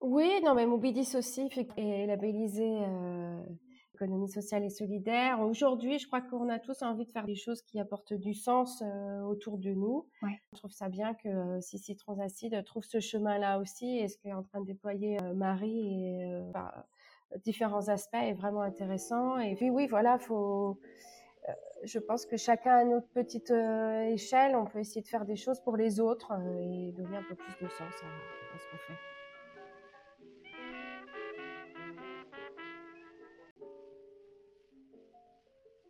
Oui, 0.00 0.40
non, 0.44 0.54
mais 0.54 0.66
Mobidis 0.66 1.16
aussi 1.16 1.48
est 1.76 2.06
labellisé 2.06 2.64
euh, 2.66 3.42
économie 3.96 4.28
sociale 4.28 4.62
et 4.62 4.70
solidaire. 4.70 5.40
Aujourd'hui, 5.40 5.98
je 5.98 6.06
crois 6.06 6.20
qu'on 6.20 6.48
a 6.50 6.58
tous 6.58 6.82
envie 6.82 7.06
de 7.06 7.10
faire 7.10 7.24
des 7.24 7.34
choses 7.34 7.62
qui 7.62 7.80
apportent 7.80 8.12
du 8.12 8.34
sens 8.34 8.82
euh, 8.82 9.22
autour 9.22 9.56
de 9.58 9.70
nous. 9.70 10.06
Je 10.52 10.58
trouve 10.58 10.70
ça 10.70 10.88
bien 10.88 11.14
que 11.14 11.28
euh, 11.28 11.60
Cici 11.60 11.96
Transacide 11.96 12.62
trouve 12.64 12.84
ce 12.84 13.00
chemin-là 13.00 13.58
aussi. 13.58 13.98
Et 13.98 14.08
ce 14.08 14.18
qu'est 14.18 14.34
en 14.34 14.42
train 14.42 14.60
de 14.60 14.66
déployer 14.66 15.18
euh, 15.22 15.32
Marie 15.34 15.80
et 15.80 16.24
euh, 16.24 16.42
différents 17.44 17.88
aspects 17.88 18.16
est 18.20 18.34
vraiment 18.34 18.60
intéressant. 18.62 19.38
Et 19.38 19.54
puis 19.56 19.70
oui, 19.70 19.86
voilà, 19.86 20.18
faut. 20.18 20.78
Je 21.84 22.00
pense 22.00 22.26
que 22.26 22.36
chacun 22.36 22.74
à 22.74 22.84
notre 22.84 23.08
petite 23.10 23.52
échelle, 23.52 24.56
on 24.56 24.64
peut 24.64 24.80
essayer 24.80 25.00
de 25.00 25.06
faire 25.06 25.24
des 25.24 25.36
choses 25.36 25.60
pour 25.60 25.76
les 25.76 26.00
autres 26.00 26.32
et 26.60 26.90
donner 26.90 27.16
un 27.16 27.22
peu 27.22 27.36
plus 27.36 27.64
de 27.64 27.68
sens 27.70 27.80
à 27.80 28.58
ce 28.58 28.70
qu'on 28.70 28.78
fait. 28.78 28.98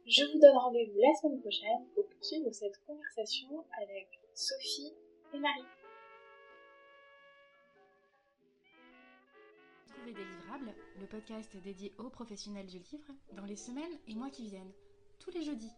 Je 0.09 0.23
vous 0.23 0.38
donne 0.38 0.57
rendez-vous 0.57 1.01
la 1.01 1.14
semaine 1.21 1.40
prochaine 1.40 1.85
pour 1.97 2.07
poursuivre 2.07 2.53
cette 2.53 2.81
conversation 2.87 3.64
avec 3.83 4.07
Sophie 4.35 4.92
et 5.35 5.40
Marie. 5.40 5.64
Trouvez 9.88 10.12
des 10.12 10.21
le 11.01 11.07
podcast 11.09 11.57
dédié 11.57 11.92
aux 11.99 12.09
professionnels 12.09 12.69
du 12.69 12.79
livre, 12.79 13.12
dans 13.33 13.47
les 13.47 13.57
semaines 13.57 13.99
et 14.07 14.14
mois 14.14 14.31
qui 14.31 14.49
viennent, 14.49 14.73
tous 15.19 15.33
les 15.33 15.42
jeudis, 15.42 15.73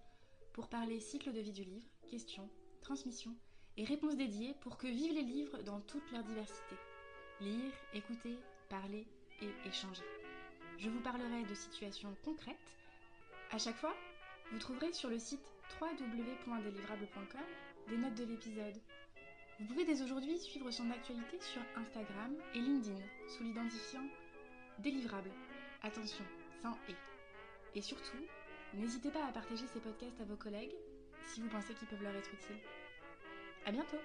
pour 0.52 0.68
parler 0.68 1.00
cycle 1.00 1.32
de 1.32 1.40
vie 1.40 1.52
du 1.52 1.64
livre, 1.64 1.88
questions, 2.10 2.50
transmission 2.82 3.34
et 3.78 3.84
réponses 3.84 4.16
dédiées 4.16 4.54
pour 4.60 4.76
que 4.76 4.88
vivent 4.88 5.14
les 5.14 5.22
livres 5.22 5.62
dans 5.62 5.80
toute 5.80 6.12
leur 6.12 6.22
diversité. 6.24 6.76
Lire, 7.40 7.72
écouter, 7.94 8.36
parler 8.68 9.06
et 9.40 9.68
échanger. 9.68 10.04
Je 10.76 10.90
vous 10.90 11.00
parlerai 11.00 11.44
de 11.48 11.54
situations 11.54 12.14
concrètes. 12.24 12.76
À 13.50 13.56
chaque 13.56 13.76
fois, 13.76 13.94
vous 14.52 14.58
trouverez 14.58 14.92
sur 14.92 15.10
le 15.10 15.18
site 15.18 15.52
www.delivrable.com 15.80 17.40
des 17.88 17.96
notes 17.96 18.14
de 18.14 18.24
l'épisode. 18.24 18.80
Vous 19.60 19.66
pouvez 19.66 19.84
dès 19.84 20.02
aujourd'hui 20.02 20.38
suivre 20.38 20.70
son 20.70 20.90
actualité 20.90 21.38
sur 21.40 21.60
Instagram 21.76 22.34
et 22.54 22.58
LinkedIn 22.58 23.00
sous 23.28 23.42
l'identifiant 23.42 24.04
Délivrable. 24.78 25.30
Attention, 25.82 26.24
sans 26.62 26.78
et. 26.88 26.94
Et 27.74 27.82
surtout, 27.82 28.18
n'hésitez 28.74 29.10
pas 29.10 29.26
à 29.26 29.32
partager 29.32 29.66
ces 29.66 29.80
podcasts 29.80 30.20
à 30.20 30.24
vos 30.24 30.36
collègues 30.36 30.74
si 31.26 31.40
vous 31.40 31.48
pensez 31.48 31.74
qu'ils 31.74 31.88
peuvent 31.88 32.02
leur 32.02 32.14
être 32.14 32.32
utiles. 32.32 32.60
À 33.66 33.72
bientôt! 33.72 33.98